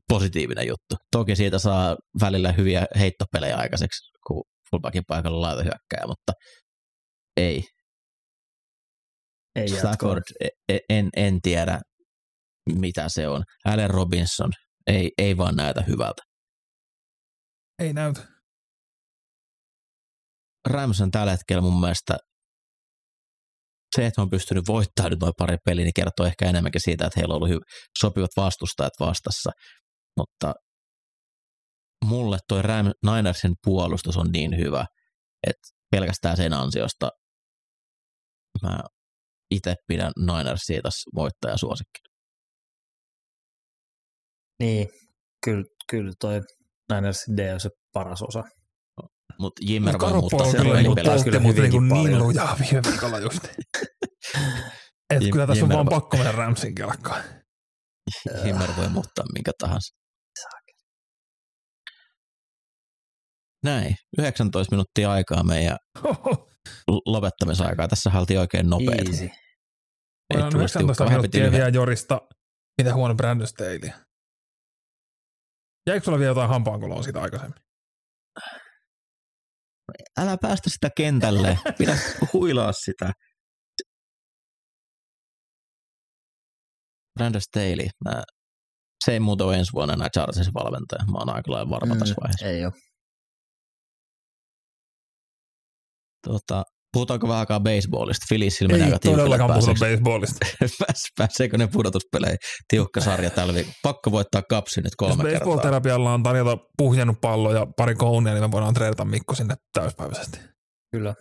positiivinen 0.09 0.67
juttu. 0.67 0.97
Toki 1.13 1.37
siitä 1.37 1.59
saa 1.59 1.97
välillä 2.21 2.53
hyviä 2.53 2.87
heittopelejä 2.99 3.57
aikaiseksi, 3.57 4.11
kun 4.27 4.43
fullbackin 4.71 5.03
paikalla 5.09 5.41
laita 5.41 5.63
hyökkää, 5.63 6.07
mutta 6.07 6.33
ei. 7.37 7.63
Ei. 9.55 9.69
Stafford, 9.69 10.23
e- 10.41 10.75
e- 10.75 10.79
en, 10.89 11.09
en 11.17 11.41
tiedä 11.43 11.81
mitä 12.75 13.09
se 13.09 13.29
on. 13.29 13.43
Allen 13.65 13.91
Robinson, 13.91 14.51
ei, 14.87 15.11
ei 15.19 15.37
vaan 15.37 15.57
näytä 15.57 15.83
hyvältä. 15.83 16.23
Ei 17.79 17.93
näytä. 17.93 18.29
Rams 20.69 21.01
on 21.01 21.11
tällä 21.11 21.33
hetkellä 21.33 21.63
mun 21.63 21.81
mielestä 21.81 22.17
se, 23.97 24.07
että 24.07 24.23
on 24.23 24.31
pystynyt 24.31 24.65
voittamaan 24.69 25.11
nyt 25.11 25.21
noin 25.21 25.33
pari 25.39 25.57
peliä, 25.65 25.85
niin 25.85 25.95
kertoo 25.95 26.27
ehkä 26.27 26.49
enemmänkin 26.49 26.81
siitä, 26.81 27.07
että 27.07 27.21
heillä 27.21 27.35
on 27.35 27.37
ollut 27.37 27.51
hy- 27.51 27.91
sopivat 27.99 28.31
vastustajat 28.37 28.93
vastassa. 29.01 29.51
Mutta 30.17 30.55
mulle 32.05 32.39
toi 32.49 32.63
Ram, 32.63 32.93
Ninersin 33.05 33.55
puolustus 33.65 34.17
on 34.17 34.33
niin 34.33 34.57
hyvä, 34.57 34.87
että 35.47 35.69
pelkästään 35.91 36.37
sen 36.37 36.53
ansiosta 36.53 37.09
mä 38.63 38.79
itse 39.51 39.75
pidän 39.87 40.13
Ninersia 40.19 40.83
tässä 40.83 41.11
voittajasuosikki. 41.15 42.06
Niin, 44.61 44.89
kyllä, 45.45 45.65
kyllä 45.91 46.13
toi 46.21 46.41
Ninersin 46.93 47.37
D 47.37 47.53
on 47.55 47.61
se 47.61 47.71
paras 47.93 48.23
osa. 48.23 48.45
Mutta 49.39 49.63
Jimmer 49.65 49.93
Mutta 49.95 50.07
voi 50.07 50.21
muuttaa 50.21 50.51
sen 50.53 50.63
kyllä, 50.63 50.83
niin 50.83 50.95
pelin 50.95 51.25
kyllä 51.25 51.25
poltti 51.25 51.39
mut 51.39 51.57
hyvinkin 51.57 51.81
niinku 51.83 51.95
niin 51.95 52.05
paljon. 52.07 52.23
lujaa 52.23 52.57
viime 52.61 52.83
viikolla 52.91 53.19
just. 53.19 53.45
Et 55.11 55.23
Jim- 55.23 55.33
kyllä 55.33 55.47
tässä 55.47 55.65
on 55.65 55.71
Jimmer- 55.71 55.75
vaan 55.75 55.89
pakko 55.89 56.17
mennä 56.17 56.33
Ramsin 56.33 56.75
kelkkaan. 56.75 57.25
Himmer 58.45 58.71
voi 58.77 58.89
muuttaa 58.89 59.25
minkä 59.35 59.53
tahansa. 59.59 59.97
Näin, 63.65 63.95
19 64.19 64.73
minuuttia 64.75 65.11
aikaa 65.13 65.45
meidän 65.45 65.77
lopettamisaikaa. 67.07 67.89
Tässä 67.89 68.11
haltiin 68.11 68.41
oikein 68.41 68.71
nopeita. 68.71 69.11
Easy. 69.11 69.25
Ei 69.25 69.31
tulisi 70.51 70.57
19 70.57 70.79
tiukkaa, 70.79 71.07
vähän 71.07 71.23
piti 71.23 71.39
minuuttia 71.39 71.59
vielä 71.59 71.69
Jorista, 71.75 72.21
mitä 72.79 72.95
huono 72.95 73.15
Brandon 73.15 73.47
Staley. 73.47 73.91
Jäikö 75.87 76.05
sulla 76.05 76.19
vielä 76.19 76.31
jotain 76.31 76.49
hampaankoloa 76.49 77.03
siitä 77.03 77.23
aikaisemmin? 77.23 77.59
Älä 80.19 80.37
päästä 80.43 80.71
sitä 80.71 80.91
kentälle, 80.97 81.59
pidä 81.79 81.97
huilaa 82.33 82.73
sitä. 82.73 83.13
Brandon 87.19 87.41
Staley, 87.41 87.89
mä, 88.05 88.23
se 89.05 89.13
ei 89.13 89.21
muuta 89.21 89.45
ole 89.45 89.57
ensi 89.57 89.73
vuonna 89.73 89.95
enää 89.95 90.09
Chargersin 90.09 90.55
valmentaja. 90.55 91.05
Mä 91.13 91.19
oon 91.19 91.31
aika 91.31 91.53
lailla 91.53 91.71
varma 91.71 91.97
tässä 91.97 92.15
vaiheessa. 92.21 92.47
Ei 92.47 92.65
ole. 92.65 92.73
Tota, 96.27 96.63
puhutaanko 96.97 97.29
vähän 97.29 97.41
aikaa 97.41 97.61
baseballista? 97.61 98.25
Philliesillä 98.29 98.69
menee 98.73 98.87
Ei 98.87 98.93
aika 98.93 98.99
tiukalle. 98.99 99.23
todellakaan 99.29 99.61
puhuta 99.61 99.81
baseballista. 99.81 100.47
Pääs- 100.81 101.13
Pääseekö 101.19 101.59
ne 101.59 101.67
pudotuspeleihin? 101.67 102.39
Tiukka 102.69 103.01
sarja 103.01 103.31
tällä 103.31 103.55
viikolla. 103.55 103.75
Pakko 103.83 104.11
voittaa 104.13 104.43
kapsi 104.49 104.81
nyt 104.81 104.85
Jos 104.85 104.97
kolme 104.97 105.25
kertaa. 105.25 105.39
baseball-terapialla 105.41 106.15
on 106.15 106.23
tarjota 106.23 106.57
puhjennut 106.79 107.21
pallo 107.21 107.53
ja 107.55 107.67
pari 107.77 107.95
kounia, 107.95 108.33
niin 108.33 108.45
me 108.45 108.51
voidaan 108.51 108.75
treidata 108.75 109.05
Mikko 109.05 109.35
sinne 109.35 109.55
täyspäiväisesti. 109.73 110.39
Kyllä. 110.93 111.15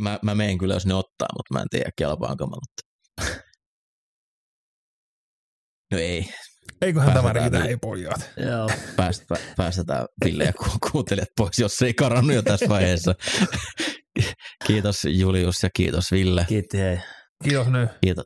Mä, 0.00 0.18
mä 0.22 0.34
meen 0.34 0.58
kyllä, 0.58 0.74
jos 0.74 0.86
ne 0.86 0.94
ottaa, 0.94 1.28
mutta 1.36 1.54
mä 1.54 1.60
en 1.60 1.68
tiedä 1.70 1.90
kelpaanko 1.98 2.46
mä. 2.46 2.56
Mutta... 2.56 2.82
No 5.92 5.98
ei, 5.98 6.28
Eiköhän 6.82 7.12
tämä 7.12 7.32
riitä, 7.32 7.50
vielä. 7.50 7.64
ei 7.64 7.76
pojat. 7.76 8.30
Joo. 8.50 8.68
Pääst, 8.96 9.22
pä, 9.28 9.34
päästetään 9.56 10.06
Ville 10.24 10.44
ja 10.44 10.52
ku- 10.52 10.90
kuuntelijat 10.92 11.28
pois, 11.36 11.58
jos 11.58 11.82
ei 11.82 11.94
karannut 11.94 12.34
jo 12.34 12.42
tässä 12.42 12.68
vaiheessa. 12.68 13.14
kiitos 14.66 15.02
Julius 15.04 15.62
ja 15.62 15.68
kiitos 15.76 16.12
Ville. 16.12 16.44
Kiitti 16.48 16.78
hei. 16.78 16.98
Kiitos 17.44 17.66
nyt. 17.68 17.90
Kiitos, 18.04 18.24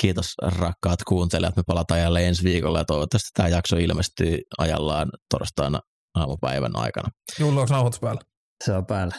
kiitos 0.00 0.26
rakkaat 0.42 1.04
kuuntelijat. 1.08 1.56
Me 1.56 1.62
palataan 1.66 2.00
jälleen 2.00 2.26
ensi 2.26 2.44
viikolla 2.44 2.78
ja 2.78 2.84
toivottavasti 2.84 3.28
tämä 3.34 3.48
jakso 3.48 3.76
ilmestyy 3.76 4.38
ajallaan 4.58 5.08
torstaina 5.30 5.80
aamupäivän 6.14 6.76
aikana. 6.76 7.08
Jullu, 7.38 7.60
onko 7.60 7.72
nauhoitus 7.74 8.00
päällä? 8.00 8.20
Se 8.64 8.72
on 8.72 8.86
päällä. 8.86 9.14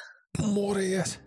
Morjes. 0.46 1.20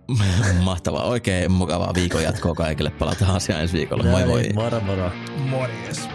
Mahtavaa, 0.62 1.04
oikein 1.04 1.52
mukavaa 1.52 1.94
viikon 1.94 2.22
jatkoa 2.22 2.54
kaikille. 2.54 2.90
Palataan 2.90 3.36
asiaan 3.36 3.60
ensi 3.62 3.76
viikolla. 3.76 4.04
Moi 4.04 4.24
moi. 4.26 4.50
Moro 4.54 4.80
moro. 4.80 5.10
Morjes. 5.36 6.08